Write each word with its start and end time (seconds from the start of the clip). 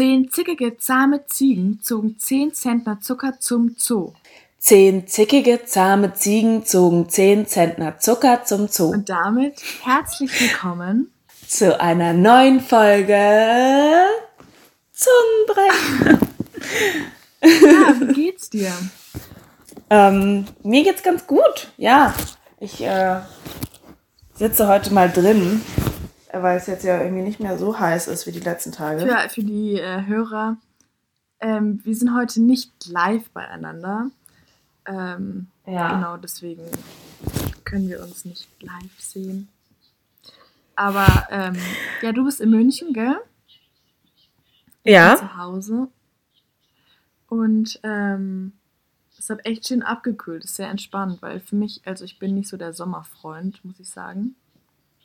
Zehn 0.00 0.30
zickige, 0.30 0.78
zahme 0.78 1.26
Ziegen 1.26 1.78
zogen 1.82 2.18
zehn 2.18 2.54
Zentner 2.54 3.02
Zucker 3.02 3.38
zum 3.38 3.74
Zoo. 3.76 4.14
Zehn 4.56 5.06
zickige, 5.06 5.66
zahme 5.66 6.14
Ziegen 6.14 6.64
zogen 6.64 7.10
zehn 7.10 7.46
Zentner 7.46 7.98
Zucker 7.98 8.42
zum 8.42 8.68
Zoo. 8.68 8.92
Und 8.92 9.10
damit 9.10 9.60
herzlich 9.82 10.30
willkommen 10.40 11.12
zu 11.46 11.78
einer 11.78 12.14
neuen 12.14 12.60
Folge 12.60 14.06
Zungenbrecher. 14.94 16.26
Ja, 17.42 17.94
wie 18.00 18.12
geht's 18.14 18.48
dir? 18.48 18.72
ähm, 19.90 20.46
mir 20.62 20.82
geht's 20.82 21.02
ganz 21.02 21.26
gut, 21.26 21.68
ja. 21.76 22.14
Ich 22.58 22.80
äh, 22.82 23.16
sitze 24.32 24.66
heute 24.66 24.94
mal 24.94 25.10
drin, 25.10 25.60
weil 26.32 26.56
es 26.56 26.66
jetzt 26.66 26.84
ja 26.84 27.00
irgendwie 27.02 27.22
nicht 27.22 27.40
mehr 27.40 27.58
so 27.58 27.78
heiß 27.78 28.08
ist 28.08 28.26
wie 28.26 28.32
die 28.32 28.40
letzten 28.40 28.72
Tage. 28.72 29.00
Für, 29.00 29.28
für 29.28 29.42
die 29.42 29.74
äh, 29.74 30.06
Hörer, 30.06 30.56
ähm, 31.40 31.80
wir 31.84 31.94
sind 31.94 32.14
heute 32.14 32.40
nicht 32.42 32.70
live 32.86 33.28
beieinander. 33.30 34.10
Ähm, 34.86 35.48
Ja. 35.66 35.94
Genau, 35.94 36.16
deswegen 36.16 36.62
können 37.64 37.88
wir 37.88 38.02
uns 38.02 38.24
nicht 38.24 38.48
live 38.60 38.98
sehen. 38.98 39.48
Aber 40.74 41.26
ähm, 41.30 41.56
ja, 42.02 42.12
du 42.12 42.24
bist 42.24 42.40
in 42.40 42.50
München, 42.50 42.92
gell? 42.92 43.16
Ja. 44.84 45.16
Zu 45.16 45.36
Hause. 45.36 45.88
Und 47.28 47.78
ähm, 47.82 48.52
es 49.18 49.28
hat 49.28 49.44
echt 49.44 49.68
schön 49.68 49.82
abgekühlt, 49.82 50.44
ist 50.44 50.56
sehr 50.56 50.70
entspannt, 50.70 51.20
weil 51.20 51.40
für 51.40 51.54
mich, 51.54 51.82
also 51.84 52.04
ich 52.04 52.18
bin 52.18 52.34
nicht 52.34 52.48
so 52.48 52.56
der 52.56 52.72
Sommerfreund, 52.72 53.62
muss 53.64 53.78
ich 53.78 53.88
sagen, 53.90 54.34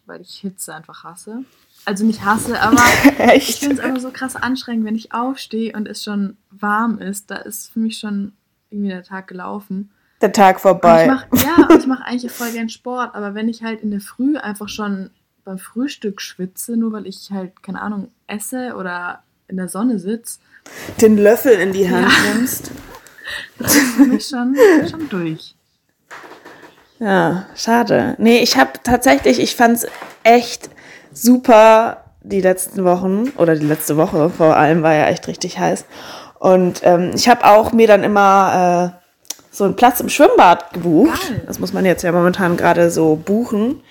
weil 0.05 0.21
ich 0.21 0.35
Hitze 0.39 0.73
einfach 0.73 1.03
hasse. 1.03 1.43
Also 1.85 2.03
nicht 2.05 2.23
hasse, 2.25 2.59
aber 2.61 2.81
ich 3.35 3.57
finde 3.59 3.75
es 3.75 3.79
einfach 3.81 4.01
so 4.01 4.11
krass 4.11 4.35
anstrengend, 4.35 4.85
wenn 4.85 4.95
ich 4.95 5.13
aufstehe 5.13 5.73
und 5.73 5.87
es 5.87 6.03
schon 6.03 6.37
warm 6.51 6.97
ist, 6.99 7.29
da 7.31 7.35
ist 7.37 7.71
für 7.71 7.79
mich 7.79 7.97
schon 7.99 8.33
irgendwie 8.71 8.89
der 8.89 9.03
Tag 9.03 9.27
gelaufen. 9.27 9.91
Der 10.21 10.31
Tag 10.31 10.55
Und 10.55 10.57
ich 10.57 10.61
vorbei. 10.61 11.07
mach, 11.07 11.25
ja, 11.43 11.67
und 11.67 11.79
ich 11.79 11.87
mache 11.87 12.05
eigentlich 12.05 12.31
voll 12.31 12.51
gern 12.51 12.69
Sport, 12.69 13.13
aber 13.15 13.35
wenn 13.35 13.49
ich 13.49 13.63
halt 13.63 13.81
in 13.81 13.91
der 13.91 13.99
Früh 14.01 14.37
einfach 14.37 14.69
schon 14.69 15.09
beim 15.43 15.59
Frühstück 15.59 16.21
schwitze, 16.21 16.75
nur 16.75 16.91
weil 16.91 17.05
ich 17.05 17.29
halt, 17.31 17.61
keine 17.61 17.81
Ahnung, 17.81 18.09
esse 18.25 18.75
oder 18.75 19.21
in 19.47 19.57
der 19.57 19.69
Sonne 19.69 19.99
sitze, 19.99 20.39
Den 20.99 21.17
Löffel 21.17 21.51
in 21.59 21.71
die 21.73 21.87
Hand 21.87 22.11
Ja. 22.25 22.33
nimmst. 22.33 22.71
das 23.59 23.75
ist 23.75 23.91
für 23.95 24.05
mich 24.05 24.25
schon, 24.27 24.55
schon 24.89 25.07
durch. 25.09 25.53
Ja, 26.99 27.45
schade. 27.55 28.15
Nee, 28.17 28.39
ich 28.39 28.57
habe 28.57 28.71
tatsächlich, 28.83 29.39
ich 29.39 29.55
fand's 29.55 29.85
echt 30.23 30.69
super 31.11 32.03
die 32.21 32.41
letzten 32.41 32.83
Wochen 32.85 33.29
oder 33.37 33.55
die 33.55 33.65
letzte 33.65 33.97
Woche 33.97 34.29
vor 34.29 34.55
allem 34.55 34.81
war 34.81 34.93
ja 34.93 35.07
echt 35.07 35.27
richtig 35.27 35.59
heiß. 35.59 35.85
Und 36.39 36.81
ähm, 36.83 37.11
ich 37.15 37.27
habe 37.29 37.45
auch 37.45 37.71
mir 37.71 37.87
dann 37.87 38.03
immer 38.03 38.93
äh, 38.93 39.05
so 39.51 39.63
einen 39.63 39.75
Platz 39.75 39.99
im 39.99 40.09
Schwimmbad 40.09 40.73
gebucht. 40.73 41.21
Geil. 41.29 41.43
Das 41.47 41.59
muss 41.59 41.73
man 41.73 41.85
jetzt 41.85 42.03
ja 42.03 42.11
momentan 42.11 42.57
gerade 42.57 42.89
so 42.89 43.15
buchen 43.15 43.81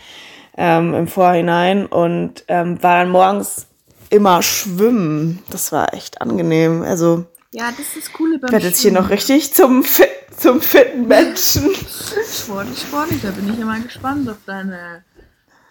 ähm, 0.57 0.95
im 0.95 1.09
Vorhinein 1.09 1.87
und 1.87 2.45
ähm, 2.49 2.83
war 2.83 3.01
dann 3.01 3.11
morgens 3.11 3.67
immer 4.11 4.43
schwimmen. 4.43 5.43
Das 5.51 5.73
war 5.73 5.95
echt 5.95 6.21
angenehm. 6.21 6.83
Also 6.83 7.25
Ja, 7.57 7.71
das 7.71 7.87
ist 7.95 8.09
das 8.09 8.13
Coole 8.13 8.41
beim 8.41 8.49
ich 8.49 8.53
werde 8.53 8.67
jetzt 8.67 8.81
hier 8.81 8.91
noch 8.91 9.11
richtig 9.11 9.55
zum, 9.55 9.85
fit, 9.85 10.09
zum 10.37 10.61
fitten 10.61 11.07
Menschen. 11.07 11.73
Sportlich, 11.73 12.81
sportlich, 12.81 13.23
da 13.23 13.31
bin 13.31 13.49
ich 13.49 13.61
immer 13.61 13.79
gespannt 13.79 14.29
auf 14.29 14.39
deine 14.45 15.05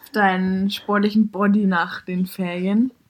auf 0.02 0.09
deinen 0.14 0.72
sportlichen 0.72 1.30
Body 1.30 1.66
nach 1.66 2.06
den 2.06 2.25
Ferien. 2.25 2.94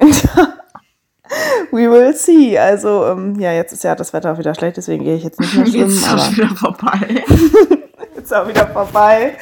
We 1.72 1.92
will 1.92 2.16
see. 2.16 2.58
Also, 2.58 3.06
ähm, 3.06 3.40
ja, 3.40 3.52
jetzt 3.52 3.74
ist 3.74 3.84
ja 3.84 3.94
das 3.94 4.12
Wetter 4.12 4.34
auch 4.34 4.40
wieder 4.40 4.56
schlecht, 4.56 4.78
deswegen 4.78 5.04
gehe 5.04 5.18
ich 5.18 5.24
jetzt 5.24 5.40
nicht 5.40 5.54
mehr 5.54 5.66
Jetzt 5.66 5.74
schwimmen, 5.76 5.92
ist 5.92 6.10
aber 6.10 6.22
es 6.24 6.36
wieder 6.36 6.56
vorbei. 6.56 7.24
jetzt 8.16 8.24
ist 8.24 8.34
auch 8.34 8.48
wieder 8.48 8.68
vorbei. 8.70 9.38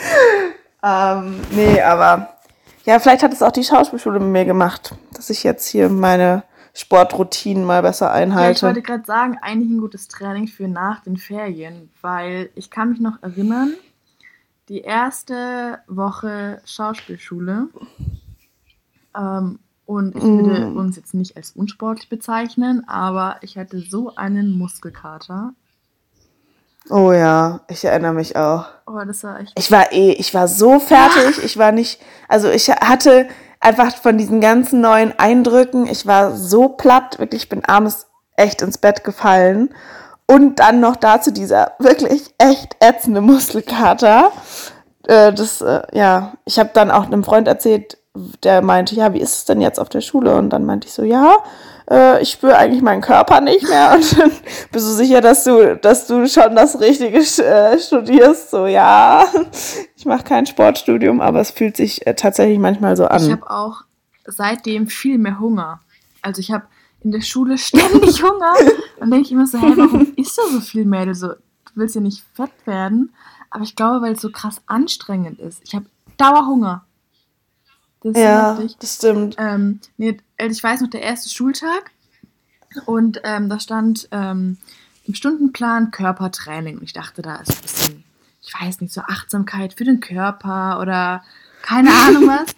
Ähm, 0.84 1.40
nee, 1.52 1.82
aber 1.82 2.36
ja, 2.84 3.00
vielleicht 3.00 3.24
hat 3.24 3.32
es 3.32 3.42
auch 3.42 3.54
die 3.54 3.64
Schauspielschule 3.64 4.20
mit 4.20 4.28
mir 4.28 4.44
gemacht, 4.46 4.94
dass 5.14 5.30
ich 5.30 5.44
jetzt 5.44 5.68
hier 5.68 5.88
meine 5.88 6.44
Sportroutinen 6.74 7.66
mal 7.66 7.82
besser 7.82 8.08
Ja, 8.08 8.12
ich 8.16 8.22
einhalte. 8.22 8.62
wollte 8.68 8.82
gerade 8.82 9.06
sagen, 9.06 9.38
eigentlich 9.42 9.70
ein 9.72 9.80
gutes 9.82 10.08
Training 10.08 10.48
für 10.48 10.68
nach 10.68 11.02
den 11.02 11.18
Ferien, 11.18 11.90
weil 12.02 12.50
ich 12.56 12.70
kann 12.70 12.90
mich 12.92 13.00
noch 13.00 13.22
erinnern, 13.22 13.74
die 14.70 14.80
erste 14.82 15.80
Woche 15.88 16.62
Schauspielschule 16.66 17.68
ähm, 19.18 19.60
und 19.86 20.16
ich 20.16 20.24
würde 20.24 20.68
Mm. 20.68 20.78
uns 20.78 20.96
jetzt 20.96 21.14
nicht 21.14 21.36
als 21.36 21.52
unsportlich 21.52 22.08
bezeichnen, 22.08 22.88
aber 22.88 23.36
ich 23.42 23.58
hatte 23.58 23.80
so 23.82 24.16
einen 24.16 24.58
Muskelkater. 24.58 25.54
oh 26.90 27.12
ja, 27.12 27.62
ich 27.70 27.84
erinnere 27.84 28.14
mich 28.14 28.36
auch. 28.38 28.66
Oh, 28.88 29.00
das 29.06 29.24
war 29.26 29.40
echt. 29.42 29.58
Ich 29.60 29.70
war 29.72 29.92
eh, 29.92 30.14
ich 30.14 30.34
war 30.34 30.48
so 30.48 30.80
fertig. 30.80 31.44
Ich 31.44 31.58
war 31.58 31.72
nicht, 31.74 32.00
also 32.30 32.50
ich 32.50 32.70
hatte 32.70 33.28
einfach 33.62 33.96
von 33.96 34.18
diesen 34.18 34.42
ganzen 34.42 34.82
neuen 34.82 35.18
Eindrücken, 35.18 35.88
ich 35.88 36.06
war 36.06 36.36
so 36.36 36.68
platt, 36.68 37.20
wirklich, 37.20 37.44
ich 37.44 37.50
bin 37.50 37.64
abends 37.64 38.08
echt 38.36 38.62
ins 38.62 38.78
Bett 38.78 39.04
gefallen. 39.04 39.70
Und 40.28 40.60
dann 40.60 40.80
noch 40.80 40.96
dazu 40.96 41.32
dieser 41.32 41.74
wirklich 41.80 42.34
echt 42.38 42.76
ätzende 42.80 43.22
Muskelkater. 43.22 44.32
Äh, 45.08 45.34
das, 45.34 45.62
äh, 45.62 45.82
ja, 45.94 46.34
ich 46.46 46.58
habe 46.58 46.72
dann 46.74 46.90
auch 46.92 47.06
einem 47.06 47.24
Freund 47.24 47.48
erzählt, 47.48 47.98
der 48.44 48.62
meinte, 48.62 48.96
ja, 48.96 49.14
wie 49.14 49.22
ist 49.22 49.38
es 49.38 49.46
denn 49.46 49.62
jetzt 49.62 49.80
auf 49.80 49.90
der 49.90 50.02
Schule? 50.02 50.36
Und 50.36 50.50
dann 50.50 50.66
meinte 50.66 50.88
ich 50.88 50.94
so, 50.94 51.04
ja, 51.04 51.38
äh, 51.92 52.22
ich 52.22 52.32
spüre 52.32 52.58
eigentlich 52.58 52.82
meinen 52.82 53.02
Körper 53.02 53.42
nicht 53.42 53.68
mehr. 53.68 53.94
Und 53.96 54.18
dann 54.18 54.32
bist 54.72 54.88
du 54.88 54.92
sicher, 54.94 55.22
dass 55.22 55.44
du, 55.44 55.76
dass 55.76 56.08
du 56.08 56.28
schon 56.28 56.56
das 56.56 56.80
Richtige 56.80 57.18
äh, 57.20 57.78
studierst? 57.80 58.52
So, 58.52 58.66
ja, 58.66 59.26
ich 59.96 60.06
mache 60.06 60.24
kein 60.24 60.46
Sportstudium, 60.46 61.22
aber 61.22 61.42
es 61.42 61.52
fühlt 61.52 61.78
sich 61.78 62.06
äh, 62.08 62.14
tatsächlich 62.16 62.60
manchmal 62.60 62.96
so 62.96 63.04
Ich 63.06 63.12
an. 63.12 63.32
habe 63.32 63.50
auch 63.50 63.82
seitdem 64.26 64.88
viel 64.88 65.18
mehr 65.18 65.40
Hunger. 65.40 65.82
Also 66.22 66.40
ich 66.40 66.52
habe 66.52 66.64
in 67.04 67.12
der 67.12 67.22
Schule 67.22 67.58
ständig 67.58 68.24
Hunger. 68.24 68.54
Und 69.00 69.12
denke 69.12 69.26
ich 69.26 69.32
immer 69.32 69.48
so, 69.48 69.60
hey, 69.60 69.74
warum 69.76 70.14
isst 70.16 70.38
du 70.38 70.42
so 70.52 70.60
viel, 70.62 70.86
Mädel? 70.86 71.16
So, 71.16 71.28
du 71.30 71.38
willst 71.76 71.96
ja 71.96 72.02
nicht 72.02 72.24
fett 72.34 72.52
werden. 72.66 73.14
Aber 73.50 73.64
ich 73.64 73.76
glaube, 73.76 74.02
weil 74.06 74.14
es 74.14 74.22
so 74.22 74.30
krass 74.32 74.62
anstrengend 74.68 75.40
ist. 75.40 75.62
Ich 75.66 75.76
habe 75.76 75.86
Dauerhunger. 76.18 76.86
Das 78.04 78.18
Ja, 78.18 78.60
das 78.80 78.96
stimmt. 78.96 79.36
Ähm, 79.38 79.80
nee, 79.98 80.18
ich 80.38 80.64
weiß 80.64 80.82
noch, 80.82 80.90
der 80.90 81.02
erste 81.02 81.30
Schultag. 81.30 81.92
Und 82.86 83.20
ähm, 83.24 83.50
da 83.50 83.60
stand 83.60 84.08
ähm, 84.12 84.58
im 85.06 85.14
Stundenplan 85.14 85.92
Körpertraining. 85.92 86.78
Und 86.78 86.84
ich 86.84 86.94
dachte, 86.94 87.22
da 87.22 87.36
ist 87.38 87.52
ein 87.52 87.62
bisschen, 87.62 88.04
ich 88.42 88.54
weiß 88.60 88.82
nicht, 88.82 88.94
so 88.94 89.02
Achtsamkeit 89.02 89.74
für 89.74 89.84
den 89.84 90.00
Körper 90.00 90.80
oder 90.82 91.24
keine 91.62 91.92
Ahnung 91.92 92.28
was. 92.28 92.56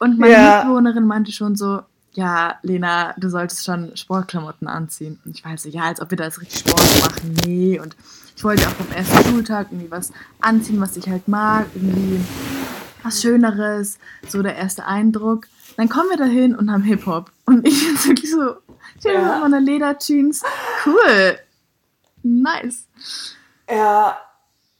Und 0.00 0.18
meine 0.18 0.32
Ja. 0.34 0.56
Mitbewohnerin 0.58 1.06
meinte 1.06 1.32
schon 1.32 1.56
so, 1.56 1.80
ja, 2.12 2.56
Lena, 2.62 3.14
du 3.16 3.28
solltest 3.30 3.64
schon 3.64 3.96
Sportklamotten 3.96 4.66
anziehen. 4.66 5.20
Und 5.24 5.36
ich 5.38 5.44
halt 5.44 5.60
so, 5.60 5.68
ja, 5.68 5.82
als 5.84 6.00
ob 6.00 6.10
wir 6.10 6.18
da 6.18 6.24
jetzt 6.24 6.40
richtig 6.40 6.60
Sport 6.60 6.82
machen. 7.00 7.34
Nee. 7.46 7.78
Und 7.78 7.96
ich 8.36 8.42
wollte 8.44 8.66
auch 8.66 8.72
vom 8.72 8.90
ersten 8.92 9.30
Schultag 9.30 9.68
irgendwie 9.70 9.90
was 9.90 10.12
anziehen, 10.40 10.80
was 10.80 10.96
ich 10.96 11.08
halt 11.08 11.28
mag. 11.28 11.66
Irgendwie 11.74 12.20
was 13.08 13.22
Schöneres, 13.22 13.98
so 14.28 14.42
der 14.42 14.56
erste 14.56 14.84
Eindruck. 14.84 15.46
Dann 15.76 15.88
kommen 15.88 16.10
wir 16.10 16.16
dahin 16.16 16.54
und 16.54 16.70
haben 16.70 16.82
Hip-Hop. 16.82 17.30
Und 17.46 17.66
ich 17.66 17.86
bin 17.86 17.96
wirklich 18.04 18.30
so, 18.30 18.56
ich 18.98 19.04
Ja. 19.04 19.12
ja. 19.12 19.38
meine 19.40 19.60
Lederjeans. 19.60 20.42
Cool. 20.84 21.38
Nice. 22.22 22.86
Ja, 23.70 24.18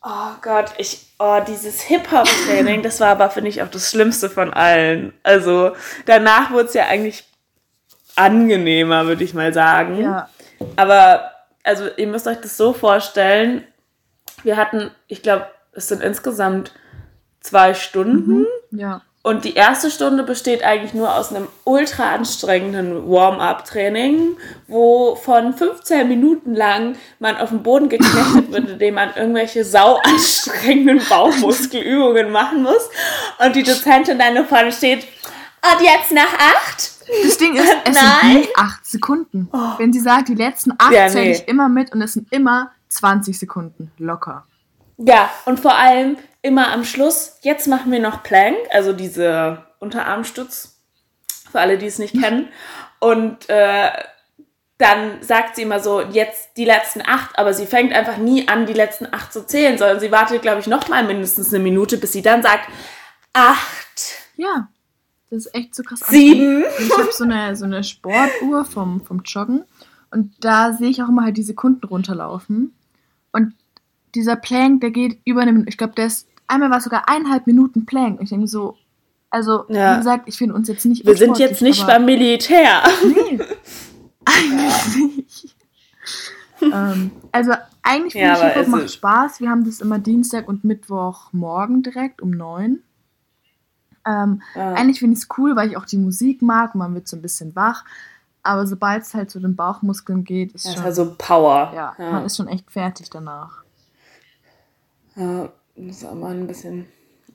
oh 0.03 0.33
Gott, 0.43 0.72
ich, 0.78 1.06
oh, 1.19 1.41
dieses 1.47 1.81
Hip-Hop-Training, 1.83 2.83
das 2.83 3.00
war 3.00 3.09
aber, 3.09 3.31
finde 3.31 3.49
ich, 3.50 3.62
auch 3.62 3.71
das 3.71 3.91
Schlimmste 3.91 4.28
von 4.28 4.53
allen. 4.53 5.12
Also, 5.22 5.72
danach 6.06 6.50
wurde 6.50 6.69
es 6.69 6.75
ja 6.75 6.87
eigentlich 6.87 7.25
angenehmer, 8.17 9.06
würde 9.06 9.25
ich 9.25 9.34
mal 9.34 9.53
sagen. 9.55 10.00
Ja. 10.00 10.28
Aber, 10.76 11.31
also, 11.62 11.88
ihr 11.97 12.08
müsst 12.08 12.26
euch 12.26 12.41
das 12.41 12.56
so 12.56 12.73
vorstellen, 12.73 13.64
wir 14.43 14.56
hatten, 14.56 14.91
ich 15.06 15.23
glaube, 15.23 15.47
es 15.73 15.88
sind 15.88 16.02
insgesamt 16.02 16.73
zwei 17.40 17.75
Stunden. 17.75 18.46
Ja. 18.70 19.02
Und 19.23 19.44
die 19.44 19.55
erste 19.55 19.90
Stunde 19.90 20.23
besteht 20.23 20.64
eigentlich 20.64 20.94
nur 20.94 21.14
aus 21.14 21.35
einem 21.35 21.49
ultra 21.64 22.14
anstrengenden 22.14 23.11
Warm-up-Training, 23.11 24.38
wo 24.69 25.17
von 25.17 25.52
15 25.52 26.08
Minuten 26.08 26.55
lang 26.55 26.96
man 27.19 27.37
auf 27.37 27.50
dem 27.50 27.62
Boden 27.62 27.88
geknechtet 27.88 28.50
wird, 28.50 28.69
indem 28.70 28.94
man 28.94 29.11
irgendwelche 29.14 29.64
sau 29.64 29.96
anstrengenden 29.96 31.02
Bauchmuskelübungen 31.08 32.31
machen 32.31 32.62
muss. 32.62 32.88
Und 33.44 33.55
die 33.55 33.64
Dozentin 33.64 34.19
dann 34.19 34.46
vorne 34.46 34.73
steht, 34.73 35.06
und 35.62 35.85
jetzt 35.85 36.12
nach 36.12 36.32
acht? 36.35 36.93
Das 37.25 37.37
Ding 37.38 37.56
ist, 37.56 37.75
es 37.85 37.94
Nein. 37.94 38.05
Oh. 38.05 38.26
sind 38.29 38.40
nie 38.40 38.49
acht 38.55 38.87
Sekunden. 38.87 39.50
Wenn 39.79 39.93
sie 39.93 40.00
sagt, 40.00 40.29
die 40.29 40.35
letzten 40.35 40.73
acht 40.79 40.93
Ja, 40.93 41.08
zähle 41.08 41.26
nee. 41.26 41.32
ich 41.32 41.49
immer 41.49 41.69
mit 41.69 41.93
und 41.93 42.02
es 42.02 42.12
sind 42.12 42.32
immer 42.32 42.70
20 42.88 43.38
Sekunden. 43.38 43.90
Locker. 43.99 44.44
Ja, 44.99 45.31
und 45.47 45.61
vor 45.61 45.77
allem 45.77 46.19
immer 46.43 46.73
am 46.73 46.85
Schluss, 46.85 47.39
jetzt 47.43 47.67
machen 47.67 47.91
wir 47.93 48.00
noch 48.00 48.23
Plank, 48.23 48.56
also 48.71 48.93
diese 48.93 49.65
Unterarmstütz, 49.79 50.77
für 51.50 51.61
alle, 51.61 51.79
die 51.79 51.87
es 51.87 51.99
nicht 51.99 52.21
kennen. 52.21 52.49
Und 53.00 53.49
äh, 53.49 53.91
dann 54.77 55.23
sagt 55.23 55.56
sie 55.56 55.62
immer 55.62 55.81
so, 55.81 56.00
jetzt 56.00 56.56
die 56.56 56.65
letzten 56.65 57.03
acht, 57.05 57.39
aber 57.39 57.55
sie 57.55 57.67
fängt 57.67 57.93
einfach 57.93 58.17
nie 58.17 58.49
an, 58.49 58.67
die 58.67 58.73
letzten 58.73 59.06
acht 59.12 59.33
zu 59.33 59.47
zählen, 59.47 59.79
sondern 59.79 60.00
sie 60.00 60.11
wartet, 60.11 60.43
glaube 60.43 60.61
ich, 60.61 60.67
noch 60.67 60.89
mal 60.89 61.05
mindestens 61.05 61.53
eine 61.53 61.62
Minute, 61.62 61.97
bis 61.99 62.12
sie 62.12 62.23
dann 62.23 62.43
sagt, 62.43 62.69
acht. 63.33 64.19
Ja, 64.37 64.69
das 65.31 65.47
ist 65.47 65.55
echt 65.55 65.75
so 65.75 65.83
krass. 65.83 66.00
Sieben. 66.09 66.65
Ich 66.79 66.97
habe 66.97 67.12
so 67.12 67.25
eine, 67.25 67.56
so 67.56 67.65
eine 67.65 67.85
Sportuhr 67.85 68.65
vom, 68.65 69.05
vom 69.05 69.23
Joggen 69.25 69.65
und 70.11 70.33
da 70.41 70.73
sehe 70.73 70.91
ich 70.91 71.03
auch 71.03 71.09
immer 71.09 71.25
halt 71.25 71.37
die 71.37 71.43
Sekunden 71.43 71.87
runterlaufen. 71.87 72.75
Und 73.33 73.55
dieser 74.14 74.37
Plank, 74.37 74.81
der 74.81 74.90
geht 74.90 75.20
über 75.25 75.43
eine 75.43 75.52
Minute. 75.52 75.69
Ich 75.70 75.78
glaube, 75.78 75.94
der 75.94 76.06
ist, 76.06 76.28
einmal 76.46 76.70
war 76.70 76.78
es 76.78 76.84
sogar 76.84 77.08
eineinhalb 77.08 77.46
Minuten 77.46 77.87
Plank. 77.87 78.19
Und 78.19 78.25
ich 78.25 78.31
denke 78.31 78.46
so, 78.49 78.76
also, 79.31 79.64
Ja. 79.69 79.94
wie 79.94 79.99
gesagt, 79.99 80.25
ich 80.28 80.37
finde 80.38 80.55
uns 80.55 80.69
jetzt 80.69 80.84
nicht 80.87 81.05
Wir 81.06 81.16
sind 81.16 81.38
jetzt 81.38 81.60
nicht 81.62 81.87
beim 81.87 82.05
Militär. 82.06 82.82
Nee, 83.05 83.38
eigentlich 84.25 84.96
nicht. 84.96 85.56
ähm, 86.62 87.10
also 87.32 87.52
eigentlich 87.82 88.12
finde 88.14 88.26
Ja, 88.28 88.34
ich 88.34 88.40
Hip-Hop 88.43 88.62
es 88.62 88.69
macht 88.69 88.82
ist- 88.84 88.94
Spaß. 88.94 89.40
Wir 89.40 89.50
haben 89.50 89.64
das 89.64 89.81
immer 89.81 89.99
Dienstag 89.99 90.49
und 90.49 90.64
Mittwoch 90.64 91.32
morgen 91.32 91.82
direkt 91.82 92.20
um 92.22 92.31
neun. 92.31 92.82
Ähm, 94.06 94.43
Ja. 94.54 94.72
Eigentlich 94.75 94.99
finde 95.00 95.16
ich 95.16 95.22
es 95.25 95.28
cool, 95.38 95.56
weil 95.56 95.69
ich 95.70 95.76
auch 95.76 95.84
die 95.84 95.99
Musik 95.99 96.40
mag. 96.43 96.75
Man 96.75 96.94
wird 96.94 97.08
so 97.08 97.16
ein 97.16 97.22
bisschen 97.22 97.54
wach. 97.54 97.84
Aber 98.43 98.66
sobald 98.66 99.02
es 99.02 99.12
halt 99.14 99.31
zu 99.31 99.40
den 99.40 99.56
Bauchmuskeln 99.56 100.25
geht, 100.25 100.52
ist 100.52 100.64
Das 100.64 100.75
schon, 100.75 100.84
war 100.84 100.93
so 100.93 101.14
Power. 101.19 101.72
ja, 101.75 101.94
ja. 101.99 102.12
man 102.12 102.25
ist 102.25 102.37
schon 102.37 102.49
echt 102.49 102.70
fertig 102.70 103.11
danach. 103.11 103.62
Ja, 105.19 105.49
muss 105.76 106.05
auch 106.05 106.15
mal 106.15 106.32
ein 106.32 106.47
bisschen. 106.47 106.87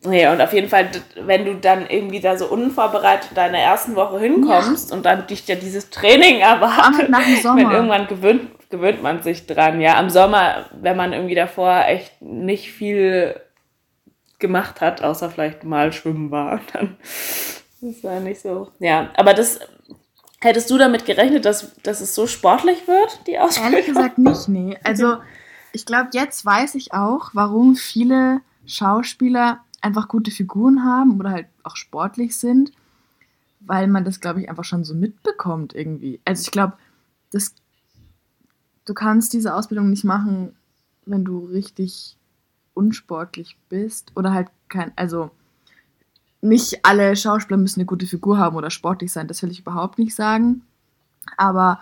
Ja, 0.10 0.34
und 0.34 0.42
auf 0.42 0.52
jeden 0.52 0.68
Fall, 0.68 0.90
wenn 1.16 1.46
du 1.46 1.56
dann 1.56 1.88
irgendwie 1.88 2.20
da 2.20 2.38
so 2.38 2.48
unvorbereitet 2.48 3.30
in 3.32 3.36
deiner 3.36 3.60
ersten 3.60 3.96
Woche 3.96 4.20
hinkommst 4.20 4.92
und 4.92 5.06
dann 5.06 5.28
dich 5.28 5.48
ja 5.48 5.56
dieses 5.56 5.90
Training 5.90 6.40
erwartet, 6.40 7.10
nach 7.10 7.24
dem 7.24 7.36
Sommer. 7.42 7.62
wenn 7.62 7.72
irgendwann 7.72 8.08
gewöhnt, 8.08 8.70
gewöhnt 8.70 9.02
man 9.02 9.24
sich 9.24 9.46
dran. 9.46 9.80
Ja, 9.80 9.98
am 9.98 10.10
Sommer, 10.10 10.66
wenn 10.82 10.98
man 10.98 11.14
irgendwie 11.14 11.36
davor 11.36 11.86
echt 11.88 12.22
nicht 12.22 12.72
viel 12.72 13.40
gemacht 14.40 14.82
hat, 14.82 15.02
außer 15.02 15.30
vielleicht 15.30 15.64
mal 15.64 15.94
schwimmen 15.94 16.32
war, 16.32 16.60
dann 16.74 16.98
das 17.82 18.04
war 18.04 18.20
nicht 18.20 18.42
so. 18.42 18.70
Ja, 18.80 19.10
aber 19.16 19.34
das 19.34 19.60
hättest 20.42 20.70
du 20.70 20.78
damit 20.78 21.06
gerechnet, 21.06 21.46
dass, 21.46 21.76
dass 21.84 22.02
es 22.02 22.16
so 22.16 22.28
sportlich 22.28 22.88
wird, 22.88 23.28
die 23.28 23.40
Ausbildung? 23.40 23.74
Ehrlich 23.74 23.88
gesagt 23.88 24.18
nicht, 24.18 24.48
nee. 24.48 24.78
Also 24.84 25.18
ich 25.74 25.86
glaube, 25.86 26.12
jetzt 26.14 26.46
weiß 26.46 26.76
ich 26.76 26.94
auch, 26.94 27.32
warum 27.34 27.76
viele 27.76 28.42
Schauspieler 28.66 29.60
einfach 29.82 30.08
gute 30.08 30.32
Figuren 30.32 30.86
haben 30.86 31.20
oder 31.20 31.32
halt 31.32 31.48
auch 31.64 31.76
sportlich 31.76 32.38
sind, 32.38 32.72
weil 33.60 33.88
man 33.88 34.06
das, 34.06 34.22
glaube 34.22 34.42
ich, 34.42 34.50
einfach 34.50 34.64
schon 34.64 34.84
so 34.86 34.94
mitbekommt 34.94 35.74
irgendwie. 35.74 36.22
Also 36.24 36.44
ich 36.44 36.52
glaube, 36.52 36.78
du 38.86 38.94
kannst 38.94 39.34
diese 39.34 39.56
Ausbildung 39.56 39.90
nicht 39.90 40.04
machen, 40.04 40.56
wenn 41.06 41.26
du 41.26 41.46
richtig 41.46 42.18
unsportlich 42.76 43.58
bist 43.68 44.12
oder 44.16 44.32
halt 44.32 44.50
kein, 44.70 44.92
also 44.96 45.32
nicht 46.42 46.86
alle 46.86 47.16
Schauspieler 47.16 47.58
müssen 47.58 47.80
eine 47.80 47.86
gute 47.86 48.06
Figur 48.06 48.38
haben 48.38 48.56
oder 48.56 48.70
sportlich 48.70 49.12
sein, 49.12 49.28
das 49.28 49.42
will 49.42 49.52
ich 49.52 49.62
überhaupt 49.62 49.98
nicht 49.98 50.14
sagen. 50.14 50.62
Aber 51.38 51.80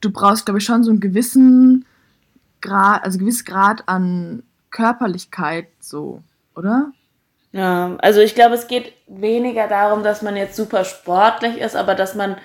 du 0.00 0.10
brauchst, 0.10 0.44
glaube 0.44 0.58
ich, 0.58 0.64
schon 0.64 0.84
so 0.84 0.90
einen 0.90 1.00
gewissen 1.00 1.86
Grad, 2.62 3.04
also 3.04 3.18
gewissen 3.18 3.44
Grad 3.44 3.82
an 3.86 4.42
Körperlichkeit, 4.70 5.66
so, 5.80 6.22
oder? 6.56 6.92
Ja, 7.52 7.96
also 7.98 8.20
ich 8.20 8.34
glaube, 8.34 8.54
es 8.54 8.66
geht 8.66 8.94
weniger 9.06 9.68
darum, 9.68 10.02
dass 10.02 10.22
man 10.22 10.36
jetzt 10.36 10.56
super 10.56 10.84
sportlich 10.84 11.58
ist, 11.58 11.76
aber 11.76 11.94
dass 11.94 12.14
man 12.14 12.36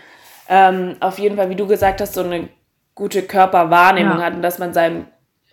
ähm, 0.49 0.97
auf 0.99 1.17
jeden 1.19 1.37
Fall, 1.37 1.49
wie 1.49 1.55
du 1.55 1.65
gesagt 1.67 2.01
hast, 2.01 2.13
so 2.13 2.21
eine 2.23 2.49
gute 2.93 3.21
Körperwahrnehmung 3.21 4.19
Ja. 4.19 4.25
hat 4.25 4.33
und 4.33 4.41
dass 4.41 4.59
man 4.59 4.73
seinem, 4.73 5.05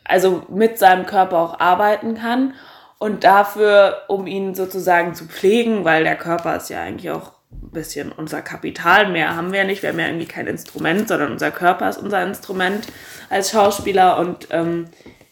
also 0.05 0.43
mit 0.49 0.78
seinem 0.78 1.06
Körper 1.06 1.38
auch 1.38 1.61
arbeiten 1.61 2.14
kann 2.16 2.55
und 2.99 3.22
dafür, 3.22 4.02
um 4.08 4.26
ihn 4.26 4.55
sozusagen 4.55 5.14
zu 5.14 5.26
pflegen, 5.26 5.84
weil 5.84 6.05
der 6.05 6.16
Körper 6.16 6.56
ist 6.56 6.70
ja 6.70 6.81
eigentlich 6.82 7.11
auch 7.11 7.32
bisschen 7.73 8.12
unser 8.12 8.43
Kapital, 8.43 9.11
mehr 9.11 9.37
haben 9.37 9.53
wir 9.53 9.61
ja 9.61 9.65
nicht, 9.65 9.83
wir 9.83 9.91
haben 9.91 9.99
ja 9.99 10.06
irgendwie 10.06 10.27
kein 10.27 10.47
Instrument, 10.47 11.09
sondern 11.09 11.33
unser 11.33 11.51
Körper 11.51 11.89
ist 11.89 11.99
unser 11.99 12.25
Instrument 12.25 12.87
als 13.31 13.51
Schauspieler. 13.51 14.19
Und 14.19 14.49
ähm, 14.51 14.87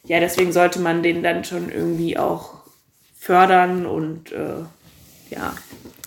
ja, 0.05 0.21
deswegen 0.21 0.53
sollte 0.53 0.81
man 0.81 1.03
den 1.03 1.23
dann 1.23 1.45
schon 1.45 1.71
irgendwie 1.71 2.19
auch 2.19 2.63
fördern 3.15 3.87
und 3.87 4.33
äh, 4.33 4.65
ja, 5.31 5.55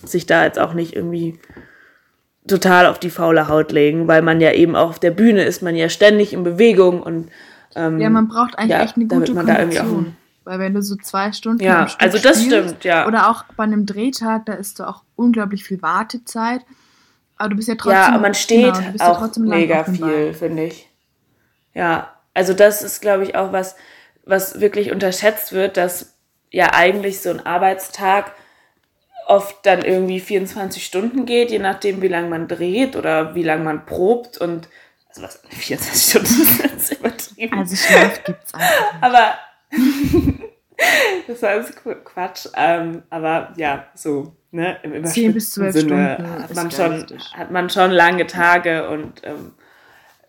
sich 0.04 0.26
da 0.26 0.44
jetzt 0.44 0.58
auch 0.58 0.74
nicht 0.74 0.94
irgendwie 0.94 1.38
total 2.46 2.86
auf 2.86 2.98
die 2.98 3.10
faule 3.10 3.48
Haut 3.48 3.72
legen, 3.72 4.06
weil 4.06 4.22
man 4.22 4.40
ja 4.40 4.52
eben 4.52 4.76
auch 4.76 4.90
auf 4.90 4.98
der 4.98 5.10
Bühne 5.10 5.44
ist, 5.44 5.62
man 5.62 5.74
ja 5.74 5.88
ständig 5.88 6.32
in 6.32 6.44
Bewegung 6.44 7.02
und 7.02 7.28
ähm, 7.74 8.00
Ja, 8.00 8.10
man 8.10 8.28
braucht 8.28 8.58
eigentlich 8.58 8.70
ja, 8.70 8.84
echt 8.84 8.96
eine 8.96 9.06
damit 9.06 9.28
gute 9.28 9.34
man 9.34 9.46
da 9.46 9.58
irgendwie 9.58 9.80
auch 9.80 9.84
Kondition. 9.84 10.16
Weil 10.46 10.60
wenn 10.60 10.74
du 10.74 10.80
so 10.80 10.94
zwei 10.94 11.32
Stunden 11.32 11.62
Ja, 11.62 11.82
am 11.82 11.88
Stück 11.88 12.02
also 12.02 12.18
das 12.18 12.40
spielst, 12.40 12.68
stimmt, 12.68 12.84
ja. 12.84 13.08
Oder 13.08 13.28
auch 13.28 13.44
bei 13.56 13.64
einem 13.64 13.84
Drehtag, 13.84 14.46
da 14.46 14.52
ist 14.52 14.76
so 14.76 14.84
auch 14.84 15.02
unglaublich 15.16 15.64
viel 15.64 15.82
Wartezeit. 15.82 16.60
Aber 17.36 17.48
du 17.48 17.56
bist 17.56 17.66
ja 17.68 17.74
trotzdem. 17.74 18.14
ja, 18.14 18.18
man 18.18 18.32
steht 18.32 18.74
genau, 18.74 18.90
du 18.92 18.96
ja 18.96 19.10
auch 19.10 19.18
trotzdem 19.18 19.44
lang 19.44 19.58
mega 19.58 19.82
viel, 19.84 20.32
finde 20.34 20.66
ich. 20.66 20.88
Ja, 21.74 22.14
also 22.32 22.52
das 22.54 22.82
ist, 22.82 23.00
glaube 23.00 23.24
ich, 23.24 23.34
auch 23.34 23.52
was, 23.52 23.74
was 24.24 24.60
wirklich 24.60 24.92
unterschätzt 24.92 25.52
wird, 25.52 25.76
dass 25.76 26.14
ja 26.52 26.72
eigentlich 26.72 27.20
so 27.20 27.30
ein 27.30 27.44
Arbeitstag 27.44 28.32
oft 29.26 29.66
dann 29.66 29.82
irgendwie 29.82 30.20
24 30.20 30.86
Stunden 30.86 31.26
geht, 31.26 31.50
je 31.50 31.58
nachdem, 31.58 32.02
wie 32.02 32.08
lange 32.08 32.28
man 32.28 32.46
dreht 32.46 32.94
oder 32.94 33.34
wie 33.34 33.42
lange 33.42 33.64
man 33.64 33.84
probt 33.84 34.38
und 34.38 34.68
also 35.08 35.22
was 35.22 35.40
24 35.48 36.10
Stunden 36.10 36.76
ist 36.76 36.92
übertrieben. 36.92 37.58
Also 37.58 37.74
Schlaf 37.74 38.22
gibt's 38.22 38.54
einfach. 38.54 38.92
nicht. 38.92 39.02
Aber 39.02 39.34
das 41.26 41.42
war 41.42 41.50
alles 41.50 41.76
Qu- 41.76 42.02
Quatsch. 42.04 42.48
Ähm, 42.54 43.02
aber 43.10 43.52
ja, 43.56 43.86
so, 43.94 44.34
ne, 44.50 44.78
im 44.82 45.04
10 45.04 45.32
bis 45.32 45.52
12 45.52 45.74
überspitzten 45.76 45.88
Sinne 45.88 46.14
Stunden 46.14 46.42
hat 46.42 46.54
man, 46.54 46.70
schon, 46.70 47.06
hat 47.34 47.50
man 47.50 47.70
schon 47.70 47.90
lange 47.90 48.26
Tage 48.26 48.88
und 48.88 49.22
ähm, 49.24 49.52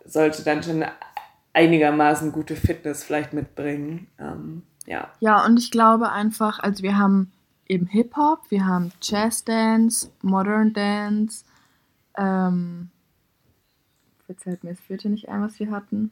sollte 0.06 0.44
dann 0.44 0.64
schon 0.64 0.86
einigermaßen 1.54 2.32
gute 2.32 2.56
Fitness 2.56 3.04
vielleicht 3.04 3.34
mitbringen. 3.34 4.08
Ähm, 4.20 4.64
ja. 4.86 5.10
Ja, 5.20 5.46
und 5.46 5.58
ich 5.58 5.72
glaube 5.72 6.12
einfach, 6.12 6.60
also 6.60 6.84
wir 6.84 6.98
haben 6.98 7.32
eben 7.68 7.88
Hip-Hop, 7.88 8.40
wir 8.50 8.66
haben 8.66 8.92
Jazz-Dance, 9.02 10.12
Modern 10.22 10.74
Dance, 10.74 11.44
ähm, 12.18 12.90
fällt 14.38 14.64
mir 14.64 14.72
das 14.72 14.80
vierte 14.82 15.10
nicht 15.10 15.30
ein, 15.30 15.42
was 15.42 15.60
wir 15.60 15.72
hatten. 15.72 16.12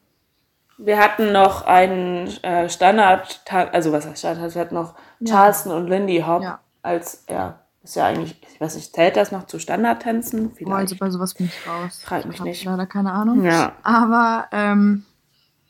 Wir 0.78 1.00
hatten 1.00 1.32
noch 1.32 1.66
einen 1.66 2.28
äh, 2.44 2.70
Standard, 2.70 3.42
also 3.72 3.92
was 3.92 4.06
heißt 4.06 4.20
Standard, 4.20 4.54
wir 4.56 4.62
hatten 4.62 4.76
noch 4.76 4.94
Ja. 5.20 5.36
Charleston 5.36 5.72
und 5.72 5.88
Lindy 5.88 6.22
Hop 6.28 6.42
Ja. 6.44 6.60
als, 6.82 7.24
ja, 7.30 7.60
ist 7.84 7.96
ja 7.96 8.06
eigentlich, 8.08 8.42
ich 8.54 8.60
weiß 8.60 8.76
nicht, 8.76 8.94
zählt 8.94 9.16
das 9.16 9.32
noch 9.32 9.46
zu 9.46 9.60
Standardtänzen? 9.60 10.52
Vielleicht. 10.54 10.76
also 10.76 10.96
bei 10.98 11.10
sowas 11.10 11.34
bin 11.36 11.46
ich 11.48 11.68
raus. 11.68 12.02
Frag 12.04 12.26
mich 12.26 12.36
ich 12.38 12.44
nicht. 12.44 12.64
leider 12.66 12.86
keine 12.88 13.12
Ahnung. 13.14 13.44
Ja. 13.46 13.74
Aber 13.84 14.48
ähm, 14.52 15.06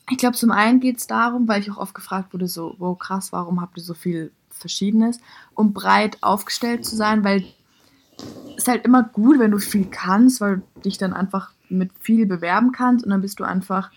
ich 0.10 0.18
glaube, 0.18 0.36
zum 0.38 0.52
einen 0.52 0.80
geht 0.80 0.98
es 0.98 1.08
darum, 1.08 1.48
weil 1.48 1.62
ich 1.62 1.70
auch 1.72 1.78
oft 1.78 1.94
gefragt 1.94 2.34
wurde, 2.34 2.48
so, 2.48 2.76
wow, 2.80 2.98
krass, 2.98 3.32
warum 3.32 3.62
habt 3.62 3.78
ihr 3.78 3.84
so 3.84 3.94
viel 3.94 4.32
Verschiedenes, 4.50 5.20
um 5.54 5.74
breit 5.74 6.18
aufgestellt 6.22 6.86
zu 6.86 6.96
sein, 6.96 7.24
weil 7.24 7.44
es 8.56 8.64
ist 8.64 8.68
halt 8.70 8.86
immer 8.86 9.04
gut, 9.04 9.38
wenn 9.40 9.52
du 9.52 9.60
viel 9.60 9.86
kannst, 9.90 10.40
weil 10.42 10.62
du 10.76 10.82
dich 10.82 10.98
dann 10.98 11.14
einfach 11.14 11.52
mit 11.70 11.92
viel 12.00 12.26
bewerben 12.26 12.72
kannst 12.72 13.04
und 13.04 13.12
dann 13.12 13.22
bist 13.22 13.40
du 13.40 13.44
einfach 13.44 13.92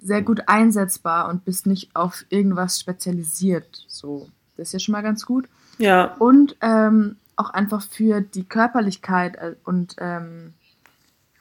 sehr 0.00 0.22
gut 0.22 0.42
einsetzbar 0.46 1.28
und 1.28 1.44
bist 1.44 1.66
nicht 1.66 1.94
auf 1.94 2.24
irgendwas 2.28 2.78
spezialisiert. 2.80 3.84
So, 3.88 4.28
das 4.56 4.68
ist 4.68 4.72
ja 4.74 4.78
schon 4.78 4.92
mal 4.92 5.02
ganz 5.02 5.26
gut. 5.26 5.48
Ja, 5.78 6.14
Und 6.18 6.56
ähm, 6.60 7.16
auch 7.36 7.50
einfach 7.50 7.82
für 7.82 8.20
die 8.20 8.44
Körperlichkeit 8.44 9.36
äh, 9.36 9.54
und 9.64 9.94
ähm, 9.98 10.54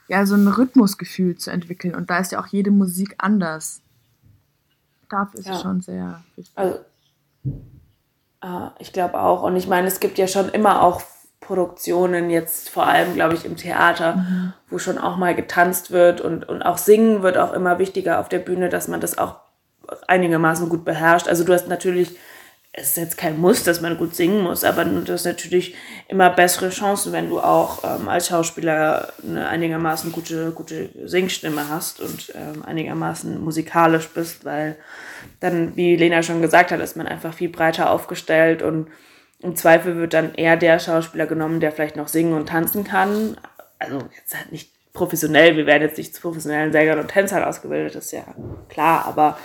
ja, 0.08 0.26
so 0.26 0.36
ein 0.36 0.48
Rhythmusgefühl 0.48 1.38
zu 1.38 1.50
entwickeln. 1.52 1.96
Und 1.96 2.10
da 2.10 2.20
ist 2.20 2.32
ja 2.32 2.40
auch 2.40 2.48
jede 2.48 2.72
Musik 2.72 3.16
anders. 3.18 3.82
Dafür 5.10 5.40
ist 5.40 5.48
Ja. 5.48 5.56
es 5.56 5.62
schon 5.62 5.82
sehr 5.82 6.24
wichtig. 6.36 6.54
Also, 6.58 6.80
äh, 8.42 8.70
ich 8.80 8.94
glaube 8.94 9.20
auch. 9.20 9.44
Und 9.44 9.56
ich 9.56 9.68
meine, 9.68 9.88
es 9.88 10.00
gibt 10.00 10.18
ja 10.18 10.28
schon 10.28 10.50
immer 10.50 10.82
auch 10.82 11.02
Produktionen, 11.40 12.30
jetzt 12.30 12.70
vor 12.70 12.88
allem, 12.88 13.14
glaube 13.14 13.36
ich, 13.36 13.46
im 13.46 13.56
Theater, 13.56 14.54
wo 14.70 14.80
schon 14.80 14.98
auch 14.98 15.18
mal 15.18 15.36
getanzt 15.36 15.92
wird 15.92 16.20
und, 16.20 16.48
und 16.50 16.62
auch 16.64 16.78
singen 16.78 17.22
wird 17.22 17.38
auch 17.38 17.54
immer 17.54 17.80
wichtiger 17.80 18.20
auf 18.20 18.28
der 18.28 18.40
Bühne, 18.40 18.70
dass 18.70 18.88
man 18.88 19.00
das 19.00 19.18
auch 19.18 19.36
einigermaßen 20.08 20.68
gut 20.70 20.84
beherrscht. 20.84 21.28
Also 21.28 21.44
du 21.44 21.54
hast 21.54 21.68
natürlich, 21.68 22.18
es 22.74 22.90
ist 22.90 22.98
jetzt 22.98 23.18
kein 23.18 23.40
Muss, 23.40 23.64
dass 23.64 23.82
man 23.82 23.98
gut 23.98 24.16
singen 24.16 24.42
muss, 24.42 24.64
aber 24.64 24.84
du 24.84 25.14
hast 25.14 25.26
natürlich 25.26 25.76
immer 26.08 26.30
bessere 26.30 26.70
Chancen, 26.70 27.14
wenn 27.14 27.30
du 27.30 27.40
auch 27.40 27.84
ähm, 27.84 28.10
als 28.10 28.28
Schauspieler 28.28 29.14
eine 29.24 29.48
einigermaßen 29.48 30.12
gute, 30.12 30.52
gute 30.52 30.90
Singstimme 31.06 31.70
hast 31.70 32.02
und 32.02 32.34
ähm, 32.36 32.64
einigermaßen 32.66 33.42
musikalisch 33.42 34.10
bist, 34.10 34.44
weil 34.44 34.76
dann, 35.40 35.76
wie 35.76 35.96
Lena 35.96 36.24
schon 36.24 36.42
gesagt 36.42 36.72
hat, 36.72 36.80
ist 36.80 36.98
man 36.98 37.08
einfach 37.08 37.34
viel 37.34 37.50
breiter 37.50 37.92
aufgestellt 37.92 38.62
und 38.62 38.88
im 39.40 39.56
Zweifel 39.56 39.98
wird 39.98 40.14
dann 40.14 40.34
eher 40.34 40.58
der 40.58 40.80
Schauspieler 40.80 41.28
genommen, 41.28 41.60
der 41.60 41.72
vielleicht 41.72 41.96
noch 41.96 42.08
singen 42.08 42.34
und 42.34 42.50
tanzen 42.50 42.84
kann. 42.84 43.38
Also 43.80 44.00
jetzt 44.16 44.36
halt 44.36 44.52
nicht 44.52 44.72
professionell, 44.94 45.56
wir 45.56 45.68
werden 45.68 45.84
jetzt 45.84 45.98
nicht 45.98 46.16
zu 46.16 46.22
professionellen 46.22 46.72
Sängern 46.72 47.00
und 47.00 47.10
Tänzern 47.10 47.44
ausgebildet, 47.44 47.96
das 47.96 48.06
ist 48.06 48.12
ja 48.14 48.24
klar, 48.68 49.06
aber 49.06 49.38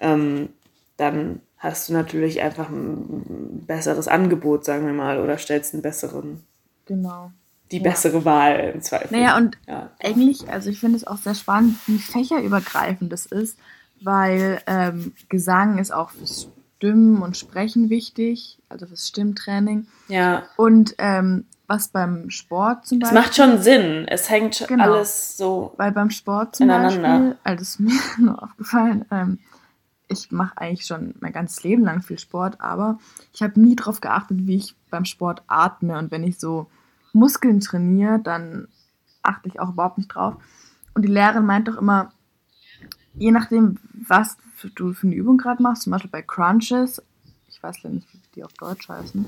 ähm, 0.00 0.48
dann 0.96 1.40
hast 1.58 1.88
du 1.88 1.92
natürlich 1.92 2.42
einfach 2.42 2.68
ein 2.68 3.64
besseres 3.66 4.08
Angebot, 4.08 4.64
sagen 4.64 4.84
wir 4.84 4.92
mal, 4.92 5.20
oder 5.20 5.38
stellst 5.38 5.74
einen 5.74 5.82
besseren. 5.82 6.44
Genau. 6.86 7.30
Die 7.70 7.80
bessere 7.80 8.18
ja. 8.18 8.24
Wahl 8.24 8.72
im 8.74 8.82
Zweifel. 8.82 9.16
Naja, 9.16 9.36
und 9.36 9.58
ja. 9.66 9.90
eigentlich, 10.00 10.48
also 10.48 10.70
ich 10.70 10.78
finde 10.78 10.96
es 10.96 11.06
auch 11.06 11.16
sehr 11.16 11.34
spannend, 11.34 11.76
wie 11.86 11.98
fächerübergreifend 11.98 13.12
das 13.12 13.26
ist, 13.26 13.58
weil 14.02 14.60
ähm, 14.66 15.14
Gesang 15.28 15.78
ist 15.78 15.92
auch 15.92 16.10
fürs 16.10 16.48
Stimmen 16.76 17.22
und 17.22 17.36
Sprechen 17.36 17.88
wichtig, 17.88 18.58
also 18.68 18.86
fürs 18.86 19.08
Stimmtraining. 19.08 19.86
Ja. 20.08 20.44
Und 20.56 20.94
ähm, 20.98 21.46
was 21.66 21.88
beim 21.88 22.30
Sport 22.30 22.86
zum 22.86 22.98
Beispiel. 22.98 23.18
Es 23.18 23.24
macht 23.24 23.36
schon 23.36 23.62
Sinn. 23.62 24.06
Es 24.08 24.30
hängt 24.30 24.66
genau. 24.68 24.84
alles 24.84 25.36
so. 25.36 25.74
Weil 25.78 25.92
beim 25.92 26.10
Sport 26.10 26.56
zum 26.56 26.68
Beispiel, 26.68 27.36
also 27.42 27.62
ist 27.62 27.80
mir 27.80 27.98
nur 28.18 28.42
aufgefallen, 28.42 29.04
ähm, 29.10 29.38
ich 30.08 30.30
mache 30.30 30.56
eigentlich 30.58 30.86
schon 30.86 31.14
mein 31.18 31.32
ganzes 31.32 31.64
Leben 31.64 31.82
lang 31.82 32.02
viel 32.02 32.18
Sport, 32.18 32.60
aber 32.60 32.98
ich 33.32 33.42
habe 33.42 33.60
nie 33.60 33.74
darauf 33.74 34.00
geachtet, 34.00 34.46
wie 34.46 34.56
ich 34.56 34.76
beim 34.88 35.04
Sport 35.04 35.42
atme. 35.48 35.98
Und 35.98 36.12
wenn 36.12 36.22
ich 36.22 36.38
so 36.38 36.68
Muskeln 37.12 37.58
trainiere, 37.60 38.20
dann 38.22 38.68
achte 39.22 39.48
ich 39.48 39.58
auch 39.58 39.70
überhaupt 39.70 39.98
nicht 39.98 40.14
drauf. 40.14 40.36
Und 40.94 41.02
die 41.02 41.10
Lehrerin 41.10 41.44
meint 41.44 41.66
doch 41.66 41.76
immer, 41.76 42.12
je 43.14 43.32
nachdem, 43.32 43.78
was 44.06 44.36
du 44.74 44.92
für 44.92 45.06
eine 45.06 45.16
Übung 45.16 45.38
gerade 45.38 45.62
machst, 45.62 45.82
zum 45.82 45.92
Beispiel 45.92 46.10
bei 46.10 46.22
Crunches, 46.22 47.02
ich 47.48 47.62
weiß 47.62 47.82
leider 47.82 47.96
nicht, 47.96 48.12
wie 48.12 48.20
die 48.34 48.44
auf 48.44 48.52
Deutsch 48.54 48.88
heißen, 48.88 49.24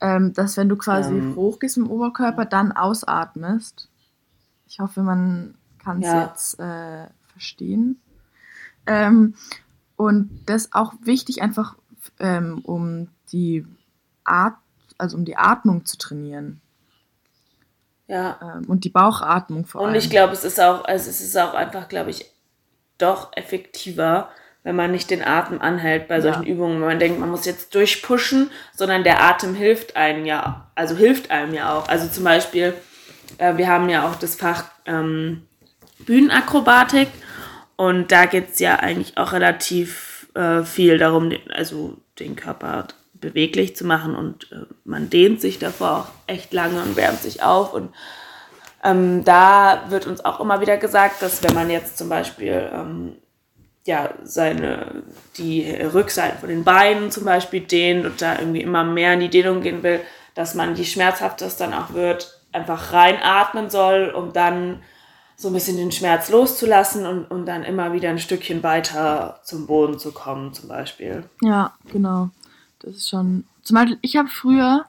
ähm, 0.00 0.32
dass 0.32 0.56
wenn 0.56 0.68
du 0.68 0.76
quasi 0.76 1.14
ähm. 1.14 1.36
hochgehst 1.36 1.76
im 1.76 1.90
Oberkörper, 1.90 2.44
dann 2.44 2.72
ausatmest. 2.72 3.88
Ich 4.68 4.78
hoffe, 4.78 5.02
man 5.02 5.54
kann 5.82 6.02
es 6.02 6.06
ja. 6.06 6.26
jetzt 6.26 6.60
äh, 6.60 7.06
verstehen. 7.32 8.00
Ähm, 8.86 9.34
und 9.96 10.30
das 10.46 10.66
ist 10.66 10.74
auch 10.74 10.94
wichtig, 11.02 11.42
einfach 11.42 11.76
ähm, 12.18 12.60
um 12.64 13.08
die 13.32 13.66
Art, 14.24 14.56
also 14.98 15.16
um 15.16 15.24
die 15.24 15.36
Atmung 15.36 15.84
zu 15.84 15.96
trainieren. 15.96 16.60
Ja. 18.08 18.38
Ähm, 18.40 18.64
und 18.66 18.84
die 18.84 18.90
Bauchatmung 18.90 19.64
vor 19.64 19.80
allem. 19.80 19.90
Und 19.90 19.96
ich 19.96 20.10
glaube, 20.10 20.32
es 20.32 20.44
ist 20.44 20.60
auch, 20.60 20.84
also 20.84 21.10
es 21.10 21.20
ist 21.20 21.36
auch 21.36 21.54
einfach, 21.54 21.88
glaube 21.88 22.10
ich, 22.10 22.30
doch 22.98 23.32
effektiver, 23.36 24.30
wenn 24.66 24.74
man 24.74 24.90
nicht 24.90 25.10
den 25.10 25.24
Atem 25.24 25.60
anhält 25.62 26.08
bei 26.08 26.20
solchen 26.20 26.42
ja. 26.42 26.48
Übungen, 26.52 26.80
wenn 26.80 26.88
man 26.88 26.98
denkt, 26.98 27.20
man 27.20 27.30
muss 27.30 27.46
jetzt 27.46 27.72
durchpushen, 27.72 28.50
sondern 28.74 29.04
der 29.04 29.22
Atem 29.22 29.54
hilft 29.54 29.94
einem 29.94 30.26
ja, 30.26 30.66
also 30.74 30.96
hilft 30.96 31.30
einem 31.30 31.54
ja 31.54 31.72
auch. 31.72 31.86
Also 31.86 32.08
zum 32.08 32.24
Beispiel, 32.24 32.74
äh, 33.38 33.56
wir 33.56 33.68
haben 33.68 33.88
ja 33.88 34.08
auch 34.08 34.16
das 34.16 34.34
Fach 34.34 34.64
ähm, 34.84 35.46
Bühnenakrobatik 36.00 37.06
und 37.76 38.10
da 38.10 38.26
geht 38.26 38.54
es 38.54 38.58
ja 38.58 38.74
eigentlich 38.74 39.16
auch 39.16 39.32
relativ 39.32 40.26
äh, 40.34 40.64
viel 40.64 40.98
darum, 40.98 41.30
den, 41.30 41.48
also 41.52 41.98
den 42.18 42.34
Körper 42.34 42.88
beweglich 43.14 43.76
zu 43.76 43.86
machen 43.86 44.16
und 44.16 44.50
äh, 44.50 44.66
man 44.84 45.10
dehnt 45.10 45.40
sich 45.40 45.60
davor 45.60 45.90
auch 45.90 46.08
echt 46.26 46.52
lange 46.52 46.82
und 46.82 46.96
wärmt 46.96 47.20
sich 47.20 47.40
auf 47.40 47.72
und 47.72 47.94
ähm, 48.82 49.24
da 49.24 49.84
wird 49.90 50.08
uns 50.08 50.24
auch 50.24 50.40
immer 50.40 50.60
wieder 50.60 50.76
gesagt, 50.76 51.22
dass 51.22 51.44
wenn 51.44 51.54
man 51.54 51.70
jetzt 51.70 51.96
zum 51.96 52.08
Beispiel 52.08 52.68
ähm, 52.74 53.12
ja, 53.86 54.14
seine, 54.24 55.02
die 55.38 55.70
Rückseiten 55.70 56.38
von 56.38 56.48
den 56.48 56.64
Beinen 56.64 57.10
zum 57.10 57.24
Beispiel 57.24 57.60
dehnt 57.60 58.04
und 58.04 58.20
da 58.20 58.38
irgendwie 58.38 58.62
immer 58.62 58.84
mehr 58.84 59.14
in 59.14 59.20
die 59.20 59.30
Dehnung 59.30 59.62
gehen 59.62 59.82
will, 59.82 60.00
dass 60.34 60.54
man, 60.54 60.74
je 60.74 60.84
schmerzhafter 60.84 61.46
es 61.46 61.56
dann 61.56 61.72
auch 61.72 61.92
wird, 61.92 62.40
einfach 62.52 62.92
reinatmen 62.92 63.70
soll, 63.70 64.12
um 64.14 64.32
dann 64.32 64.82
so 65.36 65.48
ein 65.48 65.54
bisschen 65.54 65.76
den 65.76 65.92
Schmerz 65.92 66.30
loszulassen 66.30 67.06
und, 67.06 67.30
und 67.30 67.46
dann 67.46 67.62
immer 67.62 67.92
wieder 67.92 68.08
ein 68.08 68.18
Stückchen 68.18 68.62
weiter 68.62 69.40
zum 69.44 69.66
Boden 69.66 69.98
zu 69.98 70.12
kommen, 70.12 70.52
zum 70.52 70.68
Beispiel. 70.68 71.24
Ja, 71.42 71.74
genau. 71.92 72.30
Das 72.80 72.96
ist 72.96 73.08
schon. 73.08 73.44
Zum 73.62 73.74
Beispiel, 73.74 73.98
ich 74.00 74.16
habe 74.16 74.28
früher, 74.28 74.86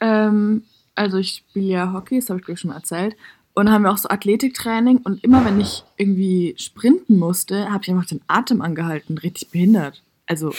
ähm, 0.00 0.64
also 0.94 1.16
ich 1.16 1.44
spiele 1.48 1.66
ja 1.66 1.92
Hockey, 1.92 2.20
das 2.20 2.28
habe 2.28 2.40
ich 2.40 2.44
glaube 2.44 2.58
schon 2.58 2.72
erzählt, 2.72 3.16
und 3.56 3.72
haben 3.72 3.82
wir 3.82 3.90
auch 3.90 3.98
so 3.98 4.10
Athletiktraining 4.10 4.98
und 4.98 5.24
immer 5.24 5.44
wenn 5.44 5.58
ich 5.58 5.82
irgendwie 5.96 6.54
sprinten 6.58 7.18
musste, 7.18 7.72
habe 7.72 7.82
ich 7.82 7.90
einfach 7.90 8.04
den 8.04 8.20
Atem 8.28 8.60
angehalten, 8.60 9.16
richtig 9.18 9.50
behindert. 9.50 10.02
Also. 10.26 10.52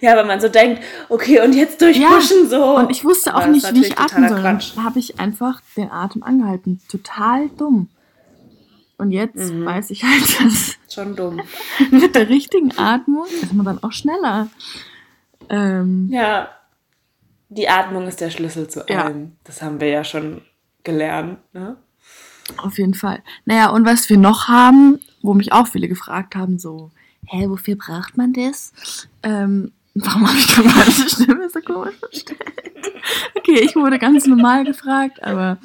Ja, 0.00 0.16
wenn 0.16 0.26
man 0.26 0.40
so 0.40 0.48
denkt, 0.48 0.82
okay, 1.08 1.40
und 1.40 1.54
jetzt 1.54 1.80
durchpushen 1.80 2.44
ja, 2.44 2.48
so. 2.48 2.76
Und 2.76 2.90
ich 2.90 3.04
wusste 3.04 3.34
auch 3.34 3.46
nicht, 3.46 3.72
wie 3.74 3.86
ich 3.86 3.98
atmen 3.98 4.28
soll. 4.28 4.42
Dann 4.42 4.60
habe 4.82 4.98
ich 4.98 5.20
einfach 5.20 5.60
den 5.76 5.90
Atem 5.90 6.22
angehalten. 6.22 6.80
Total 6.88 7.48
dumm. 7.56 7.88
Und 8.98 9.12
jetzt 9.12 9.52
mhm. 9.52 9.64
weiß 9.64 9.90
ich 9.90 10.02
halt, 10.02 10.40
dass 10.40 10.76
schon 10.92 11.16
dumm. 11.16 11.40
mit 11.90 12.14
der 12.14 12.28
richtigen 12.28 12.76
Atmung 12.76 13.26
ist 13.40 13.52
man 13.52 13.64
dann 13.64 13.82
auch 13.82 13.92
schneller. 13.92 14.48
Ähm, 15.48 16.08
ja, 16.10 16.48
die 17.48 17.68
Atmung 17.68 18.06
ist 18.06 18.20
der 18.20 18.30
Schlüssel 18.30 18.68
zu 18.68 18.86
allem. 18.88 19.22
Ja. 19.22 19.30
Das 19.44 19.62
haben 19.62 19.80
wir 19.80 19.88
ja 19.88 20.04
schon 20.04 20.42
gelernt. 20.82 21.38
Ne? 21.54 21.76
Auf 22.58 22.78
jeden 22.78 22.94
Fall. 22.94 23.22
Naja, 23.44 23.70
und 23.70 23.86
was 23.86 24.08
wir 24.08 24.18
noch 24.18 24.48
haben, 24.48 25.00
wo 25.22 25.34
mich 25.34 25.52
auch 25.52 25.66
viele 25.66 25.88
gefragt 25.88 26.34
haben, 26.34 26.58
so, 26.58 26.90
hä, 27.26 27.46
wofür 27.48 27.76
braucht 27.76 28.16
man 28.16 28.32
das? 28.32 28.72
Ähm, 29.22 29.72
warum 29.94 30.26
habe 30.26 30.38
ich 30.38 30.56
meine 30.56 31.08
Stimme 31.08 31.48
so 31.50 31.60
komisch 31.60 31.96
verstellt? 31.98 32.40
Okay, 33.36 33.60
ich 33.60 33.74
wurde 33.74 33.98
ganz 33.98 34.26
normal 34.26 34.64
gefragt, 34.64 35.22
aber 35.22 35.58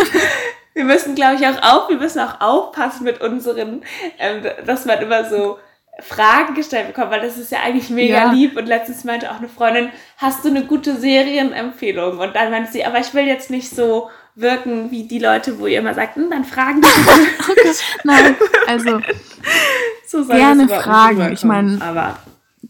wir 0.74 0.84
müssen, 0.84 1.14
glaube 1.14 1.36
ich, 1.36 1.46
auch 1.46 1.62
auf, 1.62 1.88
wir 1.88 1.98
müssen 1.98 2.20
auch 2.20 2.40
aufpassen 2.40 3.04
mit 3.04 3.20
unseren, 3.20 3.82
ähm, 4.18 4.42
dass 4.66 4.84
man 4.84 5.00
immer 5.00 5.28
so 5.28 5.58
Fragen 6.00 6.54
gestellt 6.54 6.86
bekommt, 6.86 7.10
weil 7.10 7.20
das 7.20 7.38
ist 7.38 7.50
ja 7.50 7.60
eigentlich 7.60 7.90
mega 7.90 8.26
ja. 8.26 8.32
lieb. 8.32 8.56
Und 8.56 8.66
letztens 8.66 9.04
meinte 9.04 9.30
auch 9.30 9.38
eine 9.38 9.48
Freundin, 9.48 9.90
hast 10.16 10.44
du 10.44 10.48
eine 10.48 10.64
gute 10.64 10.96
Serienempfehlung? 10.96 12.18
Und 12.18 12.36
dann 12.36 12.50
meinte 12.50 12.70
sie, 12.70 12.84
aber 12.84 13.00
ich 13.00 13.12
will 13.14 13.26
jetzt 13.26 13.50
nicht 13.50 13.70
so 13.70 14.08
wirken 14.38 14.90
wie 14.90 15.04
die 15.04 15.18
Leute, 15.18 15.58
wo 15.58 15.66
ihr 15.66 15.80
immer 15.80 15.94
sagt, 15.94 16.16
hm, 16.16 16.30
dann 16.30 16.44
fragen 16.44 16.80
die. 16.80 16.88
okay. 17.50 17.72
Nein, 18.04 18.36
also 18.66 19.00
so 20.06 20.24
gerne 20.26 20.68
Fragen. 20.68 21.32
Ich 21.32 21.44
meine, 21.44 22.14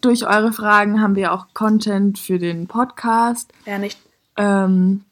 durch 0.01 0.27
eure 0.27 0.53
Fragen 0.53 1.01
haben 1.01 1.15
wir 1.15 1.33
auch 1.33 1.49
Content 1.55 2.19
für 2.19 2.39
den 2.39 2.67
Podcast. 2.69 3.53
Ja, 3.67 3.79
nicht. 3.79 3.99
Ähm, 4.37 5.05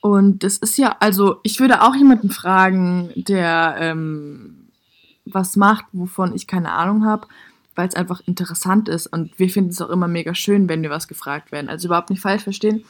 und 0.00 0.42
das 0.42 0.56
ist 0.58 0.78
ja, 0.78 0.96
also 1.00 1.38
ich 1.42 1.60
würde 1.60 1.82
auch 1.82 1.94
jemanden 1.94 2.30
fragen, 2.30 3.12
der 3.14 3.76
ähm, 3.78 4.68
was 5.24 5.56
macht, 5.56 5.84
wovon 5.92 6.34
ich 6.34 6.46
keine 6.46 6.72
Ahnung 6.72 7.04
habe, 7.04 7.26
weil 7.74 7.88
es 7.88 7.94
einfach 7.94 8.20
interessant 8.26 8.88
ist. 8.88 9.06
Und 9.06 9.38
wir 9.38 9.50
finden 9.50 9.70
es 9.70 9.80
auch 9.80 9.90
immer 9.90 10.08
mega 10.08 10.34
schön, 10.34 10.68
wenn 10.68 10.82
wir 10.82 10.90
was 10.90 11.08
gefragt 11.08 11.52
werden. 11.52 11.68
Also 11.68 11.86
überhaupt 11.88 12.10
nicht 12.10 12.22
falsch 12.22 12.42
verstehen. 12.42 12.84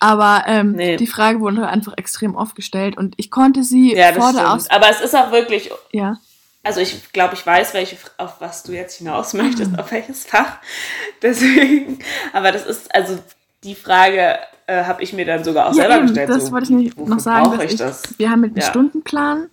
Aber 0.00 0.44
ähm, 0.46 0.72
nee. 0.72 0.96
die 0.96 1.06
Frage 1.06 1.40
wurde 1.40 1.66
einfach 1.66 1.94
extrem 1.96 2.36
oft 2.36 2.54
gestellt 2.54 2.96
und 2.96 3.14
ich 3.16 3.30
konnte 3.30 3.64
sie 3.64 3.94
ja, 3.96 4.12
vor 4.12 4.32
der 4.32 4.52
Aus 4.52 4.70
Aber 4.70 4.88
es 4.90 5.00
ist 5.00 5.14
auch 5.16 5.32
wirklich. 5.32 5.70
Ja. 5.92 6.18
Also 6.62 6.80
ich 6.80 7.12
glaube, 7.12 7.34
ich 7.34 7.46
weiß, 7.46 7.74
welche, 7.74 7.96
auf 8.18 8.40
was 8.40 8.62
du 8.62 8.72
jetzt 8.72 8.98
hinaus 8.98 9.32
möchtest, 9.32 9.72
mhm. 9.72 9.78
auf 9.78 9.90
welches 9.90 10.24
Fach. 10.26 10.58
Deswegen. 11.22 11.98
Aber 12.32 12.52
das 12.52 12.66
ist, 12.66 12.94
also 12.94 13.18
die 13.64 13.74
Frage 13.74 14.38
äh, 14.66 14.84
habe 14.84 15.02
ich 15.02 15.12
mir 15.12 15.24
dann 15.24 15.42
sogar 15.42 15.66
auch 15.66 15.74
ja, 15.74 15.82
selber 15.82 15.96
eben, 15.96 16.06
gestellt. 16.08 16.30
Das 16.30 16.46
so, 16.46 16.52
wollte 16.52 16.64
ich 16.64 16.70
nämlich 16.70 16.96
noch 16.96 17.20
sagen. 17.20 17.58
Ich, 17.62 17.76
das? 17.76 18.18
Wir 18.18 18.30
haben 18.30 18.40
mit 18.40 18.50
einem 18.50 18.60
ja. 18.60 18.68
Stundenplan 18.68 19.48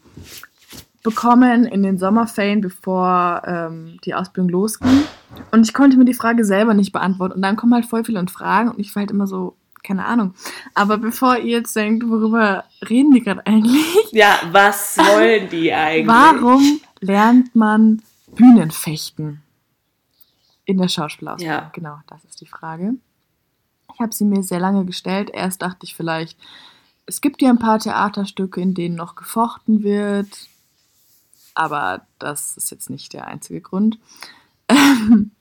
bekommen 1.04 1.66
in 1.66 1.84
den 1.84 1.98
Sommerferien, 2.00 2.62
bevor 2.62 3.44
ähm, 3.46 4.00
die 4.04 4.14
Ausbildung 4.16 4.50
losging. 4.50 5.04
Und 5.52 5.64
ich 5.64 5.74
konnte 5.74 5.98
mir 5.98 6.06
die 6.06 6.16
Frage 6.16 6.44
selber 6.44 6.74
nicht 6.74 6.92
beantworten. 6.92 7.36
Und 7.36 7.42
dann 7.44 7.56
kommen 7.56 7.74
halt 7.74 7.86
voll 7.86 8.04
viele 8.04 8.26
Fragen 8.28 8.72
und 8.72 8.80
ich 8.80 8.94
war 8.96 9.02
halt 9.02 9.12
immer 9.12 9.28
so, 9.28 9.56
keine 9.86 10.06
Ahnung. 10.06 10.34
Aber 10.74 10.98
bevor 10.98 11.38
ihr 11.38 11.58
jetzt 11.58 11.76
denkt, 11.76 12.08
worüber 12.08 12.66
reden 12.88 13.12
die 13.12 13.22
gerade 13.22 13.46
eigentlich? 13.46 14.12
Ja, 14.12 14.40
was 14.52 14.98
wollen 14.98 15.50
die 15.50 15.74
eigentlich? 15.74 16.08
Warum 16.08 16.82
lernt 17.00 17.56
man 17.56 18.02
Bühnenfechten 18.36 19.42
in 20.66 20.78
der 20.78 20.88
Schauspielausbildung? 20.88 21.56
Ja. 21.56 21.70
Genau, 21.74 21.98
das 22.08 22.24
ist 22.26 22.42
die 22.42 22.48
Frage. 22.48 22.96
Ich 23.94 24.00
habe 24.00 24.14
sie 24.14 24.26
mir 24.26 24.44
sehr 24.44 24.60
lange 24.60 24.86
gestellt. 24.86 25.30
Erst 25.32 25.62
dachte 25.62 25.86
ich 25.86 25.96
vielleicht, 25.96 26.38
es 27.06 27.22
gibt 27.22 27.42
ja 27.42 27.50
ein 27.50 27.60
paar 27.60 27.80
Theaterstücke, 27.80 28.60
in 28.60 28.74
denen 28.74 28.96
noch 28.96 29.16
gefochten 29.16 29.84
wird. 29.84 30.28
Aber 31.54 32.06
das 32.20 32.58
ist 32.58 32.72
jetzt 32.72 32.90
nicht 32.90 33.14
der 33.14 33.28
einzige 33.28 33.62
Grund. 33.62 34.00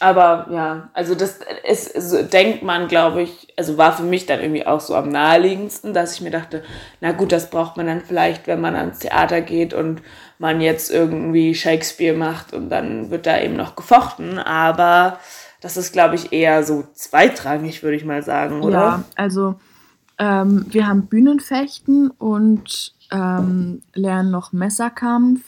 Aber 0.00 0.46
ja, 0.50 0.90
also 0.92 1.14
das 1.14 1.40
ist, 1.68 2.00
so 2.00 2.22
denkt 2.22 2.62
man, 2.62 2.86
glaube 2.86 3.22
ich, 3.22 3.48
also 3.56 3.78
war 3.78 3.92
für 3.92 4.04
mich 4.04 4.26
dann 4.26 4.40
irgendwie 4.40 4.66
auch 4.66 4.80
so 4.80 4.94
am 4.94 5.08
naheliegendsten, 5.08 5.92
dass 5.92 6.14
ich 6.14 6.20
mir 6.20 6.30
dachte, 6.30 6.62
na 7.00 7.12
gut, 7.12 7.32
das 7.32 7.50
braucht 7.50 7.76
man 7.76 7.86
dann 7.86 8.00
vielleicht, 8.00 8.46
wenn 8.46 8.60
man 8.60 8.76
ans 8.76 9.00
Theater 9.00 9.40
geht 9.40 9.74
und 9.74 10.00
man 10.38 10.60
jetzt 10.60 10.90
irgendwie 10.90 11.54
Shakespeare 11.54 12.16
macht 12.16 12.52
und 12.52 12.70
dann 12.70 13.10
wird 13.10 13.26
da 13.26 13.40
eben 13.40 13.56
noch 13.56 13.74
gefochten. 13.74 14.38
Aber 14.38 15.18
das 15.60 15.76
ist, 15.76 15.92
glaube 15.92 16.14
ich, 16.14 16.32
eher 16.32 16.62
so 16.62 16.84
zweitrangig, 16.94 17.82
würde 17.82 17.96
ich 17.96 18.04
mal 18.04 18.22
sagen, 18.22 18.62
oder? 18.62 18.78
Ja, 18.78 19.04
also 19.16 19.56
ähm, 20.18 20.66
wir 20.68 20.86
haben 20.86 21.06
Bühnenfechten 21.06 22.10
und 22.10 22.94
ähm, 23.10 23.82
lernen 23.94 24.30
noch 24.30 24.52
Messerkampf 24.52 25.40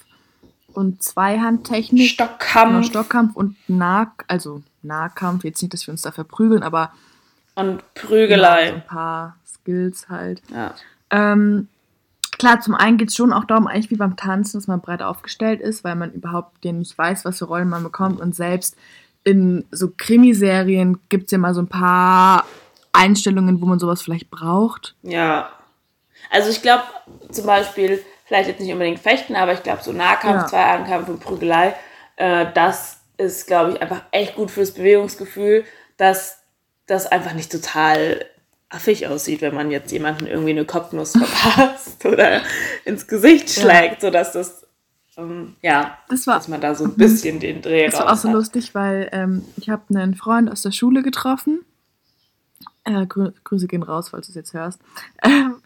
und 0.75 1.03
Zweihandtechnik. 1.03 2.09
Stockkampf. 2.09 2.71
Genau, 2.71 2.83
Stockkampf 2.83 3.37
und 3.37 3.57
nah, 3.69 4.13
also 4.29 4.63
Nahkampf. 4.83 5.45
Jetzt 5.45 5.63
nicht, 5.63 5.75
dass 5.75 5.87
wir 5.87 5.93
uns 5.93 6.03
da 6.03 6.13
verprügeln, 6.13 6.63
aber. 6.63 6.93
Und 7.55 7.83
Prügelei. 7.95 8.67
Genau, 8.67 8.71
so 8.71 8.77
ein 8.77 8.87
paar 8.87 9.37
Skills 9.47 10.09
halt. 10.09 10.43
Ja. 10.53 10.75
Ähm, 11.11 11.69
klar, 12.39 12.61
zum 12.61 12.75
einen 12.75 12.97
geht 12.97 13.09
es 13.09 13.17
schon 13.17 13.33
auch 13.33 13.45
darum, 13.45 13.67
eigentlich 13.67 13.91
wie 13.91 13.97
beim 13.97 14.17
Tanzen, 14.17 14.59
dass 14.59 14.67
man 14.67 14.81
breit 14.81 15.03
aufgestellt 15.03 15.61
ist, 15.61 15.85
weil 15.85 15.97
man 15.97 16.13
überhaupt 16.13 16.65
nicht 16.65 16.97
weiß, 16.97 17.25
was 17.25 17.39
für 17.39 17.45
Rollen 17.47 17.69
man 17.69 17.83
bekommt. 17.83 18.21
Und 18.21 18.35
selbst 18.35 18.77
in 19.25 19.65
so 19.71 19.93
Krimiserien 19.97 20.99
gibt 21.09 21.27
es 21.27 21.33
ja 21.33 21.39
mal 21.39 21.55
so 21.55 21.61
ein 21.61 21.69
paar 21.69 22.47
Einstellungen, 22.93 23.61
wo 23.61 23.67
man 23.67 23.79
sowas 23.79 24.03
vielleicht 24.03 24.31
braucht. 24.31 24.95
Ja. 25.03 25.51
Also 26.31 26.51
ich 26.51 26.63
glaube 26.63 26.85
zum 27.31 27.47
Beispiel, 27.47 28.03
vielleicht 28.31 28.49
jetzt 28.49 28.61
nicht 28.61 28.73
unbedingt 28.73 29.01
Fechten, 29.01 29.35
aber 29.35 29.53
ich 29.53 29.65
glaube 29.65 29.83
so 29.83 29.91
Nahkampf, 29.91 30.43
ja. 30.43 30.47
Zweihandkampf 30.47 31.09
und 31.09 31.19
Prügelei, 31.19 31.75
äh, 32.15 32.47
das 32.55 33.01
ist, 33.19 33.49
glaube 33.49 33.73
ich, 33.73 33.83
einfach 33.83 34.03
echt 34.13 34.37
gut 34.37 34.53
fürs 34.53 34.71
Bewegungsgefühl, 34.71 35.65
dass 35.97 36.39
das 36.87 37.09
einfach 37.09 37.33
nicht 37.33 37.51
total 37.51 38.25
affig 38.69 39.09
aussieht, 39.09 39.41
wenn 39.41 39.53
man 39.53 39.73
jetzt 39.73 39.91
jemanden 39.91 40.29
irgendwie 40.29 40.51
eine 40.51 40.65
Kopfnuss 40.65 41.11
verpasst 41.19 42.07
oder 42.07 42.43
ins 42.85 43.09
Gesicht 43.09 43.51
schlägt, 43.51 43.95
ja. 43.95 44.09
sodass 44.09 44.31
das 44.31 44.65
ähm, 45.17 45.57
ja, 45.61 45.99
das 46.09 46.29
war, 46.29 46.37
dass 46.37 46.47
man 46.47 46.61
da 46.61 46.77
so 46.77 46.85
ein 46.85 46.95
bisschen 46.95 47.41
den 47.41 47.63
Dreh 47.63 47.87
Das 47.87 47.99
war 47.99 48.13
auch 48.13 48.17
so 48.17 48.29
hat. 48.29 48.35
lustig, 48.37 48.77
weil 48.77 49.09
ähm, 49.11 49.45
ich 49.57 49.69
habe 49.71 49.83
einen 49.93 50.15
Freund 50.15 50.49
aus 50.49 50.63
der 50.63 50.71
Schule 50.71 51.03
getroffen. 51.03 51.65
Äh, 52.85 53.07
Grü 53.07 53.33
Grüße 53.43 53.67
gehen 53.67 53.83
raus, 53.83 54.11
falls 54.11 54.29
du 54.29 54.31
es 54.31 54.37
jetzt 54.37 54.55
hörst. 54.55 54.81
Ähm, 55.25 55.57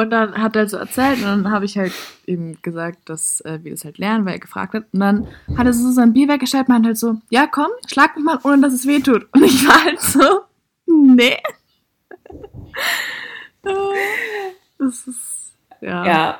und 0.00 0.10
dann 0.10 0.34
hat 0.34 0.56
er 0.56 0.68
so 0.68 0.76
erzählt 0.76 1.18
und 1.18 1.24
dann 1.24 1.50
habe 1.50 1.64
ich 1.64 1.78
halt 1.78 1.92
eben 2.26 2.60
gesagt, 2.62 3.08
dass 3.08 3.40
äh, 3.42 3.58
wir 3.62 3.72
das 3.72 3.84
halt 3.84 3.98
lernen, 3.98 4.24
weil 4.24 4.34
er 4.34 4.38
gefragt 4.40 4.74
hat. 4.74 4.84
Und 4.92 5.00
dann 5.00 5.28
hat 5.56 5.66
er 5.66 5.72
so 5.72 5.90
sein 5.90 6.12
Bier 6.12 6.28
weggestellt 6.28 6.68
und 6.68 6.74
meint 6.74 6.86
halt 6.86 6.98
so, 6.98 7.16
ja 7.30 7.46
komm, 7.46 7.70
schlag 7.86 8.16
mich 8.16 8.24
mal, 8.24 8.38
ohne 8.44 8.62
dass 8.62 8.72
es 8.72 8.86
weh 8.86 9.00
tut. 9.00 9.26
Und 9.32 9.44
ich 9.44 9.66
war 9.66 9.84
halt 9.84 10.00
so, 10.00 10.40
nee. 10.86 11.38
das 14.78 15.06
ist, 15.06 15.56
ja. 15.80 16.06
Ja, 16.06 16.38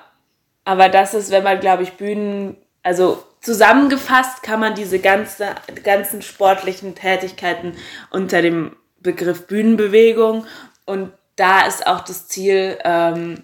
aber 0.64 0.88
das 0.88 1.14
ist, 1.14 1.30
wenn 1.30 1.44
man, 1.44 1.60
glaube 1.60 1.82
ich, 1.82 1.92
Bühnen, 1.92 2.56
also 2.82 3.22
zusammengefasst 3.40 4.42
kann 4.42 4.60
man 4.60 4.74
diese 4.74 4.98
ganze, 4.98 5.54
ganzen 5.82 6.22
sportlichen 6.22 6.94
Tätigkeiten 6.94 7.74
unter 8.10 8.42
dem 8.42 8.76
Begriff 9.00 9.46
Bühnenbewegung 9.46 10.46
und 10.84 11.12
da 11.40 11.62
ist 11.62 11.86
auch 11.86 12.02
das 12.02 12.28
Ziel, 12.28 12.76
ähm, 12.84 13.42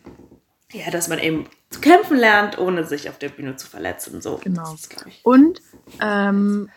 ja, 0.70 0.90
dass 0.90 1.08
man 1.08 1.18
eben 1.18 1.46
zu 1.70 1.80
kämpfen 1.80 2.18
lernt, 2.18 2.58
ohne 2.58 2.84
sich 2.84 3.08
auf 3.08 3.18
der 3.18 3.30
Bühne 3.30 3.56
zu 3.56 3.66
verletzen. 3.66 4.20
So. 4.20 4.38
Genau. 4.44 4.74
Ist, 4.74 4.94
und 5.22 5.62
ähm, 6.02 6.68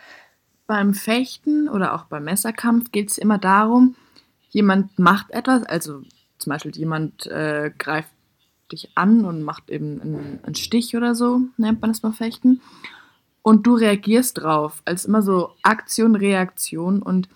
beim 0.65 0.93
Fechten 0.93 1.67
oder 1.67 1.93
auch 1.93 2.05
beim 2.05 2.23
Messerkampf 2.23 2.91
geht 2.93 3.11
es 3.11 3.17
immer 3.17 3.37
darum, 3.37 3.95
jemand 4.49 4.97
macht 4.97 5.31
etwas, 5.31 5.63
also 5.63 6.03
zum 6.37 6.51
Beispiel 6.51 6.75
jemand 6.77 7.27
äh, 7.27 7.71
greift 7.77 8.13
dich 8.71 8.91
an 8.95 9.25
und 9.25 9.43
macht 9.43 9.69
eben 9.69 9.99
einen, 10.01 10.39
einen, 10.43 10.55
Stich 10.55 10.95
oder 10.95 11.15
so, 11.15 11.41
nennt 11.57 11.81
man 11.81 11.91
es 11.91 11.99
beim 11.99 12.13
Fechten. 12.13 12.61
Und 13.41 13.67
du 13.67 13.73
reagierst 13.73 14.37
drauf, 14.37 14.81
als 14.85 15.03
immer 15.03 15.21
so 15.21 15.51
Aktion, 15.63 16.15
Reaktion. 16.15 17.01
Und 17.01 17.27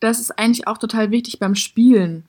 das 0.00 0.20
ist 0.20 0.38
eigentlich 0.38 0.66
auch 0.66 0.76
total 0.76 1.10
wichtig 1.10 1.38
beim 1.38 1.54
Spielen. 1.54 2.26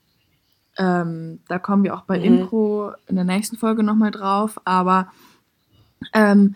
Ähm, 0.78 1.40
da 1.48 1.58
kommen 1.58 1.84
wir 1.84 1.94
auch 1.94 2.02
bei 2.02 2.18
mhm. 2.18 2.24
Impro 2.24 2.92
in 3.06 3.16
der 3.16 3.24
nächsten 3.24 3.56
Folge 3.56 3.82
nochmal 3.82 4.10
drauf. 4.10 4.60
Aber 4.64 5.08
ähm, 6.12 6.54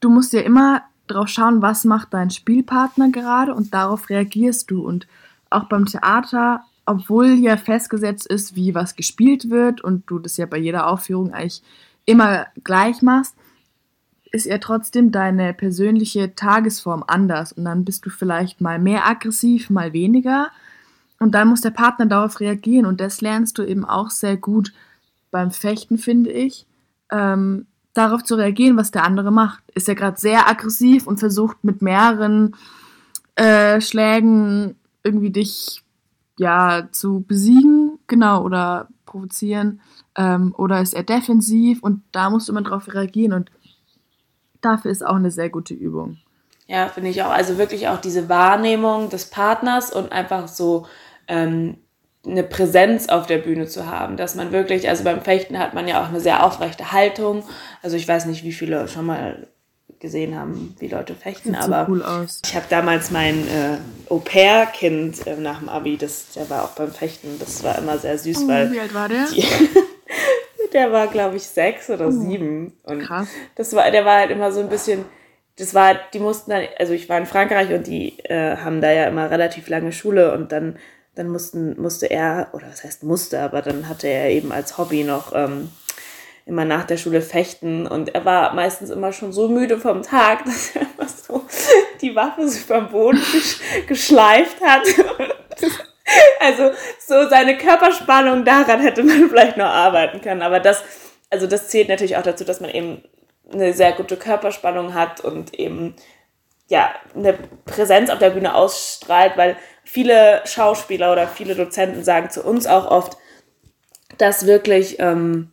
du 0.00 0.10
musst 0.10 0.32
ja 0.32 0.40
immer 0.40 0.82
drauf 1.06 1.28
schauen, 1.28 1.62
was 1.62 1.84
macht 1.84 2.12
dein 2.14 2.30
Spielpartner 2.30 3.10
gerade 3.10 3.54
und 3.54 3.72
darauf 3.74 4.10
reagierst 4.10 4.70
du. 4.70 4.86
Und 4.86 5.06
auch 5.50 5.64
beim 5.64 5.86
Theater, 5.86 6.64
obwohl 6.86 7.34
ja 7.34 7.56
festgesetzt 7.56 8.26
ist, 8.26 8.56
wie 8.56 8.74
was 8.74 8.96
gespielt 8.96 9.50
wird 9.50 9.80
und 9.80 10.08
du 10.10 10.18
das 10.18 10.36
ja 10.36 10.46
bei 10.46 10.58
jeder 10.58 10.86
Aufführung 10.88 11.32
eigentlich 11.32 11.62
immer 12.04 12.46
gleich 12.64 13.02
machst, 13.02 13.34
ist 14.30 14.46
ja 14.46 14.58
trotzdem 14.58 15.10
deine 15.10 15.54
persönliche 15.54 16.34
Tagesform 16.34 17.02
anders 17.06 17.52
und 17.52 17.64
dann 17.64 17.84
bist 17.84 18.04
du 18.04 18.10
vielleicht 18.10 18.60
mal 18.60 18.78
mehr 18.78 19.06
aggressiv, 19.06 19.70
mal 19.70 19.92
weniger 19.92 20.50
und 21.18 21.32
dann 21.32 21.48
muss 21.48 21.60
der 21.60 21.70
Partner 21.70 22.06
darauf 22.06 22.40
reagieren 22.40 22.86
und 22.86 23.00
das 23.00 23.20
lernst 23.20 23.58
du 23.58 23.62
eben 23.62 23.84
auch 23.84 24.10
sehr 24.10 24.36
gut 24.36 24.72
beim 25.30 25.50
Fechten, 25.50 25.98
finde 25.98 26.30
ich. 26.30 26.66
Ähm, 27.10 27.66
darauf 27.94 28.22
zu 28.22 28.36
reagieren, 28.36 28.76
was 28.76 28.90
der 28.90 29.04
andere 29.04 29.32
macht. 29.32 29.62
Ist 29.74 29.88
ja 29.88 29.94
gerade 29.94 30.18
sehr 30.18 30.48
aggressiv 30.48 31.06
und 31.06 31.18
versucht 31.18 31.64
mit 31.64 31.82
mehreren 31.82 32.54
äh, 33.34 33.80
Schlägen 33.80 34.76
irgendwie 35.02 35.30
dich 35.30 35.82
ja 36.38 36.88
zu 36.92 37.24
besiegen, 37.26 37.98
genau, 38.06 38.44
oder 38.44 38.88
provozieren. 39.04 39.80
Ähm, 40.16 40.54
oder 40.56 40.80
ist 40.80 40.94
er 40.94 41.02
defensiv 41.02 41.82
und 41.82 42.02
da 42.12 42.30
musst 42.30 42.48
du 42.48 42.52
immer 42.52 42.62
drauf 42.62 42.92
reagieren 42.92 43.32
und 43.32 43.50
dafür 44.60 44.90
ist 44.90 45.04
auch 45.04 45.16
eine 45.16 45.30
sehr 45.30 45.50
gute 45.50 45.74
Übung. 45.74 46.18
Ja, 46.66 46.88
finde 46.88 47.10
ich 47.10 47.22
auch. 47.22 47.30
Also 47.30 47.56
wirklich 47.56 47.88
auch 47.88 48.00
diese 48.00 48.28
Wahrnehmung 48.28 49.08
des 49.08 49.30
Partners 49.30 49.90
und 49.90 50.12
einfach 50.12 50.48
so 50.48 50.86
ähm, 51.28 51.76
eine 52.26 52.42
Präsenz 52.42 53.08
auf 53.08 53.26
der 53.26 53.38
Bühne 53.38 53.66
zu 53.66 53.86
haben, 53.86 54.16
dass 54.16 54.34
man 54.34 54.52
wirklich, 54.52 54.88
also 54.88 55.04
beim 55.04 55.22
Fechten 55.22 55.58
hat 55.58 55.74
man 55.74 55.86
ja 55.88 56.02
auch 56.02 56.08
eine 56.08 56.20
sehr 56.20 56.44
aufrechte 56.44 56.92
Haltung. 56.92 57.44
Also 57.82 57.96
ich 57.96 58.06
weiß 58.06 58.26
nicht, 58.26 58.44
wie 58.44 58.52
viele 58.52 58.88
schon 58.88 59.06
mal 59.06 59.46
gesehen 60.00 60.38
haben, 60.38 60.76
wie 60.78 60.88
Leute 60.88 61.14
fechten, 61.14 61.54
Sieht 61.54 61.62
aber 61.62 61.86
so 61.86 61.92
cool 61.92 62.26
ich 62.44 62.54
habe 62.54 62.66
damals 62.68 63.10
mein 63.10 63.48
äh, 63.48 63.78
Au-pair-Kind 64.08 65.26
äh, 65.26 65.36
nach 65.36 65.58
dem 65.58 65.68
Abi, 65.68 65.96
das, 65.96 66.32
der 66.36 66.48
war 66.50 66.64
auch 66.64 66.70
beim 66.70 66.92
Fechten, 66.92 67.36
das 67.40 67.64
war 67.64 67.78
immer 67.78 67.98
sehr 67.98 68.16
süß, 68.16 68.44
oh, 68.44 68.48
weil... 68.48 68.70
Wie 68.70 68.78
alt 68.78 68.94
war 68.94 69.08
der? 69.08 69.26
Die, 69.34 69.44
der 70.72 70.92
war, 70.92 71.08
glaube 71.08 71.36
ich, 71.36 71.42
sechs 71.42 71.90
oder 71.90 72.08
oh, 72.08 72.12
sieben. 72.12 72.74
Und 72.84 73.00
krass. 73.00 73.28
Das 73.56 73.74
war, 73.74 73.90
der 73.90 74.04
war 74.04 74.18
halt 74.18 74.30
immer 74.30 74.52
so 74.52 74.60
ein 74.60 74.68
bisschen 74.68 75.04
das 75.58 75.74
war, 75.74 75.96
die 76.14 76.20
mussten 76.20 76.52
dann, 76.52 76.62
also 76.78 76.92
ich 76.92 77.08
war 77.08 77.18
in 77.18 77.26
Frankreich 77.26 77.72
und 77.72 77.88
die 77.88 78.16
äh, 78.20 78.56
haben 78.56 78.80
da 78.80 78.92
ja 78.92 79.08
immer 79.08 79.28
relativ 79.28 79.68
lange 79.68 79.90
Schule 79.90 80.32
und 80.32 80.52
dann 80.52 80.78
dann 81.18 81.30
mussten, 81.30 81.80
musste 81.80 82.06
er, 82.06 82.48
oder 82.52 82.68
was 82.70 82.84
heißt 82.84 83.02
musste, 83.02 83.40
aber 83.40 83.60
dann 83.60 83.88
hatte 83.88 84.06
er 84.06 84.30
eben 84.30 84.52
als 84.52 84.78
Hobby 84.78 85.02
noch 85.02 85.32
ähm, 85.34 85.68
immer 86.46 86.64
nach 86.64 86.84
der 86.84 86.96
Schule 86.96 87.22
fechten 87.22 87.88
und 87.88 88.14
er 88.14 88.24
war 88.24 88.54
meistens 88.54 88.90
immer 88.90 89.12
schon 89.12 89.32
so 89.32 89.48
müde 89.48 89.78
vom 89.78 90.02
Tag, 90.02 90.44
dass 90.46 90.76
er 90.76 90.82
immer 90.82 91.08
so 91.08 91.44
die 92.00 92.14
Waffe 92.14 92.48
so 92.48 92.60
beim 92.68 92.88
Boden 92.90 93.20
geschleift 93.88 94.60
hat. 94.64 94.82
also 96.40 96.70
so 97.04 97.28
seine 97.28 97.58
Körperspannung 97.58 98.44
daran 98.44 98.80
hätte 98.80 99.02
man 99.02 99.28
vielleicht 99.28 99.56
noch 99.56 99.66
arbeiten 99.66 100.20
können, 100.20 100.42
aber 100.42 100.60
das, 100.60 100.84
also 101.30 101.48
das 101.48 101.66
zählt 101.66 101.88
natürlich 101.88 102.16
auch 102.16 102.22
dazu, 102.22 102.44
dass 102.44 102.60
man 102.60 102.70
eben 102.70 103.02
eine 103.52 103.72
sehr 103.72 103.92
gute 103.92 104.16
Körperspannung 104.16 104.94
hat 104.94 105.20
und 105.20 105.52
eben 105.54 105.96
ja, 106.68 106.90
eine 107.14 107.34
Präsenz 107.64 108.10
auf 108.10 108.18
der 108.18 108.30
Bühne 108.30 108.54
ausstrahlt, 108.54 109.36
weil 109.36 109.56
viele 109.84 110.42
Schauspieler 110.44 111.12
oder 111.12 111.26
viele 111.26 111.54
Dozenten 111.54 112.04
sagen 112.04 112.28
zu 112.30 112.42
uns 112.42 112.66
auch 112.66 112.90
oft, 112.90 113.16
dass 114.18 114.46
wirklich, 114.46 115.00
ähm, 115.00 115.52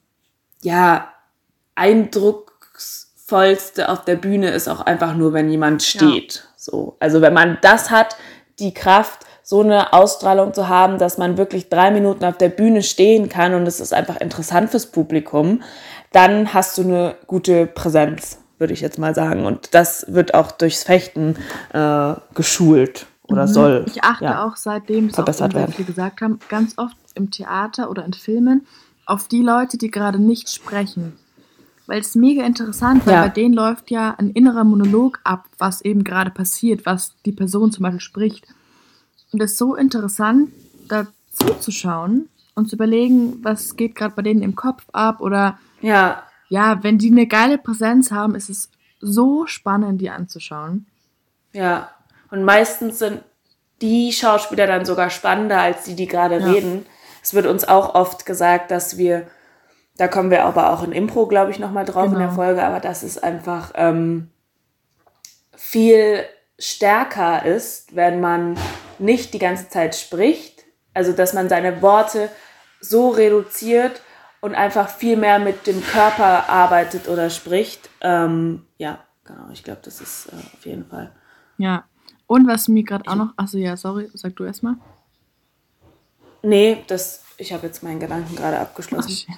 ja, 0.62 1.14
eindrucksvollste 1.76 3.88
auf 3.90 4.04
der 4.04 4.16
Bühne 4.16 4.50
ist 4.52 4.68
auch 4.68 4.82
einfach 4.82 5.16
nur, 5.16 5.32
wenn 5.34 5.50
jemand 5.50 5.84
steht. 5.84 6.36
Ja. 6.36 6.42
So. 6.58 6.98
Also 7.00 7.22
wenn 7.22 7.34
man 7.34 7.60
das 7.62 7.92
hat, 7.92 8.18
die 8.60 8.74
Kraft, 8.74 9.22
so 9.42 9.62
eine 9.62 9.94
Ausstrahlung 9.94 10.54
zu 10.54 10.68
haben, 10.68 10.98
dass 10.98 11.18
man 11.20 11.38
wirklich 11.38 11.70
drei 11.70 11.92
Minuten 11.92 12.26
auf 12.26 12.38
der 12.38 12.50
Bühne 12.50 12.82
stehen 12.82 13.30
kann 13.30 13.54
und 13.54 13.68
es 13.68 13.80
ist 13.80 13.94
einfach 13.94 14.20
interessant 14.20 14.72
fürs 14.72 14.88
Publikum, 14.88 15.62
dann 16.12 16.52
hast 16.54 16.80
du 16.80 16.82
eine 16.82 17.16
gute 17.28 17.68
Präsenz 17.68 18.40
würde 18.58 18.74
ich 18.74 18.82
jetzt 18.82 18.98
mal 18.98 19.16
sagen. 19.16 19.46
Und 19.46 19.74
das 19.74 20.06
wird 20.08 20.34
auch 20.34 20.52
durchs 20.52 20.84
Fechten 20.84 21.36
äh, 21.74 22.14
geschult 22.34 23.08
oder 23.24 23.48
mhm. 23.48 23.52
soll. 23.52 23.86
Ich 23.88 24.04
achte 24.04 24.26
ja, 24.26 24.46
auch 24.46 24.56
seitdem, 24.56 25.10
verbessert 25.10 25.52
auch, 25.52 25.60
werden. 25.60 25.74
wie 25.74 25.80
wir 25.80 25.86
gesagt 25.86 26.22
haben, 26.22 26.40
ganz 26.50 26.78
oft 26.78 26.98
im 27.16 27.32
Theater 27.32 27.90
oder 27.90 28.06
in 28.06 28.14
Filmen 28.14 28.66
auf 29.06 29.28
die 29.28 29.42
Leute, 29.42 29.78
die 29.78 29.92
gerade 29.92 30.20
nicht 30.20 30.50
sprechen. 30.50 31.18
Weil 31.88 32.02
es 32.02 32.16
mega 32.16 32.44
interessant, 32.44 33.06
weil 33.06 33.14
ja. 33.14 33.22
bei 33.24 33.30
denen 33.30 33.54
läuft 33.54 33.92
ja 33.92 34.16
ein 34.18 34.32
innerer 34.32 34.64
Monolog 34.64 35.20
ab, 35.24 35.46
was 35.60 35.82
eben 35.82 36.04
gerade 36.04 36.32
passiert, 36.32 36.86
was 36.86 37.14
die 37.26 37.32
Person 37.32 37.72
zum 37.72 37.84
Beispiel 37.84 38.00
spricht. 38.00 38.48
Und 39.32 39.42
es 39.42 39.52
ist 39.52 39.58
so 39.60 39.76
interessant, 39.76 40.50
da 40.88 41.06
zuzuschauen 41.32 42.30
und 42.56 42.70
zu 42.70 42.76
überlegen, 42.76 43.44
was 43.44 43.76
geht 43.76 43.96
gerade 43.96 44.16
bei 44.16 44.24
denen 44.24 44.42
im 44.42 44.56
Kopf 44.56 44.84
ab 44.94 45.22
oder 45.22 45.60
ja 45.82 46.24
ja, 46.50 46.84
wenn 46.84 46.98
die 46.98 47.12
eine 47.12 47.28
geile 47.28 47.58
Präsenz 47.58 48.12
haben, 48.12 48.36
ist 48.36 48.50
es 48.50 48.70
so 49.00 49.46
spannend, 49.46 50.02
die 50.02 50.10
anzuschauen. 50.10 50.88
Ja, 51.54 51.90
und 52.32 52.44
meistens 52.44 53.00
sind 53.00 53.24
die 53.82 54.12
Schauspieler 54.12 54.68
dann 54.68 54.86
sogar 54.86 55.10
spannender 55.10 55.60
als 55.60 55.84
die, 55.84 55.96
die 55.96 56.08
gerade 56.08 56.40
ja. 56.40 56.46
reden. 56.46 56.86
Es 57.22 57.34
wird 57.34 57.46
uns 57.46 57.68
auch 57.68 57.96
oft 57.96 58.26
gesagt, 58.26 58.72
dass 58.72 58.98
wir 58.98 59.28
da 59.98 60.08
kommen 60.08 60.30
wir 60.30 60.44
aber 60.44 60.72
auch 60.72 60.84
in 60.84 60.92
Impro, 60.92 61.26
glaube 61.26 61.52
ich, 61.52 61.60
nochmal 61.60 61.86
drauf 61.86 62.04
genau. 62.04 62.16
in 62.16 62.20
der 62.20 62.28
genau. 62.28 62.36
Folge, 62.36 62.64
aber 62.64 62.80
das 62.80 63.04
ist 63.04 63.24
einfach 63.24 63.72
ähm, 63.76 64.30
viel 65.56 66.24
stärker 66.60 67.46
ist, 67.46 67.96
wenn 67.96 68.20
man 68.20 68.58
nicht 69.00 69.34
die 69.34 69.40
ganze 69.40 69.70
Zeit 69.70 69.96
spricht, 69.96 70.64
also 70.94 71.12
dass 71.12 71.34
man 71.34 71.50
seine 71.50 71.82
Worte 71.82 72.30
so 72.82 73.10
reduziert 73.10 74.02
und 74.46 74.54
einfach 74.54 74.90
viel 74.90 75.18
mehr 75.18 75.40
mit 75.40 75.66
dem 75.66 75.84
Körper 75.84 76.48
arbeitet 76.48 77.08
oder 77.08 77.32
spricht. 77.32 77.90
Ähm, 78.02 78.62
ja, 78.78 79.00
genau, 79.24 79.50
ich 79.52 79.64
glaube, 79.64 79.80
das 79.84 80.02
ist 80.02 80.28
äh, 80.28 80.36
auf 80.36 80.64
jeden 80.68 80.86
Fall. 80.86 81.12
Ja, 81.58 81.86
und 82.28 82.48
was 82.48 82.68
mir 82.68 82.84
gerade 82.84 83.10
auch 83.10 83.16
noch, 83.16 83.34
achso, 83.38 83.58
ja, 83.58 83.76
sorry, 83.76 84.08
sag 84.14 84.36
du 84.36 84.44
erstmal. 84.44 84.76
Nee, 86.44 86.78
das, 86.86 87.24
ich 87.40 87.54
habe 87.54 87.66
jetzt 87.66 87.82
meinen 87.82 88.00
Gedanken 88.00 88.36
gerade 88.36 88.60
abgeschlossen. 88.60 89.34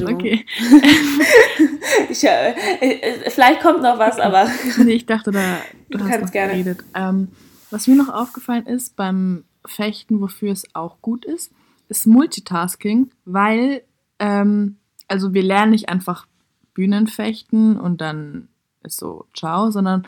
Oh, 0.00 0.12
okay. 0.12 0.46
ich, 2.08 2.24
äh, 2.24 2.52
äh, 2.80 3.30
vielleicht 3.30 3.60
kommt 3.60 3.82
noch 3.82 3.98
was, 3.98 4.18
aber. 4.18 4.50
nee, 4.78 4.92
ich 4.92 5.04
dachte, 5.04 5.30
da 5.30 5.58
du, 5.90 5.98
du 5.98 6.04
hast 6.04 6.10
kannst 6.10 6.32
gerne. 6.32 6.52
geredet. 6.52 6.82
Ähm, 6.94 7.28
was 7.70 7.86
mir 7.86 7.96
noch 7.96 8.08
aufgefallen 8.08 8.64
ist 8.64 8.96
beim 8.96 9.44
Fechten, 9.66 10.22
wofür 10.22 10.52
es 10.52 10.64
auch 10.74 11.02
gut 11.02 11.26
ist, 11.26 11.52
ist 11.90 12.06
Multitasking, 12.06 13.10
weil, 13.26 13.82
ähm, 14.18 14.76
also 15.06 15.32
wir 15.32 15.42
lernen 15.42 15.72
nicht 15.72 15.88
einfach 15.88 16.26
Bühnenfechten 16.74 17.78
und 17.78 18.00
dann 18.00 18.48
ist 18.82 18.98
so 18.98 19.26
ciao, 19.34 19.70
sondern 19.70 20.06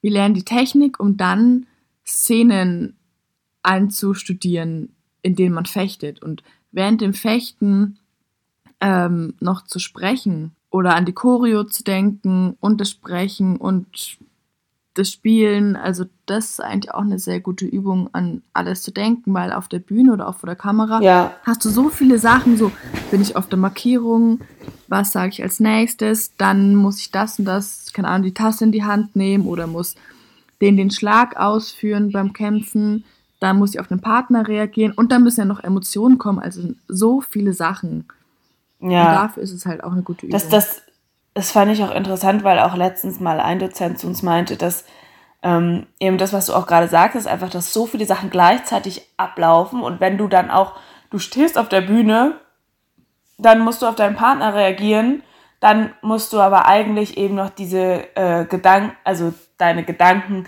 wir 0.00 0.10
lernen 0.10 0.34
die 0.34 0.44
Technik, 0.44 1.00
um 1.00 1.16
dann 1.16 1.66
Szenen 2.04 2.96
einzustudieren, 3.62 4.94
in 5.22 5.34
denen 5.34 5.54
man 5.54 5.66
fechtet. 5.66 6.22
Und 6.22 6.42
während 6.70 7.00
dem 7.00 7.14
Fechten 7.14 7.98
ähm, 8.80 9.34
noch 9.40 9.64
zu 9.64 9.78
sprechen 9.78 10.54
oder 10.70 10.94
an 10.94 11.06
die 11.06 11.14
Choreo 11.14 11.64
zu 11.64 11.82
denken 11.82 12.56
und 12.60 12.80
das 12.80 12.90
Sprechen 12.90 13.56
und 13.56 14.18
das 14.96 15.10
Spielen, 15.10 15.76
also 15.76 16.04
das 16.24 16.50
ist 16.50 16.60
eigentlich 16.60 16.92
auch 16.92 17.02
eine 17.02 17.18
sehr 17.18 17.40
gute 17.40 17.66
Übung, 17.66 18.08
an 18.12 18.42
alles 18.54 18.82
zu 18.82 18.90
denken, 18.90 19.34
weil 19.34 19.52
auf 19.52 19.68
der 19.68 19.78
Bühne 19.78 20.12
oder 20.12 20.28
auch 20.28 20.36
vor 20.36 20.46
der 20.46 20.56
Kamera 20.56 21.00
ja. 21.02 21.34
hast 21.44 21.64
du 21.64 21.68
so 21.68 21.90
viele 21.90 22.18
Sachen, 22.18 22.56
so 22.56 22.72
bin 23.10 23.20
ich 23.20 23.36
auf 23.36 23.46
der 23.48 23.58
Markierung, 23.58 24.40
was 24.88 25.12
sage 25.12 25.32
ich 25.32 25.42
als 25.42 25.60
nächstes, 25.60 26.34
dann 26.36 26.74
muss 26.74 27.00
ich 27.00 27.10
das 27.10 27.38
und 27.38 27.44
das, 27.44 27.92
keine 27.92 28.08
Ahnung, 28.08 28.24
die 28.24 28.34
Tasse 28.34 28.64
in 28.64 28.72
die 28.72 28.84
Hand 28.84 29.16
nehmen 29.16 29.46
oder 29.46 29.66
muss 29.66 29.94
den 30.62 30.78
den 30.78 30.90
Schlag 30.90 31.36
ausführen 31.36 32.10
beim 32.12 32.32
Kämpfen, 32.32 33.04
dann 33.38 33.58
muss 33.58 33.74
ich 33.74 33.80
auf 33.80 33.88
den 33.88 34.00
Partner 34.00 34.48
reagieren 34.48 34.92
und 34.92 35.12
dann 35.12 35.22
müssen 35.22 35.40
ja 35.40 35.46
noch 35.46 35.62
Emotionen 35.62 36.16
kommen, 36.16 36.38
also 36.38 36.70
so 36.88 37.20
viele 37.20 37.52
Sachen. 37.52 38.06
Ja. 38.80 38.86
Und 38.86 39.14
dafür 39.14 39.42
ist 39.42 39.52
es 39.52 39.66
halt 39.66 39.84
auch 39.84 39.92
eine 39.92 40.02
gute 40.02 40.24
Übung. 40.24 40.32
Das, 40.32 40.48
das, 40.48 40.82
das 41.36 41.50
fand 41.50 41.70
ich 41.70 41.84
auch 41.84 41.94
interessant, 41.94 42.44
weil 42.44 42.58
auch 42.58 42.74
letztens 42.74 43.20
mal 43.20 43.40
ein 43.40 43.58
Dozent 43.58 43.98
zu 43.98 44.06
uns 44.06 44.22
meinte, 44.22 44.56
dass 44.56 44.86
ähm, 45.42 45.86
eben 46.00 46.16
das, 46.16 46.32
was 46.32 46.46
du 46.46 46.54
auch 46.54 46.66
gerade 46.66 46.88
sagst, 46.88 47.14
ist 47.14 47.26
einfach, 47.26 47.50
dass 47.50 47.74
so 47.74 47.84
viele 47.84 48.06
Sachen 48.06 48.30
gleichzeitig 48.30 49.06
ablaufen 49.18 49.82
und 49.82 50.00
wenn 50.00 50.16
du 50.16 50.28
dann 50.28 50.50
auch, 50.50 50.76
du 51.10 51.18
stehst 51.18 51.58
auf 51.58 51.68
der 51.68 51.82
Bühne, 51.82 52.40
dann 53.36 53.60
musst 53.60 53.82
du 53.82 53.86
auf 53.86 53.96
deinen 53.96 54.16
Partner 54.16 54.54
reagieren, 54.54 55.22
dann 55.60 55.92
musst 56.00 56.32
du 56.32 56.40
aber 56.40 56.64
eigentlich 56.64 57.18
eben 57.18 57.34
noch 57.34 57.50
diese 57.50 58.16
äh, 58.16 58.46
Gedanken, 58.46 58.96
also 59.04 59.34
deine 59.58 59.84
Gedanken, 59.84 60.46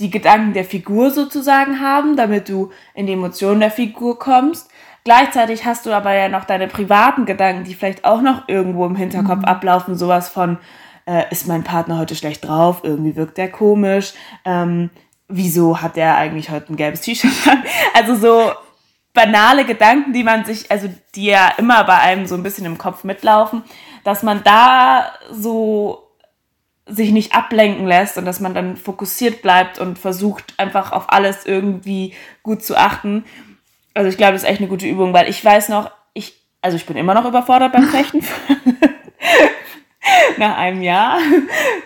die 0.00 0.10
Gedanken 0.10 0.54
der 0.54 0.64
Figur 0.64 1.10
sozusagen 1.10 1.80
haben, 1.80 2.16
damit 2.16 2.48
du 2.48 2.70
in 2.94 3.06
die 3.06 3.12
Emotionen 3.12 3.60
der 3.60 3.70
Figur 3.70 4.18
kommst. 4.18 4.70
Gleichzeitig 5.04 5.64
hast 5.64 5.86
du 5.86 5.92
aber 5.92 6.14
ja 6.14 6.28
noch 6.28 6.44
deine 6.44 6.66
privaten 6.66 7.26
Gedanken, 7.26 7.64
die 7.64 7.74
vielleicht 7.74 8.04
auch 8.04 8.20
noch 8.20 8.48
irgendwo 8.48 8.84
im 8.86 8.96
Hinterkopf 8.96 9.40
mhm. 9.40 9.44
ablaufen, 9.44 9.96
sowas 9.96 10.28
von, 10.28 10.58
äh, 11.06 11.24
ist 11.30 11.46
mein 11.46 11.64
Partner 11.64 11.98
heute 11.98 12.14
schlecht 12.14 12.46
drauf, 12.46 12.80
irgendwie 12.82 13.16
wirkt 13.16 13.38
der 13.38 13.50
komisch, 13.50 14.12
ähm, 14.44 14.90
wieso 15.28 15.80
hat 15.80 15.96
der 15.96 16.16
eigentlich 16.16 16.50
heute 16.50 16.72
ein 16.72 16.76
gelbes 16.76 17.02
T-Shirt 17.02 17.32
an? 17.46 17.62
Also 17.94 18.14
so 18.14 18.52
banale 19.14 19.64
Gedanken, 19.64 20.12
die 20.12 20.24
man 20.24 20.44
sich, 20.44 20.70
also 20.70 20.88
die 21.14 21.26
ja 21.26 21.52
immer 21.56 21.84
bei 21.84 21.98
einem 21.98 22.26
so 22.26 22.34
ein 22.34 22.42
bisschen 22.42 22.66
im 22.66 22.78
Kopf 22.78 23.04
mitlaufen, 23.04 23.62
dass 24.04 24.22
man 24.22 24.42
da 24.44 25.12
so 25.30 26.09
sich 26.90 27.12
nicht 27.12 27.34
ablenken 27.34 27.86
lässt 27.86 28.18
und 28.18 28.24
dass 28.24 28.40
man 28.40 28.54
dann 28.54 28.76
fokussiert 28.76 29.42
bleibt 29.42 29.78
und 29.78 29.98
versucht 29.98 30.54
einfach 30.58 30.92
auf 30.92 31.12
alles 31.12 31.46
irgendwie 31.46 32.14
gut 32.42 32.62
zu 32.62 32.76
achten. 32.76 33.24
Also 33.94 34.08
ich 34.08 34.16
glaube, 34.16 34.32
das 34.32 34.42
ist 34.42 34.48
echt 34.48 34.60
eine 34.60 34.68
gute 34.68 34.86
Übung, 34.86 35.12
weil 35.12 35.28
ich 35.28 35.44
weiß 35.44 35.68
noch, 35.68 35.90
ich, 36.14 36.40
also 36.62 36.76
ich 36.76 36.86
bin 36.86 36.96
immer 36.96 37.14
noch 37.14 37.26
überfordert 37.26 37.72
beim 37.72 37.88
Fechten. 37.88 38.24
Nach 40.38 40.56
einem 40.56 40.82
Jahr 40.82 41.18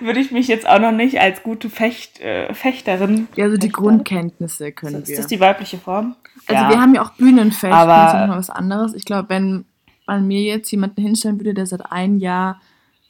würde 0.00 0.20
ich 0.20 0.30
mich 0.30 0.48
jetzt 0.48 0.68
auch 0.68 0.78
noch 0.78 0.92
nicht 0.92 1.20
als 1.20 1.42
gute 1.42 1.68
Fecht, 1.68 2.20
äh, 2.20 2.52
Fechterin. 2.54 3.28
Ja, 3.34 3.44
also 3.44 3.56
die 3.56 3.66
Fechter. 3.66 3.82
Grundkenntnisse 3.82 4.72
können 4.72 5.02
ist, 5.02 5.08
wir. 5.08 5.14
Ist 5.14 5.20
das 5.20 5.26
die 5.26 5.40
weibliche 5.40 5.78
Form? 5.78 6.14
Also 6.46 6.62
ja. 6.62 6.70
wir 6.70 6.80
haben 6.80 6.94
ja 6.94 7.02
auch 7.02 7.10
Bühnenfechten, 7.10 7.72
Aber 7.72 8.12
das 8.12 8.14
ist 8.14 8.28
noch 8.28 8.36
was 8.36 8.50
anderes. 8.50 8.94
Ich 8.94 9.04
glaube, 9.04 9.28
wenn 9.28 9.64
man 10.06 10.26
mir 10.26 10.42
jetzt 10.42 10.70
jemanden 10.70 11.02
hinstellen 11.02 11.40
würde, 11.40 11.54
der 11.54 11.66
seit 11.66 11.90
einem 11.90 12.18
Jahr 12.18 12.60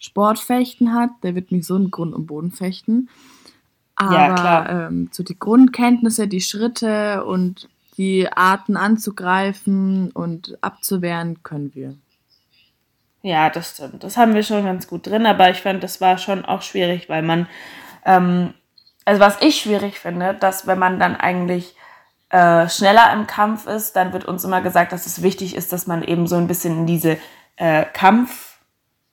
Sportfechten 0.04 0.92
hat, 0.92 1.10
der 1.22 1.34
wird 1.34 1.50
mich 1.50 1.66
so 1.66 1.76
in 1.76 1.90
Grund 1.90 2.14
und 2.14 2.26
Boden 2.26 2.52
fechten. 2.52 3.08
Aber 3.96 4.14
ja. 4.14 4.86
Ähm, 4.86 5.08
so 5.12 5.22
die 5.22 5.38
Grundkenntnisse, 5.38 6.28
die 6.28 6.40
Schritte 6.40 7.24
und 7.24 7.68
die 7.96 8.30
Arten 8.30 8.76
anzugreifen 8.76 10.10
und 10.10 10.58
abzuwehren 10.60 11.42
können 11.42 11.74
wir. 11.74 11.94
Ja, 13.22 13.48
das 13.48 13.70
stimmt. 13.70 14.04
Das 14.04 14.18
haben 14.18 14.34
wir 14.34 14.42
schon 14.42 14.64
ganz 14.64 14.88
gut 14.88 15.06
drin, 15.06 15.24
aber 15.24 15.48
ich 15.48 15.62
fand, 15.62 15.82
das 15.82 16.00
war 16.00 16.18
schon 16.18 16.44
auch 16.44 16.60
schwierig, 16.60 17.08
weil 17.08 17.22
man, 17.22 17.46
ähm, 18.04 18.52
also 19.06 19.20
was 19.20 19.40
ich 19.40 19.56
schwierig 19.60 19.98
finde, 19.98 20.34
dass 20.34 20.66
wenn 20.66 20.78
man 20.78 20.98
dann 20.98 21.16
eigentlich 21.16 21.74
äh, 22.28 22.68
schneller 22.68 23.10
im 23.14 23.26
Kampf 23.26 23.66
ist, 23.66 23.94
dann 23.96 24.12
wird 24.12 24.26
uns 24.26 24.44
immer 24.44 24.60
gesagt, 24.60 24.92
dass 24.92 25.06
es 25.06 25.22
wichtig 25.22 25.56
ist, 25.56 25.72
dass 25.72 25.86
man 25.86 26.02
eben 26.02 26.26
so 26.26 26.36
ein 26.36 26.48
bisschen 26.48 26.80
in 26.80 26.86
diese 26.86 27.16
äh, 27.56 27.84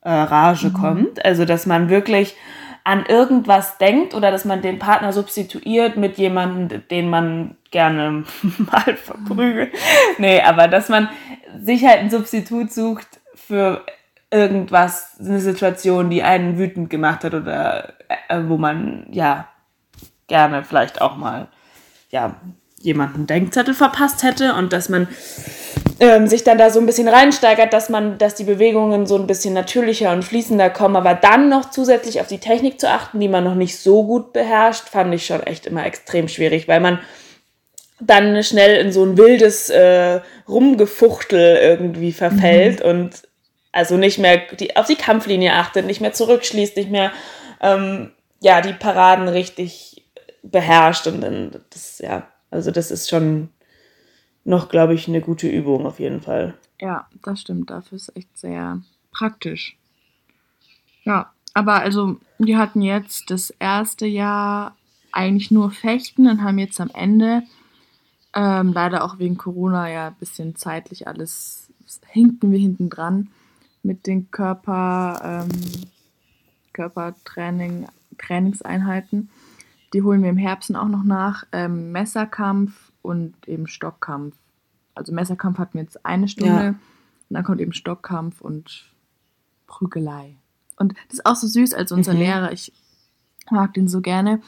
Kampfrage 0.04 0.68
mhm. 0.68 0.74
kommt. 0.74 1.26
Also, 1.26 1.46
dass 1.46 1.66
man 1.66 1.90
wirklich 1.90 2.36
an 2.84 3.06
irgendwas 3.06 3.78
denkt 3.78 4.16
oder 4.16 4.32
dass 4.32 4.44
man 4.44 4.62
den 4.62 4.80
Partner 4.80 5.14
substituiert 5.14 5.98
mit 5.98 6.18
jemandem, 6.18 6.88
den 6.90 7.10
man 7.10 7.56
gerne 7.70 8.24
mal 8.58 8.98
verprügelt. 8.98 9.72
Nee, 10.18 10.42
aber 10.42 10.68
dass 10.68 10.90
man 10.90 11.10
sich 11.64 11.86
halt 11.86 12.00
ein 12.00 12.10
Substitut 12.10 12.72
sucht 12.72 13.22
für 13.36 13.86
irgendwas, 14.32 15.18
eine 15.20 15.40
Situation, 15.40 16.10
die 16.10 16.24
einen 16.24 16.58
wütend 16.58 16.90
gemacht 16.90 17.24
hat 17.24 17.34
oder 17.34 17.94
äh, 18.30 18.40
wo 18.48 18.58
man 18.58 19.06
ja 19.12 19.48
gerne 20.28 20.64
vielleicht 20.64 21.02
auch 21.02 21.18
mal 21.18 21.50
ja 22.10 22.36
jemanden 22.80 23.28
Denkzettel 23.28 23.74
verpasst 23.74 24.24
hätte 24.24 24.56
und 24.56 24.74
dass 24.74 24.90
man 24.90 25.08
ähm, 26.00 26.28
sich 26.28 26.44
dann 26.44 26.58
da 26.58 26.70
so 26.70 26.80
ein 26.80 26.86
bisschen 26.86 27.08
reinsteigert, 27.08 27.74
dass 27.74 27.90
man, 27.90 28.18
dass 28.18 28.36
die 28.36 28.44
Bewegungen 28.44 29.06
so 29.06 29.16
ein 29.16 29.28
bisschen 29.28 29.54
natürlicher 29.54 30.12
und 30.12 30.24
fließender 30.24 30.70
kommen, 30.70 30.96
aber 30.96 31.14
dann 31.14 31.50
noch 31.50 31.70
zusätzlich 31.70 32.22
auf 32.22 32.28
die 32.28 32.40
Technik 32.40 32.80
zu 32.80 32.90
achten, 32.90 33.20
die 33.20 33.28
man 33.28 33.44
noch 33.44 33.56
nicht 33.56 33.78
so 33.78 34.04
gut 34.04 34.34
beherrscht, 34.34 34.90
fand 34.90 35.14
ich 35.14 35.26
schon 35.26 35.44
echt 35.44 35.68
immer 35.68 35.86
extrem 35.86 36.28
schwierig, 36.28 36.68
weil 36.68 36.80
man 36.80 37.00
dann 38.00 38.44
schnell 38.44 38.84
in 38.84 38.92
so 38.92 39.06
ein 39.06 39.18
wildes 39.18 39.70
äh, 39.70 40.22
Rumgefuchtel 40.50 41.58
irgendwie 41.58 42.12
verfällt 42.12 42.84
mhm. 42.84 42.90
und 42.90 43.12
also 43.72 43.96
nicht 43.96 44.18
mehr 44.18 44.42
die, 44.60 44.76
auf 44.76 44.88
die 44.88 44.96
Kampflinie 44.96 45.54
achtet, 45.54 45.86
nicht 45.86 46.02
mehr 46.02 46.14
zurückschließt, 46.14 46.76
nicht 46.78 46.90
mehr 46.90 47.12
ähm, 47.62 48.12
ja 48.42 48.62
die 48.62 48.74
Paraden 48.74 49.28
richtig 49.28 50.04
beherrscht 50.42 51.06
und 51.08 51.22
dann 51.22 51.62
das 51.70 52.00
ja 52.00 52.28
also 52.50 52.72
das 52.72 52.92
ist 52.92 53.10
schon 53.10 53.50
noch, 54.44 54.70
glaube 54.70 54.94
ich, 54.94 55.08
eine 55.08 55.22
gute 55.22 55.48
Übung 55.48 55.86
auf 55.86 56.00
jeden 56.00 56.22
Fall. 56.22 56.56
Ja, 56.80 57.08
das 57.24 57.42
stimmt. 57.42 57.70
Dafür 57.70 57.96
ist 57.96 58.16
echt 58.16 58.38
sehr 58.38 58.82
praktisch. 59.12 59.78
Ja, 61.04 61.32
aber 61.54 61.76
also 61.76 62.18
wir 62.40 62.58
hatten 62.58 62.82
jetzt 62.82 63.30
das 63.30 63.52
erste 63.52 64.06
Jahr 64.06 64.76
eigentlich 65.12 65.52
nur 65.52 65.72
Fechten 65.72 66.28
und 66.28 66.44
haben 66.44 66.58
jetzt 66.58 66.80
am 66.80 66.90
Ende 66.94 67.44
ähm, 68.34 68.72
leider 68.74 69.04
auch 69.04 69.20
wegen 69.20 69.38
Corona 69.38 69.90
ja 69.90 70.08
ein 70.08 70.16
bisschen 70.16 70.56
zeitlich 70.56 71.08
alles 71.08 71.68
hinken 72.08 72.52
wir 72.52 72.60
hinten 72.60 72.90
dran 72.90 73.30
mit 73.84 74.08
den 74.08 74.32
Körper, 74.32 75.46
ähm, 75.50 75.88
Körpertraining, 76.74 77.88
Trainingseinheiten. 78.18 79.30
Die 79.94 80.04
holen 80.04 80.24
wir 80.24 80.30
im 80.30 80.38
Herbst 80.38 80.74
auch 80.76 80.88
noch 80.88 81.04
nach. 81.04 81.46
Ähm, 81.52 81.92
Messerkampf 81.92 82.91
und 83.02 83.48
eben 83.48 83.68
Stockkampf. 83.68 84.36
Also 84.96 85.14
Messerkampf 85.14 85.58
hatten 85.58 85.76
wir 85.76 85.84
jetzt 85.84 86.06
eine 86.06 86.28
Stunde. 86.28 86.64
Ja. 86.64 86.70
Und 86.70 86.78
dann 87.30 87.44
kommt 87.44 87.62
eben 87.62 87.74
Stockkampf 87.74 88.42
und 88.42 88.86
Prügelei. 89.68 90.36
Und 90.78 90.94
das 91.08 91.20
ist 91.20 91.26
auch 91.26 91.36
so 91.36 91.48
süß 91.48 91.74
als 91.74 91.92
unser 91.92 92.14
mhm. 92.14 92.20
Lehrer. 92.20 92.52
Ich 92.52 92.74
mag 93.50 93.74
den 93.74 93.88
so 93.88 94.02
gerne. 94.02 94.42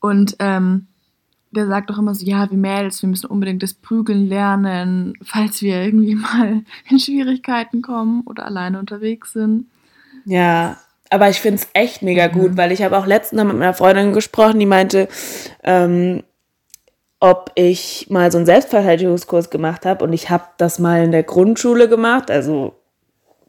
Und 0.00 0.36
ähm, 0.38 0.86
der 1.50 1.66
sagt 1.66 1.90
doch 1.90 1.98
immer 1.98 2.14
so, 2.14 2.24
ja, 2.26 2.50
wir 2.50 2.58
Mädels, 2.58 3.00
wir 3.02 3.08
müssen 3.08 3.26
unbedingt 3.26 3.62
das 3.62 3.74
Prügeln 3.74 4.28
lernen, 4.28 5.14
falls 5.22 5.62
wir 5.62 5.82
irgendwie 5.82 6.14
mal 6.14 6.62
in 6.88 6.98
Schwierigkeiten 6.98 7.82
kommen 7.82 8.22
oder 8.26 8.44
alleine 8.44 8.78
unterwegs 8.78 9.32
sind. 9.32 9.66
Ja, 10.24 10.78
aber 11.10 11.28
ich 11.30 11.40
finde 11.40 11.62
es 11.62 11.68
echt 11.74 12.02
mega 12.02 12.26
gut, 12.26 12.52
mhm. 12.52 12.56
weil 12.56 12.72
ich 12.72 12.82
habe 12.82 12.96
auch 12.96 13.06
letztens 13.06 13.42
mit 13.44 13.54
meiner 13.54 13.74
Freundin 13.74 14.12
gesprochen, 14.12 14.58
die 14.58 14.66
meinte, 14.66 15.08
ähm, 15.62 16.22
ob 17.20 17.52
ich 17.54 18.08
mal 18.10 18.30
so 18.30 18.38
einen 18.38 18.46
Selbstverteidigungskurs 18.46 19.50
gemacht 19.50 19.86
habe 19.86 20.04
und 20.04 20.12
ich 20.12 20.30
habe 20.30 20.44
das 20.58 20.78
mal 20.78 21.04
in 21.04 21.12
der 21.12 21.22
Grundschule 21.22 21.88
gemacht, 21.88 22.30
also 22.30 22.74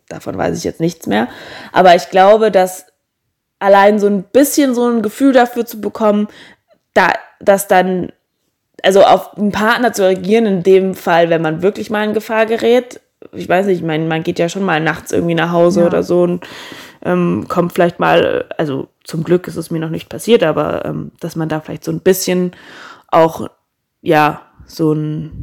davon 0.08 0.38
weiß 0.38 0.58
ich 0.58 0.63
jetzt 0.63 0.80
nichts 0.80 1.08
mehr, 1.08 1.28
aber 1.71 1.95
ich 1.95 2.10
glaube, 2.10 2.51
dass 2.51 2.86
allein 3.60 3.99
so 3.99 4.08
ein 4.08 4.23
bisschen 4.23 4.75
so 4.75 4.88
ein 4.88 5.01
Gefühl 5.01 5.34
dafür 5.34 5.65
zu 5.65 5.82
bekommen, 5.82 6.28
da, 6.93 7.13
dass 7.39 7.67
dann, 7.67 8.12
also 8.84 9.04
auf 9.04 9.38
einen 9.38 9.51
Partner 9.51 9.93
zu 9.93 10.04
reagieren, 10.04 10.45
in 10.45 10.63
dem 10.63 10.93
Fall, 10.93 11.30
wenn 11.30 11.41
man 11.41 11.62
wirklich 11.62 11.89
mal 11.89 12.04
in 12.04 12.13
Gefahr 12.13 12.45
gerät, 12.45 13.01
ich 13.32 13.49
weiß 13.49 13.65
nicht, 13.65 13.80
ich 13.80 13.86
meine, 13.86 14.06
man 14.06 14.23
geht 14.23 14.39
ja 14.39 14.49
schon 14.49 14.63
mal 14.63 14.80
nachts 14.80 15.12
irgendwie 15.12 15.36
nach 15.36 15.51
Hause 15.51 15.82
ja. 15.82 15.88
oder 15.88 16.04
so 16.04 16.23
und 16.23 16.45
ähm, 17.04 17.45
kommt 17.47 17.73
vielleicht 17.73 17.99
mal, 17.99 18.45
also 18.58 18.88
zum 19.04 19.23
Glück 19.23 19.47
ist 19.47 19.56
es 19.56 19.71
mir 19.71 19.80
noch 19.80 19.89
nicht 19.89 20.10
passiert, 20.10 20.43
aber 20.43 20.86
ähm, 20.86 21.12
dass 21.19 21.36
man 21.36 21.49
da 21.49 21.60
vielleicht 21.60 21.84
so 21.84 21.91
ein 21.91 22.01
bisschen 22.01 22.51
auch, 23.08 23.47
ja, 24.05 24.41
so 24.67 24.93
ein 24.93 25.41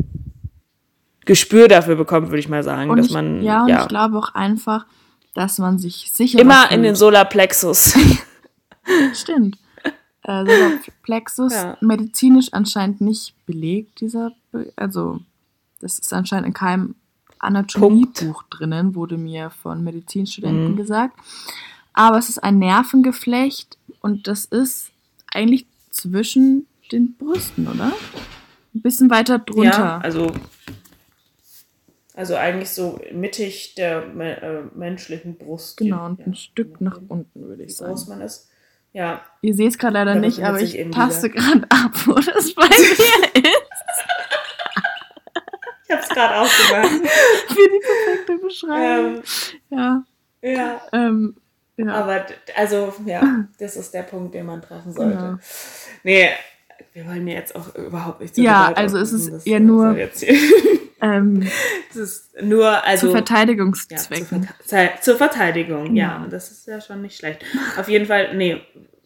Gespür 1.24 1.68
dafür 1.68 1.96
bekommt, 1.96 2.28
würde 2.28 2.38
ich 2.38 2.48
mal 2.48 2.62
sagen, 2.62 2.90
und 2.90 2.96
dass 2.96 3.06
ich, 3.06 3.12
man, 3.12 3.42
ja, 3.42 3.62
und 3.62 3.68
ja. 3.68 3.82
ich 3.82 3.88
glaube 3.88 4.18
auch 4.18 4.34
einfach, 4.34 4.86
dass 5.34 5.58
man 5.58 5.78
sich 5.78 6.10
sicher 6.12 6.38
immer 6.38 6.70
in 6.70 6.82
den 6.82 6.94
Solarplexus. 6.94 7.96
Stimmt. 9.14 9.58
Äh, 10.22 10.44
Solarplexus 10.44 11.52
ja. 11.52 11.76
medizinisch 11.80 12.52
anscheinend 12.52 13.00
nicht 13.00 13.34
belegt, 13.46 14.00
dieser, 14.00 14.32
Be 14.50 14.72
also 14.76 15.20
das 15.80 15.98
ist 15.98 16.12
anscheinend 16.12 16.48
in 16.48 16.54
keinem 16.54 16.94
Anatomiebuch 17.40 18.44
drinnen, 18.44 18.94
wurde 18.94 19.18
mir 19.18 19.50
von 19.50 19.82
Medizinstudenten 19.82 20.72
mhm. 20.72 20.76
gesagt. 20.76 21.18
Aber 21.92 22.18
es 22.18 22.28
ist 22.28 22.42
ein 22.42 22.58
Nervengeflecht 22.58 23.76
und 24.00 24.28
das 24.28 24.44
ist 24.44 24.92
eigentlich 25.32 25.66
zwischen 25.90 26.66
den 26.92 27.16
Brüsten, 27.16 27.66
oder? 27.66 27.92
Ein 28.74 28.82
bisschen 28.82 29.10
weiter 29.10 29.38
drunter. 29.38 29.70
Ja, 29.70 29.98
also, 29.98 30.32
also 32.14 32.36
eigentlich 32.36 32.70
so 32.70 33.00
mittig 33.12 33.74
der 33.74 34.02
äh, 34.02 34.62
menschlichen 34.74 35.36
Brust. 35.36 35.78
Genau, 35.78 36.06
und 36.06 36.20
ja. 36.20 36.26
ein 36.26 36.34
Stück 36.34 36.80
nach 36.80 37.00
unten, 37.08 37.48
würde 37.48 37.64
ich 37.64 37.76
sagen. 37.76 37.90
Wie 37.90 37.94
groß 37.94 38.08
man 38.08 38.20
ist. 38.20 38.48
Ja. 38.92 39.22
Ihr 39.40 39.54
seht 39.54 39.70
es 39.70 39.78
gerade 39.78 39.94
leider 39.94 40.14
nicht, 40.16 40.44
aber 40.44 40.60
ich 40.60 40.78
taste 40.90 41.30
gerade 41.30 41.64
ab, 41.70 41.92
wo 42.06 42.14
das 42.14 42.54
bei 42.54 42.68
mir 42.68 43.42
ist 43.42 43.62
habe 45.92 46.02
es 46.02 46.08
gerade 46.08 46.36
auch 46.36 46.68
gemacht. 46.68 47.10
Für 47.48 47.54
die 47.54 47.80
perfekte 47.80 48.38
Beschreibung. 48.38 49.16
Ähm, 49.16 49.22
ja. 49.70 50.04
Ja. 50.42 50.80
Ähm, 50.92 51.36
ja. 51.76 51.92
Aber 51.94 52.26
also, 52.56 52.92
ja, 53.06 53.46
das 53.58 53.76
ist 53.76 53.92
der 53.94 54.02
Punkt, 54.02 54.34
den 54.34 54.46
man 54.46 54.60
treffen 54.60 54.92
sollte. 54.92 55.18
Ja. 55.18 55.38
Nee, 56.02 56.30
wir 56.92 57.06
wollen 57.06 57.26
ja 57.26 57.34
jetzt 57.34 57.56
auch 57.56 57.74
überhaupt 57.74 58.20
nicht 58.20 58.34
so 58.34 58.42
Ja, 58.42 58.72
also 58.72 58.98
es 58.98 59.12
ist 59.12 59.46
ja 59.46 59.60
nur. 59.60 59.96
Ähm, 61.04 61.48
es 61.90 61.96
ist 61.96 62.40
nur, 62.40 62.84
also. 62.84 63.08
Zu 63.08 63.12
Verteidigungszwecken. 63.12 64.44
Ja, 64.44 64.54
zur, 64.64 65.00
zur, 65.00 65.16
Verteidigung, 65.16 65.96
ja. 65.96 66.22
ja. 66.22 66.26
Das 66.30 66.52
ist 66.52 66.68
ja 66.68 66.80
schon 66.80 67.02
nicht 67.02 67.16
schlecht. 67.16 67.44
Auf 67.76 67.88
jeden 67.88 68.06
Fall, 68.06 68.36
nee, 68.36 68.62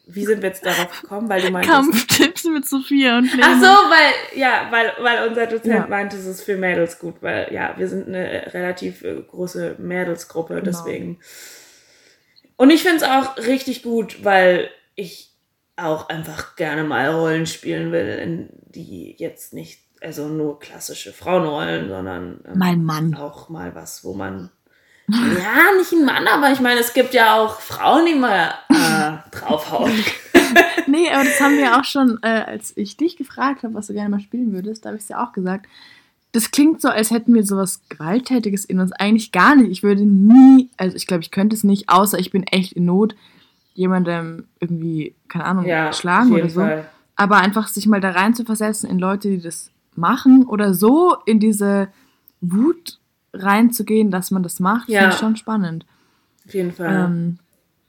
wie 0.06 0.26
sind 0.26 0.42
wir 0.42 0.50
jetzt 0.50 0.64
darauf 0.64 1.00
gekommen? 1.00 1.28
Weil 1.30 1.40
du 1.40 1.50
meintest. 1.50 1.74
Kampftipps 1.74 2.44
mit 2.44 2.66
Sophia 2.66 3.16
und 3.16 3.32
Lena. 3.32 3.46
Ach 3.46 3.60
so, 3.60 3.66
weil, 3.66 4.38
ja, 4.38 4.68
weil, 4.70 4.92
weil 5.00 5.26
unser 5.26 5.46
Dozent 5.46 5.74
ja. 5.74 5.86
meinte, 5.86 6.16
es 6.16 6.26
ist 6.26 6.42
für 6.42 6.56
Mädels 6.56 6.98
gut, 6.98 7.16
weil, 7.22 7.52
ja, 7.52 7.74
wir 7.78 7.88
sind 7.88 8.08
eine 8.08 8.52
relativ 8.52 9.02
äh, 9.02 9.22
große 9.22 9.76
Mädelsgruppe, 9.78 10.54
genau. 10.56 10.66
deswegen. 10.66 11.18
Und 12.56 12.68
ich 12.70 12.82
finde 12.82 12.98
es 12.98 13.02
auch 13.04 13.38
richtig 13.38 13.82
gut, 13.82 14.22
weil 14.22 14.70
ich 14.94 15.35
auch 15.76 16.08
einfach 16.08 16.56
gerne 16.56 16.84
mal 16.84 17.10
Rollen 17.10 17.46
spielen 17.46 17.92
will, 17.92 18.48
die 18.74 19.14
jetzt 19.18 19.52
nicht, 19.52 19.80
also 20.00 20.28
nur 20.28 20.58
klassische 20.58 21.12
Frauenrollen, 21.12 21.88
sondern 21.88 22.40
ähm, 22.46 22.58
mein 22.58 22.84
Mann. 22.84 23.14
auch 23.14 23.48
mal 23.48 23.74
was, 23.74 24.04
wo 24.04 24.14
man 24.14 24.50
ja, 25.08 25.76
nicht 25.78 25.92
ein 25.92 26.04
Mann, 26.04 26.26
aber 26.26 26.50
ich 26.50 26.60
meine, 26.60 26.80
es 26.80 26.92
gibt 26.92 27.14
ja 27.14 27.36
auch 27.36 27.60
Frauen, 27.60 28.06
die 28.06 28.14
mal 28.14 28.54
äh, 28.70 29.18
draufhauen. 29.30 29.92
nee, 30.88 31.08
aber 31.10 31.24
das 31.24 31.40
haben 31.40 31.56
wir 31.58 31.78
auch 31.78 31.84
schon, 31.84 32.18
äh, 32.22 32.26
als 32.26 32.76
ich 32.76 32.96
dich 32.96 33.16
gefragt 33.16 33.62
habe, 33.62 33.74
was 33.74 33.86
du 33.86 33.92
gerne 33.92 34.08
mal 34.08 34.20
spielen 34.20 34.52
würdest, 34.52 34.84
da 34.84 34.88
habe 34.88 34.96
ich 34.96 35.04
es 35.04 35.08
ja 35.08 35.24
auch 35.24 35.32
gesagt. 35.32 35.66
Das 36.32 36.50
klingt 36.50 36.82
so, 36.82 36.88
als 36.88 37.12
hätten 37.12 37.34
wir 37.34 37.44
sowas 37.44 37.82
Gewalttätiges 37.88 38.64
in 38.64 38.80
uns. 38.80 38.92
Eigentlich 38.92 39.30
gar 39.30 39.54
nicht. 39.54 39.70
Ich 39.70 39.82
würde 39.82 40.04
nie, 40.04 40.70
also 40.76 40.96
ich 40.96 41.06
glaube, 41.06 41.22
ich 41.22 41.30
könnte 41.30 41.54
es 41.54 41.62
nicht, 41.62 41.88
außer 41.88 42.18
ich 42.18 42.30
bin 42.30 42.42
echt 42.42 42.72
in 42.72 42.86
Not, 42.86 43.14
jemandem 43.76 44.44
irgendwie, 44.58 45.14
keine 45.28 45.44
Ahnung, 45.44 45.66
ja, 45.66 45.92
schlagen 45.92 46.32
oder 46.32 46.48
so. 46.48 46.60
Fall. 46.60 46.86
Aber 47.14 47.36
einfach 47.36 47.68
sich 47.68 47.86
mal 47.86 48.00
da 48.00 48.10
rein 48.10 48.34
zu 48.34 48.44
versetzen 48.44 48.90
in 48.90 48.98
Leute, 48.98 49.28
die 49.28 49.40
das 49.40 49.70
machen 49.94 50.46
oder 50.46 50.74
so 50.74 51.16
in 51.26 51.40
diese 51.40 51.88
Wut 52.40 52.98
reinzugehen, 53.32 54.10
dass 54.10 54.30
man 54.30 54.42
das 54.42 54.60
macht, 54.60 54.88
ja. 54.88 55.00
finde 55.00 55.14
ich 55.14 55.20
schon 55.20 55.36
spannend. 55.36 55.86
Auf 56.46 56.54
jeden 56.54 56.72
Fall. 56.72 57.06
Ähm, 57.06 57.38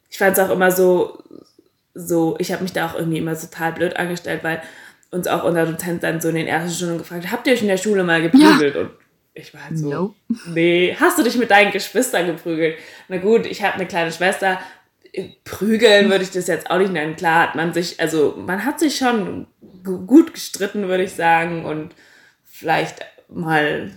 ich 0.09 0.17
fand 0.17 0.37
es 0.37 0.43
auch 0.43 0.49
immer 0.49 0.71
so, 0.71 1.23
so, 1.93 2.35
ich 2.39 2.51
habe 2.51 2.63
mich 2.63 2.73
da 2.73 2.87
auch 2.87 2.95
irgendwie 2.95 3.17
immer 3.17 3.37
total 3.37 3.73
blöd 3.73 3.95
angestellt, 3.97 4.43
weil 4.43 4.61
uns 5.11 5.27
auch 5.27 5.43
unser 5.43 5.65
Dozent 5.65 6.03
dann 6.03 6.19
so 6.19 6.29
in 6.29 6.35
den 6.35 6.47
ersten 6.47 6.71
Stunden 6.71 6.97
gefragt 6.97 7.25
hat, 7.25 7.31
habt 7.31 7.47
ihr 7.47 7.53
euch 7.53 7.61
in 7.61 7.67
der 7.67 7.77
Schule 7.77 8.03
mal 8.03 8.21
geprügelt? 8.21 8.75
Ja. 8.75 8.81
Und 8.81 8.91
ich 9.33 9.53
war 9.53 9.63
halt 9.63 9.77
so, 9.77 9.89
no. 9.89 10.15
nee, 10.47 10.95
hast 10.99 11.17
du 11.17 11.23
dich 11.23 11.37
mit 11.37 11.51
deinen 11.51 11.71
Geschwistern 11.71 12.25
geprügelt? 12.25 12.77
Na 13.07 13.17
gut, 13.17 13.45
ich 13.45 13.63
habe 13.63 13.75
eine 13.75 13.85
kleine 13.85 14.11
Schwester, 14.11 14.59
prügeln 15.43 16.09
würde 16.09 16.23
ich 16.23 16.31
das 16.31 16.47
jetzt 16.47 16.69
auch 16.69 16.77
nicht 16.77 16.91
nennen. 16.91 17.15
Klar 17.15 17.49
hat 17.49 17.55
man 17.55 17.73
sich, 17.73 17.99
also 17.99 18.35
man 18.37 18.65
hat 18.65 18.79
sich 18.79 18.97
schon 18.97 19.47
gut 19.83 20.33
gestritten, 20.33 20.87
würde 20.87 21.03
ich 21.03 21.13
sagen, 21.13 21.65
und 21.65 21.95
vielleicht 22.43 23.01
mal 23.29 23.91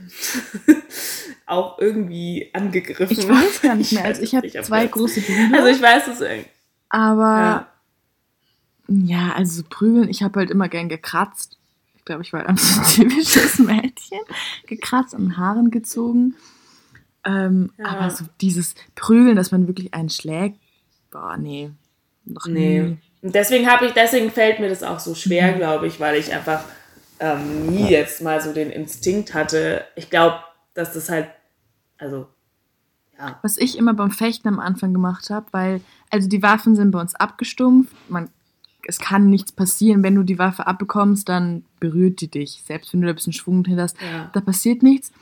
auch 1.46 1.78
irgendwie 1.78 2.50
angegriffen. 2.52 3.18
Ich 3.18 3.28
weiß 3.28 3.62
gar 3.62 3.74
nicht 3.74 3.92
mehr. 3.92 4.04
Also 4.04 4.22
ich 4.22 4.34
habe 4.34 4.48
zwei 4.48 4.86
große 4.86 5.20
Brüder. 5.26 5.58
Also 5.58 5.68
ich 5.68 5.82
weiß 5.82 6.08
es 6.08 6.20
irgendwie. 6.20 6.50
Aber 6.88 7.68
ja, 8.88 9.04
ja 9.06 9.32
also 9.34 9.62
prügeln, 9.68 10.08
ich 10.08 10.22
habe 10.22 10.40
halt 10.40 10.50
immer 10.50 10.68
gern 10.68 10.88
gekratzt. 10.88 11.58
Ich 11.96 12.04
glaube, 12.04 12.22
ich 12.22 12.32
war 12.32 12.46
ein 12.46 12.56
typisches 12.94 13.58
Mädchen. 13.58 14.20
Gekratzt 14.66 15.14
und 15.14 15.36
Haaren 15.36 15.70
gezogen. 15.70 16.34
Ähm, 17.24 17.72
ja. 17.78 17.86
Aber 17.86 18.10
so 18.10 18.24
dieses 18.40 18.74
Prügeln, 18.94 19.36
dass 19.36 19.52
man 19.52 19.66
wirklich 19.66 19.92
einen 19.94 20.10
schlägt, 20.10 20.58
boah, 21.10 21.36
nee. 21.36 21.70
Noch 22.24 22.46
nee. 22.46 22.80
Nie. 22.80 22.98
Und 23.22 23.34
deswegen 23.34 23.70
habe 23.70 23.86
ich, 23.86 23.92
deswegen 23.92 24.30
fällt 24.30 24.60
mir 24.60 24.68
das 24.68 24.82
auch 24.82 24.98
so 24.98 25.14
schwer, 25.14 25.52
mhm. 25.52 25.56
glaube 25.56 25.86
ich, 25.86 26.00
weil 26.00 26.16
ich 26.16 26.32
einfach 26.32 26.64
ähm, 27.18 27.66
nie 27.66 27.88
jetzt 27.90 28.22
mal 28.22 28.40
so 28.40 28.52
den 28.52 28.70
Instinkt 28.70 29.34
hatte. 29.34 29.84
Ich 29.94 30.10
glaube, 30.10 30.36
dass 30.74 30.94
das 30.94 31.08
halt, 31.10 31.28
also, 31.98 32.26
ja. 33.18 33.38
Was 33.42 33.58
ich 33.58 33.76
immer 33.76 33.92
beim 33.92 34.10
Fechten 34.10 34.48
am 34.48 34.58
Anfang 34.58 34.94
gemacht 34.94 35.28
habe, 35.28 35.46
weil, 35.50 35.82
also 36.08 36.26
die 36.26 36.42
Waffen 36.42 36.74
sind 36.74 36.90
bei 36.90 37.00
uns 37.00 37.14
abgestumpft, 37.14 37.94
man, 38.08 38.30
es 38.86 38.98
kann 38.98 39.28
nichts 39.28 39.52
passieren, 39.52 40.02
wenn 40.02 40.14
du 40.14 40.22
die 40.22 40.38
Waffe 40.38 40.66
abbekommst, 40.66 41.28
dann 41.28 41.64
berührt 41.80 42.22
die 42.22 42.28
dich, 42.28 42.62
selbst 42.64 42.92
wenn 42.92 43.02
du 43.02 43.06
da 43.06 43.12
ein 43.12 43.16
bisschen 43.16 43.34
Schwung 43.34 43.62
drin 43.62 43.78
hast, 43.78 44.00
ja. 44.00 44.30
da 44.32 44.40
passiert 44.40 44.82
nichts. 44.82 45.12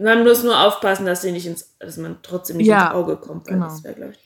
Man 0.00 0.24
muss 0.24 0.42
nur 0.42 0.58
aufpassen, 0.58 1.04
dass, 1.04 1.20
sie 1.20 1.32
nicht 1.32 1.44
ins, 1.44 1.76
dass 1.78 1.98
man 1.98 2.16
trotzdem 2.22 2.56
nicht 2.56 2.66
ja, 2.66 2.86
ins 2.86 2.94
Auge 2.94 3.16
kommt, 3.16 3.46
weil 3.46 3.54
genau. 3.54 3.66
das 3.66 3.84
wäre, 3.84 3.94
glaube 3.94 4.12
ich, 4.12 4.21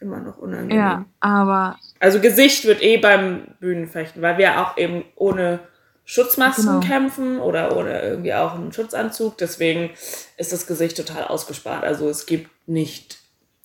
immer 0.00 0.20
noch 0.20 0.38
unangenehm. 0.38 0.78
Ja, 0.78 1.04
aber. 1.20 1.78
Also 2.00 2.20
Gesicht 2.20 2.64
wird 2.64 2.82
eh 2.82 2.98
beim 2.98 3.42
Bühnenfechten, 3.60 4.22
weil 4.22 4.38
wir 4.38 4.60
auch 4.60 4.76
eben 4.76 5.04
ohne 5.14 5.60
Schutzmasken 6.04 6.66
genau. 6.66 6.80
kämpfen 6.80 7.40
oder, 7.40 7.76
oder 7.76 8.02
irgendwie 8.02 8.32
auch 8.34 8.54
einen 8.54 8.72
Schutzanzug. 8.72 9.38
Deswegen 9.38 9.90
ist 10.36 10.52
das 10.52 10.66
Gesicht 10.66 10.96
total 10.96 11.24
ausgespart. 11.24 11.84
Also 11.84 12.08
es 12.08 12.26
gibt 12.26 12.50
nicht, 12.68 13.18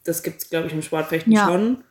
das 0.03 0.23
gibt 0.23 0.41
es, 0.41 0.49
glaube 0.49 0.67
ich, 0.67 0.73
im 0.73 0.81
Sportfechten 0.81 1.31
ja. 1.31 1.45
schon. 1.45 1.83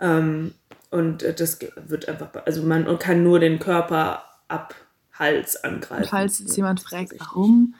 Ähm, 0.00 0.54
und 0.90 1.22
das 1.22 1.58
wird 1.86 2.08
einfach, 2.08 2.28
also 2.46 2.62
man 2.62 2.98
kann 2.98 3.22
nur 3.22 3.40
den 3.40 3.58
Körper 3.58 4.22
ab 4.46 4.74
Hals 5.18 5.56
angreifen. 5.64 6.04
Und 6.04 6.10
falls 6.10 6.38
jetzt 6.38 6.56
jemand 6.56 6.80
fragt, 6.80 7.12
warum, 7.18 7.74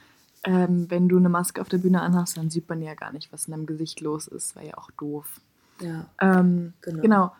ähm, 0.44 0.86
wenn 0.90 1.08
du 1.08 1.16
eine 1.16 1.28
Maske 1.28 1.60
auf 1.60 1.68
der 1.68 1.78
Bühne 1.78 2.02
anhast, 2.02 2.36
dann 2.36 2.50
sieht 2.50 2.68
man 2.68 2.82
ja 2.82 2.94
gar 2.94 3.12
nicht, 3.12 3.32
was 3.32 3.46
in 3.46 3.52
deinem 3.52 3.66
Gesicht 3.66 4.00
los 4.00 4.26
ist. 4.26 4.56
War 4.56 4.64
ja 4.64 4.76
auch 4.76 4.90
doof. 4.98 5.40
Ja. 5.80 6.06
Ähm, 6.20 6.72
genau. 6.80 7.00
genau. 7.02 7.32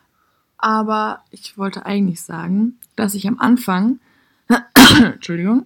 Aber 0.57 1.23
ich 1.31 1.57
wollte 1.57 1.85
eigentlich 1.85 2.21
sagen, 2.21 2.79
dass 2.95 3.13
ich 3.13 3.27
am 3.27 3.39
Anfang 3.39 3.99
Entschuldigung, 5.03 5.65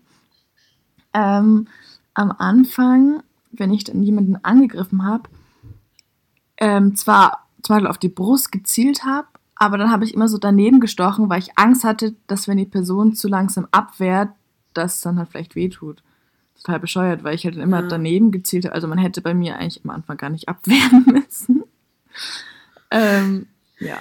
ähm, 1.13 1.67
am 2.13 2.31
Anfang, 2.31 3.23
wenn 3.51 3.73
ich 3.73 3.83
dann 3.85 4.03
jemanden 4.03 4.35
angegriffen 4.43 5.03
habe, 5.05 5.29
ähm, 6.57 6.95
zwar 6.95 7.47
zum 7.61 7.75
Beispiel 7.75 7.89
auf 7.89 7.97
die 7.97 8.09
Brust 8.09 8.51
gezielt 8.51 9.03
habe, 9.05 9.27
Aber 9.55 9.77
dann 9.77 9.91
habe 9.91 10.03
ich 10.03 10.13
immer 10.13 10.27
so 10.27 10.37
daneben 10.37 10.79
gestochen, 10.81 11.29
weil 11.29 11.39
ich 11.39 11.57
Angst 11.57 11.83
hatte, 11.85 12.15
dass 12.27 12.47
wenn 12.47 12.57
die 12.57 12.65
Person 12.65 13.13
zu 13.15 13.27
langsam 13.29 13.67
abwehrt, 13.71 14.29
das 14.73 14.99
dann 15.01 15.17
halt 15.19 15.29
vielleicht 15.29 15.55
wehtut. 15.55 16.03
Total 16.57 16.79
bescheuert, 16.79 17.23
weil 17.23 17.35
ich 17.35 17.45
halt 17.45 17.55
immer 17.55 17.81
Ja. 17.81 17.87
daneben 17.87 18.31
gezielt 18.31 18.65
habe. 18.65 18.75
Also 18.75 18.87
man 18.87 18.97
hätte 18.97 19.21
bei 19.21 19.33
mir 19.33 19.57
eigentlich 19.57 19.81
am 19.85 19.91
Anfang 19.91 20.17
gar 20.17 20.29
nicht 20.31 20.49
abwehren 20.49 21.05
müssen. 21.07 21.63
Ähm, 22.93 23.47
ja. 23.79 23.99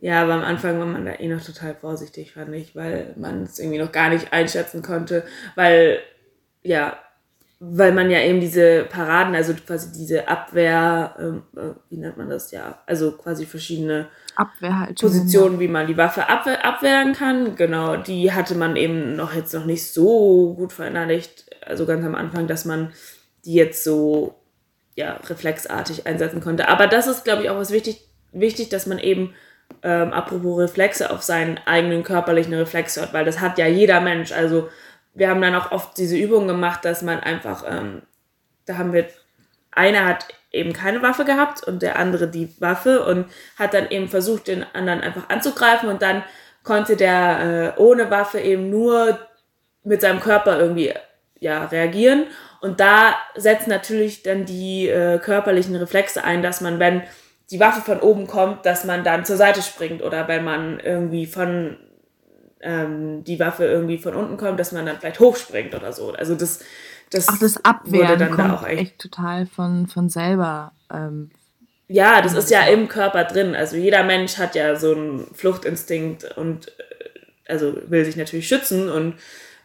Ja, 0.00 0.22
aber 0.22 0.34
am 0.34 0.42
Anfang 0.42 0.78
war 0.78 0.86
man 0.86 1.04
da 1.06 1.14
eh 1.14 1.28
noch 1.28 1.42
total 1.42 1.74
vorsichtig, 1.74 2.32
fand 2.32 2.54
ich, 2.54 2.76
weil 2.76 3.14
man 3.16 3.44
es 3.44 3.58
irgendwie 3.58 3.78
noch 3.78 3.92
gar 3.92 4.10
nicht 4.10 4.32
einschätzen 4.32 4.82
konnte, 4.82 5.24
weil, 5.54 5.98
ja, 6.62 6.96
weil 7.58 7.92
man 7.92 8.10
ja 8.10 8.20
eben 8.20 8.40
diese 8.40 8.84
Paraden, 8.84 9.34
also 9.34 9.54
quasi 9.54 9.90
diese 9.92 10.28
Abwehr, 10.28 11.16
ähm, 11.18 11.42
äh, 11.56 11.74
wie 11.88 11.96
nennt 11.96 12.18
man 12.18 12.28
das 12.28 12.50
ja, 12.50 12.82
also 12.86 13.12
quasi 13.12 13.46
verschiedene. 13.46 14.08
Positionen, 15.00 15.58
wie 15.60 15.68
man 15.68 15.86
die 15.86 15.96
Waffe 15.96 16.28
abwehr, 16.28 16.64
abwehren 16.64 17.14
kann, 17.14 17.56
genau, 17.56 17.96
die 17.96 18.32
hatte 18.32 18.54
man 18.54 18.76
eben 18.76 19.16
noch 19.16 19.34
jetzt 19.34 19.54
noch 19.54 19.64
nicht 19.64 19.90
so 19.90 20.54
gut 20.54 20.74
verinnerlicht, 20.74 21.46
also 21.64 21.86
ganz 21.86 22.04
am 22.04 22.14
Anfang, 22.14 22.46
dass 22.46 22.66
man 22.66 22.92
die 23.46 23.54
jetzt 23.54 23.82
so, 23.82 24.34
ja, 24.96 25.20
reflexartig 25.28 26.06
einsetzen 26.06 26.40
konnte. 26.40 26.68
Aber 26.68 26.88
das 26.88 27.06
ist, 27.06 27.24
glaube 27.24 27.42
ich, 27.42 27.50
auch 27.50 27.56
was 27.56 27.70
wichtig, 27.70 28.00
wichtig, 28.32 28.70
dass 28.70 28.86
man 28.86 28.98
eben 28.98 29.34
ähm, 29.82 30.12
apropos 30.12 30.58
Reflexe 30.58 31.10
auf 31.10 31.22
seinen 31.22 31.58
eigenen 31.66 32.02
körperlichen 32.02 32.54
Reflex 32.54 32.96
hört, 32.96 33.12
weil 33.12 33.24
das 33.24 33.40
hat 33.40 33.58
ja 33.58 33.66
jeder 33.66 34.00
Mensch. 34.00 34.32
Also 34.32 34.68
wir 35.14 35.28
haben 35.28 35.42
dann 35.42 35.54
auch 35.54 35.70
oft 35.70 35.96
diese 35.98 36.16
Übung 36.16 36.48
gemacht, 36.48 36.84
dass 36.84 37.02
man 37.02 37.20
einfach, 37.20 37.64
ähm, 37.68 38.02
da 38.64 38.78
haben 38.78 38.92
wir, 38.92 39.06
einer 39.70 40.06
hat 40.06 40.26
eben 40.50 40.72
keine 40.72 41.02
Waffe 41.02 41.24
gehabt 41.24 41.62
und 41.62 41.82
der 41.82 41.98
andere 41.98 42.28
die 42.28 42.54
Waffe 42.60 43.04
und 43.04 43.26
hat 43.58 43.74
dann 43.74 43.90
eben 43.90 44.08
versucht, 44.08 44.48
den 44.48 44.64
anderen 44.72 45.02
einfach 45.02 45.28
anzugreifen 45.28 45.90
und 45.90 46.00
dann 46.00 46.24
konnte 46.62 46.96
der 46.96 47.74
äh, 47.76 47.80
ohne 47.80 48.10
Waffe 48.10 48.40
eben 48.40 48.70
nur 48.70 49.18
mit 49.84 50.00
seinem 50.00 50.20
Körper 50.20 50.58
irgendwie 50.58 50.94
ja, 51.38 51.66
reagieren. 51.66 52.26
Und 52.60 52.80
da 52.80 53.14
setzen 53.34 53.70
natürlich 53.70 54.22
dann 54.22 54.44
die 54.44 54.88
äh, 54.88 55.18
körperlichen 55.18 55.76
Reflexe 55.76 56.24
ein, 56.24 56.42
dass 56.42 56.60
man, 56.60 56.78
wenn 56.78 57.02
die 57.50 57.60
Waffe 57.60 57.80
von 57.80 58.00
oben 58.00 58.26
kommt, 58.26 58.66
dass 58.66 58.84
man 58.84 59.04
dann 59.04 59.24
zur 59.24 59.36
Seite 59.36 59.62
springt 59.62 60.02
oder 60.02 60.26
wenn 60.28 60.44
man 60.44 60.80
irgendwie 60.80 61.26
von 61.26 61.76
ähm, 62.60 63.22
die 63.24 63.38
Waffe 63.38 63.64
irgendwie 63.64 63.98
von 63.98 64.14
unten 64.14 64.36
kommt, 64.36 64.58
dass 64.58 64.72
man 64.72 64.86
dann 64.86 64.98
vielleicht 64.98 65.20
hochspringt 65.20 65.74
oder 65.74 65.92
so. 65.92 66.12
Also 66.12 66.34
das, 66.34 66.60
das, 67.10 67.28
Auch 67.28 67.38
das 67.38 67.56
wurde 67.56 67.64
Abwehren 67.64 68.18
dann 68.18 68.30
da 68.30 68.36
kommt 68.36 68.52
auch 68.52 68.66
echt. 68.66 68.80
echt 68.82 68.98
total 68.98 69.46
von, 69.46 69.86
von 69.86 70.08
selber. 70.08 70.72
Ähm, 70.92 71.30
Ja, 71.86 72.20
das 72.20 72.32
ist 72.34 72.50
ja 72.50 72.62
im 72.62 72.88
Körper 72.88 73.24
drin. 73.24 73.54
Also 73.54 73.76
jeder 73.76 74.02
Mensch 74.02 74.38
hat 74.38 74.54
ja 74.56 74.74
so 74.74 74.92
einen 74.92 75.26
Fluchtinstinkt 75.32 76.36
und 76.36 76.68
äh, 76.68 76.72
also 77.48 77.76
will 77.86 78.04
sich 78.04 78.16
natürlich 78.16 78.48
schützen 78.48 78.90
und 78.90 79.14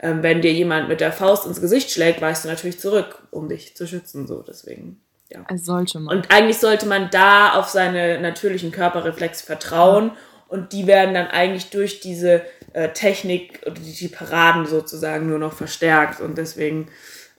ähm, 0.02 0.24
wenn 0.24 0.42
dir 0.42 0.52
jemand 0.52 0.90
mit 0.90 1.00
der 1.00 1.12
Faust 1.12 1.46
ins 1.46 1.62
Gesicht 1.62 1.92
schlägt, 1.92 2.22
weißt 2.22 2.44
du 2.44 2.50
natürlich 2.50 2.80
zurück, 2.80 3.22
um 3.30 3.48
dich 3.48 3.76
zu 3.76 3.88
schützen. 3.88 4.28
So 4.28 4.42
deswegen. 4.42 5.00
Ja. 5.30 5.46
als 5.48 5.64
sollte 5.64 6.00
man. 6.00 6.18
Und 6.18 6.32
eigentlich 6.32 6.58
sollte 6.58 6.86
man 6.88 7.10
da 7.10 7.54
auf 7.54 7.70
seine 7.70 8.20
natürlichen 8.20 8.72
Körperreflexe 8.72 9.46
vertrauen 9.46 10.12
und 10.50 10.74
die 10.74 10.88
werden 10.88 11.14
dann 11.14 11.28
eigentlich 11.28 11.70
durch 11.70 12.02
diese 12.02 12.42
äh, 12.74 12.90
Technik 12.90 13.62
oder 13.66 13.76
die, 13.76 13.94
die 13.94 14.10
Paraden 14.10 14.66
sozusagen 14.66 15.30
nur 15.30 15.40
noch 15.40 15.54
verstärkt 15.54 16.20
und 16.20 16.38
deswegen 16.38 16.90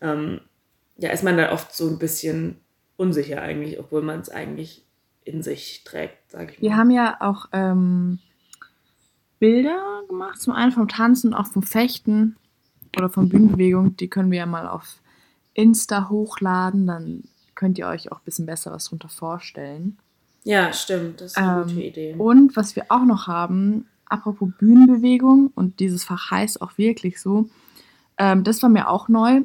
ähm, 0.01 0.41
ja, 0.97 1.11
ist 1.11 1.23
man 1.23 1.37
dann 1.37 1.51
oft 1.51 1.75
so 1.75 1.87
ein 1.89 1.99
bisschen 1.99 2.61
unsicher 2.97 3.43
eigentlich, 3.43 3.79
obwohl 3.79 4.01
man 4.01 4.21
es 4.21 4.31
eigentlich 4.31 4.87
in 5.25 5.43
sich 5.43 5.85
trägt, 5.85 6.31
sage 6.31 6.53
ich 6.53 6.63
mal. 6.63 6.69
Wir 6.71 6.77
haben 6.77 6.91
ja 6.91 7.17
auch 7.21 7.47
ähm, 7.53 8.21
Bilder 9.39 10.03
gemacht, 10.09 10.41
zum 10.41 10.55
einen 10.55 10.73
vom 10.73 10.89
Tanzen 10.89 11.29
und 11.29 11.35
auch 11.35 11.47
vom 11.47 11.63
Fechten 11.63 12.37
oder 12.97 13.09
von 13.11 13.29
Bühnenbewegung. 13.29 13.97
Die 13.97 14.09
können 14.09 14.31
wir 14.31 14.39
ja 14.39 14.47
mal 14.47 14.67
auf 14.67 15.01
Insta 15.55 16.09
hochladen, 16.09 16.87
dann 16.87 17.25
könnt 17.55 17.79
ihr 17.79 17.87
euch 17.87 18.11
auch 18.11 18.19
ein 18.19 18.25
bisschen 18.25 18.47
besser 18.47 18.73
was 18.73 18.87
drunter 18.87 19.09
vorstellen. 19.09 19.99
ja, 20.45 20.73
stimmt, 20.73 21.21
das 21.21 21.33
ist 21.33 21.37
eine 21.37 21.63
Ähm, 21.63 21.69
gute 21.69 21.83
Idee. 21.83 22.15
Und 22.17 22.57
was 22.57 22.75
wir 22.75 22.87
auch 22.89 23.05
noch 23.05 23.27
haben, 23.27 23.87
apropos 24.07 24.49
Bühnenbewegung, 24.59 25.53
und 25.55 25.79
dieses 25.79 26.05
Fach 26.05 26.31
heißt 26.31 26.63
auch 26.63 26.77
wirklich 26.79 27.21
so, 27.21 27.49
ähm, 28.19 28.43
das 28.45 28.63
war 28.63 28.71
mir 28.71 28.89
auch 28.89 29.09
neu. 29.09 29.43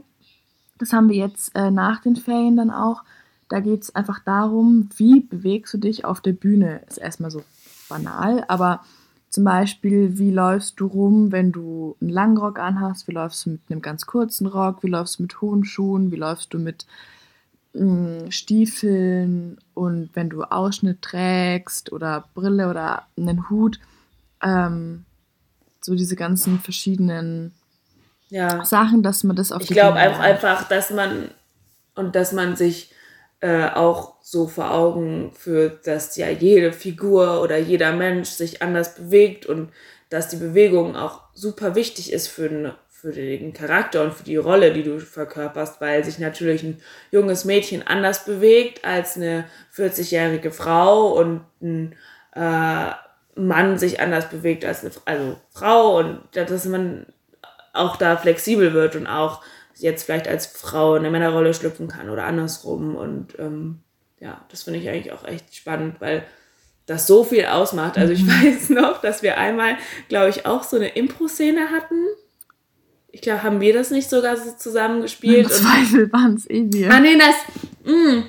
Das 0.78 0.94
haben 0.94 1.10
wir 1.10 1.16
jetzt 1.16 1.56
äh, 1.56 1.72
nach 1.72 2.02
den 2.02 2.16
Ferien 2.16 2.56
dann 2.56 2.72
auch. 2.72 3.04
Da 3.50 3.60
geht 3.60 3.84
es 3.84 3.96
einfach 3.96 4.20
darum, 4.20 4.90
wie 4.98 5.22
bewegst 5.22 5.74
du 5.74 5.78
dich 5.78 6.04
auf 6.06 6.22
der 6.22 6.34
Bühne. 6.34 6.82
Ist 6.88 6.98
erstmal 6.98 7.32
so 7.32 7.44
banal, 7.90 8.44
aber 8.48 8.82
zum 9.30 9.44
Beispiel, 9.44 10.18
wie 10.18 10.32
läufst 10.32 10.80
du 10.80 10.88
rum, 10.88 11.32
wenn 11.32 11.52
du 11.52 11.96
einen 12.00 12.10
langen 12.10 12.38
Rock 12.38 12.60
anhast? 12.60 13.08
Wie 13.08 13.12
läufst 13.12 13.46
du 13.46 13.52
mit 13.52 13.62
einem 13.70 13.82
ganz 13.82 14.06
kurzen 14.06 14.48
Rock? 14.48 14.84
Wie 14.84 14.88
läufst 14.88 15.20
du 15.20 15.24
mit 15.24 15.42
hohen 15.42 15.66
Schuhen? 15.66 16.12
Wie 16.12 16.16
läufst 16.16 16.54
du 16.54 16.60
mit 16.60 16.86
mh, 17.74 18.32
Stiefeln? 18.32 19.58
Und 19.74 20.10
wenn 20.14 20.30
du 20.30 20.44
Ausschnitt 20.44 21.02
trägst 21.02 21.92
oder 21.92 22.26
Brille 22.34 22.70
oder 22.70 23.08
einen 23.18 23.50
Hut, 23.50 23.80
ähm, 24.42 25.06
so 25.82 25.96
diese 25.96 26.16
ganzen 26.16 26.60
verschiedenen 26.60 27.54
ja. 28.30 28.64
Sachen, 28.66 29.04
dass 29.04 29.24
man 29.24 29.36
das 29.36 29.52
auf 29.52 29.62
Ich 29.62 29.70
glaube 29.70 30.00
lernt. 30.00 30.20
einfach, 30.20 30.68
dass 30.68 30.90
man 30.90 31.30
und 31.96 32.16
dass 32.16 32.32
man 32.32 32.56
sich 32.56 32.92
äh, 33.40 33.70
auch 33.70 34.16
so 34.22 34.48
vor 34.48 34.72
Augen 34.72 35.32
führt, 35.34 35.86
dass 35.88 36.16
ja 36.16 36.30
jede 36.30 36.74
Figur 36.74 37.42
oder 37.42 37.58
jeder 37.58 37.94
Mensch 37.94 38.30
sich 38.30 38.62
anders 38.62 38.96
bewegt 38.96 39.46
und 39.46 39.72
dass 40.10 40.30
die 40.30 40.38
Bewegung 40.38 40.96
auch 40.96 41.22
super 41.34 41.76
wichtig 41.76 42.12
ist 42.12 42.28
für 42.28 42.50
den, 42.50 42.72
für 42.88 43.12
den 43.12 43.54
Charakter 43.54 44.04
und 44.04 44.14
für 44.14 44.24
die 44.24 44.38
Rolle, 44.38 44.74
die 44.74 44.84
du 44.84 45.00
verkörperst, 45.00 45.80
weil 45.82 46.04
sich 46.04 46.18
natürlich 46.18 46.64
ein 46.64 46.82
junges 47.12 47.46
Mädchen 47.46 47.86
anders 47.86 48.26
bewegt 48.26 48.84
als 48.86 49.18
eine 49.18 49.46
40-jährige 49.76 50.52
Frau 50.52 51.14
und 51.14 51.42
ein 51.62 51.96
äh, 52.34 52.92
Mann 53.36 53.78
sich 53.78 54.00
anders 54.00 54.30
bewegt 54.30 54.66
als 54.66 54.84
eine 54.84 54.94
also 55.06 55.38
Frau 55.52 56.00
und 56.00 56.22
dass 56.34 56.66
man 56.66 57.06
auch 57.74 57.98
da 57.98 58.18
flexibel 58.18 58.74
wird 58.74 58.96
und 58.96 59.08
auch 59.08 59.42
jetzt 59.80 60.04
vielleicht 60.04 60.28
als 60.28 60.48
Frau 60.48 60.96
in 60.96 61.02
eine 61.02 61.12
Männerrolle 61.12 61.54
schlüpfen 61.54 61.88
kann 61.88 62.10
oder 62.10 62.26
andersrum. 62.26 62.96
Und 62.96 63.38
ähm, 63.40 63.80
ja, 64.20 64.46
das 64.50 64.64
finde 64.64 64.80
ich 64.80 64.90
eigentlich 64.90 65.12
auch 65.12 65.26
echt 65.26 65.56
spannend, 65.56 66.00
weil 66.00 66.26
das 66.86 67.06
so 67.06 67.24
viel 67.24 67.46
ausmacht. 67.46 67.98
Also 67.98 68.14
ich 68.14 68.26
weiß 68.28 68.70
noch, 68.70 69.02
dass 69.02 69.22
wir 69.22 69.38
einmal, 69.38 69.78
glaube 70.10 70.30
ich, 70.30 70.46
auch 70.46 70.64
so 70.64 70.78
eine 70.78 70.90
Impro-Szene 70.90 71.70
hatten. 71.72 72.06
Ich 73.12 73.22
glaube, 73.22 73.44
haben 73.44 73.62
wir 73.62 73.74
das 73.74 73.92
nicht 73.92 74.10
sogar 74.10 74.38
so 74.38 74.52
zusammen 74.52 74.98
Im 74.98 75.02
gespielt? 75.04 75.46
Und 75.46 75.54
Zweifel 75.54 76.12
waren 76.12 76.36
es 76.36 76.50
eh 76.50 76.66
wir. 76.72 76.92
Ah, 76.92 77.00
nee, 77.00 77.18
das, 77.18 77.36
mh, 77.84 78.24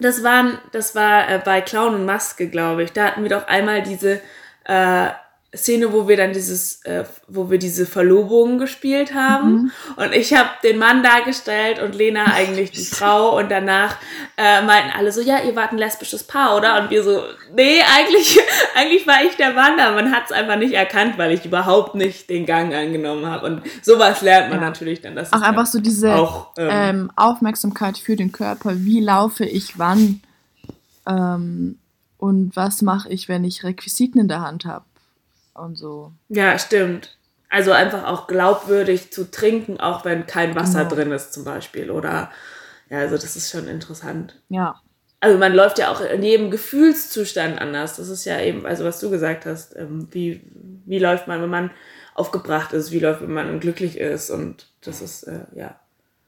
das, 0.00 0.22
waren, 0.22 0.58
das 0.72 0.94
war 0.94 1.28
äh, 1.28 1.40
bei 1.44 1.60
Clown 1.60 1.94
und 1.94 2.04
Maske, 2.04 2.48
glaube 2.48 2.84
ich. 2.84 2.92
Da 2.92 3.06
hatten 3.06 3.22
wir 3.22 3.30
doch 3.30 3.46
einmal 3.46 3.82
diese 3.82 4.20
äh, 4.64 5.08
Szene, 5.56 5.92
wo 5.92 6.08
wir 6.08 6.16
dann 6.16 6.32
dieses, 6.32 6.84
äh, 6.84 7.04
wo 7.28 7.50
wir 7.50 7.58
diese 7.58 7.86
Verlobung 7.86 8.58
gespielt 8.58 9.14
haben. 9.14 9.72
Und 9.96 10.12
ich 10.12 10.34
habe 10.34 10.48
den 10.62 10.78
Mann 10.78 11.02
dargestellt 11.02 11.80
und 11.80 11.94
Lena 11.94 12.24
eigentlich 12.34 12.70
die 12.70 12.84
Frau. 12.84 13.38
Und 13.38 13.50
danach 13.50 13.96
äh, 14.36 14.62
meinten 14.62 14.90
alle 14.96 15.12
so, 15.12 15.20
ja, 15.20 15.40
ihr 15.42 15.54
wart 15.56 15.72
ein 15.72 15.78
lesbisches 15.78 16.24
Paar, 16.24 16.56
oder? 16.56 16.80
Und 16.82 16.90
wir 16.90 17.02
so, 17.02 17.22
nee, 17.54 17.80
eigentlich, 17.96 18.38
eigentlich 18.74 19.06
war 19.06 19.24
ich 19.24 19.36
der 19.36 19.52
Mann, 19.52 19.78
aber 19.78 19.96
man 20.02 20.12
hat 20.12 20.24
es 20.26 20.32
einfach 20.32 20.56
nicht 20.56 20.74
erkannt, 20.74 21.18
weil 21.18 21.32
ich 21.32 21.44
überhaupt 21.44 21.94
nicht 21.94 22.28
den 22.30 22.46
Gang 22.46 22.74
angenommen 22.74 23.26
habe. 23.26 23.46
Und 23.46 23.62
sowas 23.82 24.20
lernt 24.22 24.50
man 24.50 24.60
Ja. 24.60 24.66
natürlich 24.66 25.00
dann. 25.00 25.14
Das 25.16 25.32
Auch 25.32 25.42
einfach 25.42 25.66
so 25.66 25.80
diese 25.80 26.14
auch, 26.14 26.48
ähm, 26.56 26.68
ähm, 26.70 27.10
Aufmerksamkeit 27.16 27.98
für 27.98 28.16
den 28.16 28.32
Körper. 28.32 28.72
Wie 28.76 29.00
laufe 29.00 29.44
ich 29.44 29.78
wann? 29.78 30.20
Ähm, 31.06 31.78
und 32.18 32.56
was 32.56 32.80
mache 32.82 33.08
ich, 33.10 33.28
wenn 33.28 33.44
ich 33.44 33.64
Requisiten 33.64 34.18
in 34.18 34.28
der 34.28 34.40
Hand 34.40 34.64
habe? 34.64 34.84
Und 35.54 35.76
so. 35.76 36.12
Ja, 36.28 36.58
stimmt. 36.58 37.16
Also 37.48 37.70
einfach 37.72 38.04
auch 38.04 38.26
glaubwürdig 38.26 39.12
zu 39.12 39.30
trinken, 39.30 39.78
auch 39.78 40.04
wenn 40.04 40.26
kein 40.26 40.54
Wasser 40.56 40.84
Genau. 40.84 40.94
drin 40.96 41.12
ist 41.12 41.32
zum 41.32 41.44
Beispiel. 41.44 41.90
Oder 41.90 42.30
ja, 42.90 42.98
also 42.98 43.16
das 43.16 43.36
ist 43.36 43.50
schon 43.50 43.68
interessant. 43.68 44.40
Ja. 44.48 44.80
Also 45.20 45.38
man 45.38 45.54
läuft 45.54 45.78
ja 45.78 45.90
auch 45.90 46.00
in 46.00 46.22
jedem 46.22 46.50
Gefühlszustand 46.50 47.58
anders. 47.60 47.96
Das 47.96 48.08
ist 48.08 48.24
ja 48.24 48.40
eben, 48.40 48.66
also 48.66 48.84
was 48.84 49.00
du 49.00 49.08
gesagt 49.08 49.46
hast, 49.46 49.74
ähm, 49.76 50.08
wie, 50.10 50.42
wie 50.84 50.98
läuft 50.98 51.28
man, 51.28 51.40
wenn 51.40 51.48
man 51.48 51.70
aufgebracht 52.14 52.72
ist, 52.72 52.90
wie 52.92 52.98
läuft, 52.98 53.22
wenn 53.22 53.32
man 53.32 53.60
glücklich 53.60 53.96
ist. 53.98 54.30
Und 54.30 54.66
das 54.82 55.00
ist, 55.00 55.22
äh, 55.24 55.46
ja. 55.54 55.78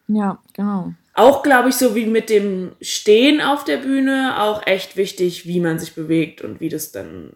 Ja, 0.08 0.38
genau. 0.54 0.94
Auch, 1.14 1.42
glaube 1.42 1.70
ich, 1.70 1.74
so 1.74 1.94
wie 1.94 2.06
mit 2.06 2.30
dem 2.30 2.72
Stehen 2.80 3.40
auf 3.40 3.64
der 3.64 3.78
Bühne, 3.78 4.36
auch 4.40 4.66
echt 4.66 4.96
wichtig, 4.96 5.46
wie 5.46 5.60
man 5.60 5.78
sich 5.78 5.94
bewegt 5.94 6.40
und 6.42 6.60
wie 6.60 6.68
das 6.68 6.92
dann. 6.92 7.32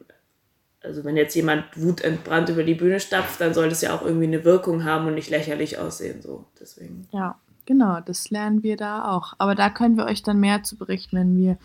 Also, 0.83 1.05
wenn 1.05 1.17
jetzt 1.17 1.35
jemand 1.35 1.65
wutentbrannt 1.77 2.49
über 2.49 2.65
die 2.65 2.75
Bühne 2.75 3.01
stapft, 3.01 3.41
dann 3.41 3.53
soll 3.53 3.69
das 3.69 3.83
ja 3.83 3.95
auch 3.95 4.03
irgendwie 4.03 4.27
eine 4.27 4.45
Wirkung 4.45 4.85
haben 4.85 5.07
und 5.07 5.15
nicht 5.15 5.29
lächerlich 5.31 5.77
aussehen. 5.79 6.23
So, 6.23 6.47
deswegen. 6.59 7.07
Ja, 7.13 7.39
genau. 7.67 8.01
Das 8.01 8.31
lernen 8.31 8.63
wir 8.63 8.77
da 8.79 9.11
auch. 9.11 9.35
Aber 9.39 9.55
da 9.55 9.69
können 9.69 9.97
wir 9.99 10.07
euch 10.07 10.23
dann 10.23 10.41
mehr 10.41 10.63
zu 10.63 10.77
berichten, 10.77 11.17
wenn 11.17 11.37
wir 11.37 11.59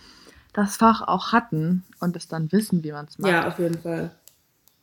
das 0.51 0.77
Fach 0.77 1.01
auch 1.01 1.31
hatten 1.31 1.83
und 2.01 2.15
es 2.17 2.27
dann 2.27 2.51
wissen, 2.51 2.83
wie 2.83 2.91
man 2.91 3.05
es 3.05 3.17
macht. 3.17 3.31
Ja, 3.31 3.47
auf 3.47 3.57
jeden 3.59 3.79
Fall. 3.79 4.11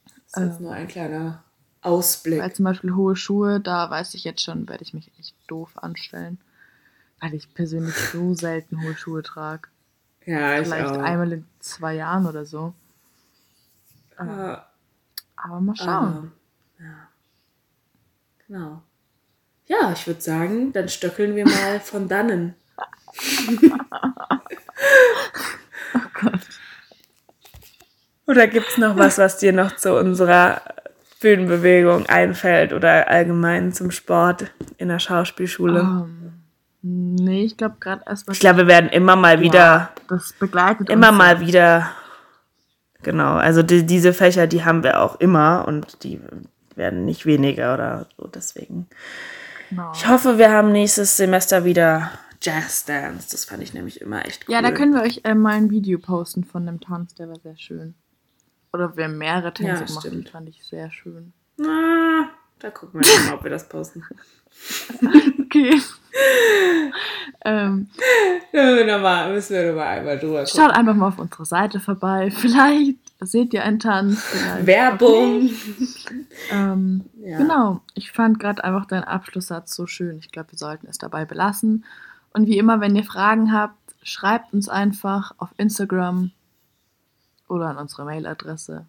Das 0.05 0.14
ist 0.43 0.49
jetzt 0.49 0.57
Ähm. 0.61 0.62
nur 0.66 0.72
ein 0.72 0.89
kleiner 0.89 1.43
Ausblick. 1.83 2.41
Weil 2.41 2.53
zum 2.55 2.64
Beispiel 2.64 2.95
hohe 2.95 3.16
Schuhe, 3.16 3.61
da 3.61 3.91
weiß 3.91 4.14
ich 4.14 4.24
jetzt 4.24 4.43
schon, 4.43 4.68
werde 4.68 4.83
ich 4.83 4.95
mich 4.95 5.11
echt 5.18 5.35
doof 5.47 5.72
anstellen. 5.76 6.39
Weil 7.20 7.35
ich 7.35 7.53
persönlich 7.55 7.95
so 7.95 8.35
selten 8.35 8.83
hohe 8.83 8.97
Schuhe 8.97 9.22
trage. 9.22 9.68
ja, 10.24 10.59
ich 10.59 10.66
Vielleicht 10.68 10.87
auch. 10.91 10.99
einmal 11.03 11.33
in 11.33 11.45
zwei 11.61 11.95
Jahren 11.95 12.26
oder 12.26 12.45
so. 12.47 12.72
Ja, 14.29 14.66
Aber 15.37 15.61
mal 15.61 15.77
schauen. 15.77 16.33
ah, 16.79 16.83
ja. 16.83 17.09
Genau. 18.47 18.83
Ja, 19.66 19.93
ich 19.93 20.07
würde 20.07 20.20
sagen, 20.20 20.73
dann 20.73 20.89
stöckeln 20.89 21.35
wir 21.37 21.45
mal 21.47 21.81
von 21.85 22.09
dannen. 22.09 22.55
Oder 28.27 28.47
gibt 28.47 28.68
es 28.68 28.79
noch 28.79 28.97
was, 28.97 29.18
was 29.18 29.39
dir 29.39 29.53
noch 29.53 29.77
zu 29.77 29.97
unserer 29.99 30.62
Bühnenbewegung 31.20 32.07
einfällt 32.07 32.73
oder 32.73 33.09
allgemein 33.09 33.73
zum 33.73 33.91
Sport 33.91 34.51
in 34.79 34.89
der 34.89 34.99
Schauspielschule? 34.99 35.81
Ähm, 35.81 36.33
nee, 36.83 37.45
ich 37.45 37.57
glaube 37.57 37.77
gerade 37.81 38.03
erst 38.07 38.29
Ich 38.31 38.41
glaube, 38.41 38.59
wir 38.59 38.66
werden 38.68 38.91
immer 38.91 39.16
mal 39.16 39.41
wieder, 39.41 39.59
Ja, 39.59 39.91
das 40.09 40.33
begleitet 40.35 40.89
immer 40.89 41.09
uns. 41.11 41.18
mal 41.18 41.41
wieder, 41.41 41.91
genau, 43.03 43.34
also 43.34 43.62
die, 43.62 43.84
diese 43.84 44.12
Fächer, 44.12 44.46
die 44.46 44.64
haben 44.64 44.82
wir 44.82 45.00
auch 45.00 45.20
immer 45.20 45.64
und 45.66 46.03
die 46.05 46.20
werden 46.74 47.05
nicht 47.05 47.26
weniger 47.26 47.74
oder 47.74 48.07
so, 48.16 48.26
deswegen. 48.26 48.86
Genau. 49.70 49.92
Ich 49.94 50.07
hoffe, 50.09 50.38
wir 50.38 50.50
haben 50.50 50.72
nächstes 50.72 51.16
Semester 51.16 51.64
wieder 51.64 52.11
Jazz 52.40 52.84
Dance. 52.84 53.28
Das 53.30 53.44
fand 53.44 53.62
ich 53.62 53.72
nämlich 53.72 54.00
immer 54.00 54.24
echt 54.26 54.48
cool. 54.48 54.55
Ja, 54.55 54.62
da 54.62 54.70
können 54.70 54.94
wir 54.94 55.03
euch 55.03 55.20
äh, 55.24 55.34
mal 55.34 55.55
ein 55.55 55.70
Video 55.70 55.98
posten 55.98 56.44
von 56.44 56.66
dem 56.66 56.80
Tanz, 56.80 57.14
der 57.14 57.28
war 57.28 57.38
sehr 57.38 57.57
schön. 57.57 57.94
Oder 58.72 58.96
wir 58.96 59.05
haben 59.05 59.18
mehrere 59.18 59.53
Tänze 59.53 59.84
Ja, 59.84 60.00
stimmt. 60.00 60.30
fand 60.30 60.48
ich 60.48 60.64
sehr 60.64 60.90
schön. 60.90 61.32
Na, 61.57 62.30
da 62.59 62.70
gucken 62.70 63.00
wir 63.03 63.24
mal, 63.30 63.34
ob 63.34 63.44
wir 63.44 63.50
das 63.50 63.68
posten. 63.68 64.05
Okay. 65.46 65.80
ähm, 67.45 67.89
Ja, 68.53 68.64
müssen 69.29 69.57
wir 69.57 69.66
nochmal 69.73 69.99
einmal 69.99 70.18
drüber 70.18 70.45
gucken. 70.45 70.61
schaut 70.61 70.70
einfach 70.73 70.95
mal 70.95 71.09
auf 71.09 71.18
unsere 71.18 71.45
Seite 71.45 71.81
vorbei. 71.81 72.31
Vielleicht 72.31 72.99
seht 73.20 73.55
ihr 73.55 73.64
einen 73.64 73.79
Tanz. 73.79 74.25
Werbung. 74.62 75.51
Ähm, 76.51 77.05
Ja. 77.25 77.39
Genau, 77.39 77.81
ich 77.95 78.11
fand 78.11 78.41
gerade 78.41 78.64
einfach 78.64 78.87
deinen 78.87 79.05
Abschlusssatz 79.05 79.75
so 79.75 79.87
schön. 79.87 80.18
Ich 80.18 80.33
glaube, 80.33 80.53
wir 80.53 80.59
sollten 80.59 80.87
es 80.89 80.99
dabei 80.99 81.25
belassen. 81.25 81.85
Und 82.33 82.47
wie 82.47 82.59
immer, 82.59 82.81
wenn 82.81 82.97
ihr 82.97 83.05
Fragen 83.05 83.53
habt, 83.53 83.77
schreibt 84.03 84.53
uns 84.53 84.68
einfach 84.68 85.33
auf 85.39 85.51
Instagram 85.57 86.33
oder 87.49 87.66
an 87.66 87.77
unsere 87.77 88.05
Mailadresse. 88.05 88.87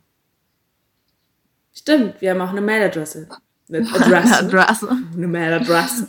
Stimmt, 1.76 2.22
wir 2.22 2.32
haben 2.32 2.42
auch 2.42 2.52
eine 2.52 2.62
Mailadresse. 2.62 3.28
Eine 3.70 3.80
Adresse. 3.80 4.38
Adresse. 4.40 4.98
Eine 5.16 5.28
Mailadresse. 5.28 6.08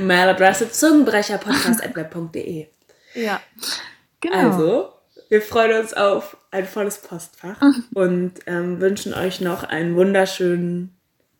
Mailadresse 0.00 0.70
zungenbrecherpodcast.web.de. 0.70 2.68
Ja. 3.14 3.40
Genau. 4.20 4.36
Also, 4.36 4.92
wir 5.28 5.42
freuen 5.42 5.80
uns 5.80 5.94
auf 5.94 6.36
ein 6.50 6.66
volles 6.66 7.00
Postfach 7.00 7.60
und 7.94 8.34
ähm, 8.46 8.80
wünschen 8.80 9.14
euch 9.14 9.40
noch 9.40 9.64
einen 9.64 9.96
wunderschönen 9.96 10.96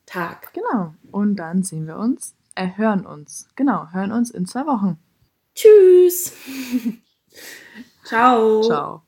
Tag. 0.07 0.53
Genau. 0.53 0.95
Und 1.11 1.37
dann 1.37 1.63
sehen 1.63 1.87
wir 1.87 1.97
uns, 1.97 2.35
äh, 2.55 2.69
hören 2.77 3.07
uns. 3.07 3.49
Genau, 3.57 3.89
hören 3.93 4.13
uns 4.13 4.31
in 4.31 4.47
zwei 4.47 4.67
Wochen. 4.67 4.99
Tschüss. 5.55 6.33
Ciao. 8.05 8.63
Ciao. 8.63 9.06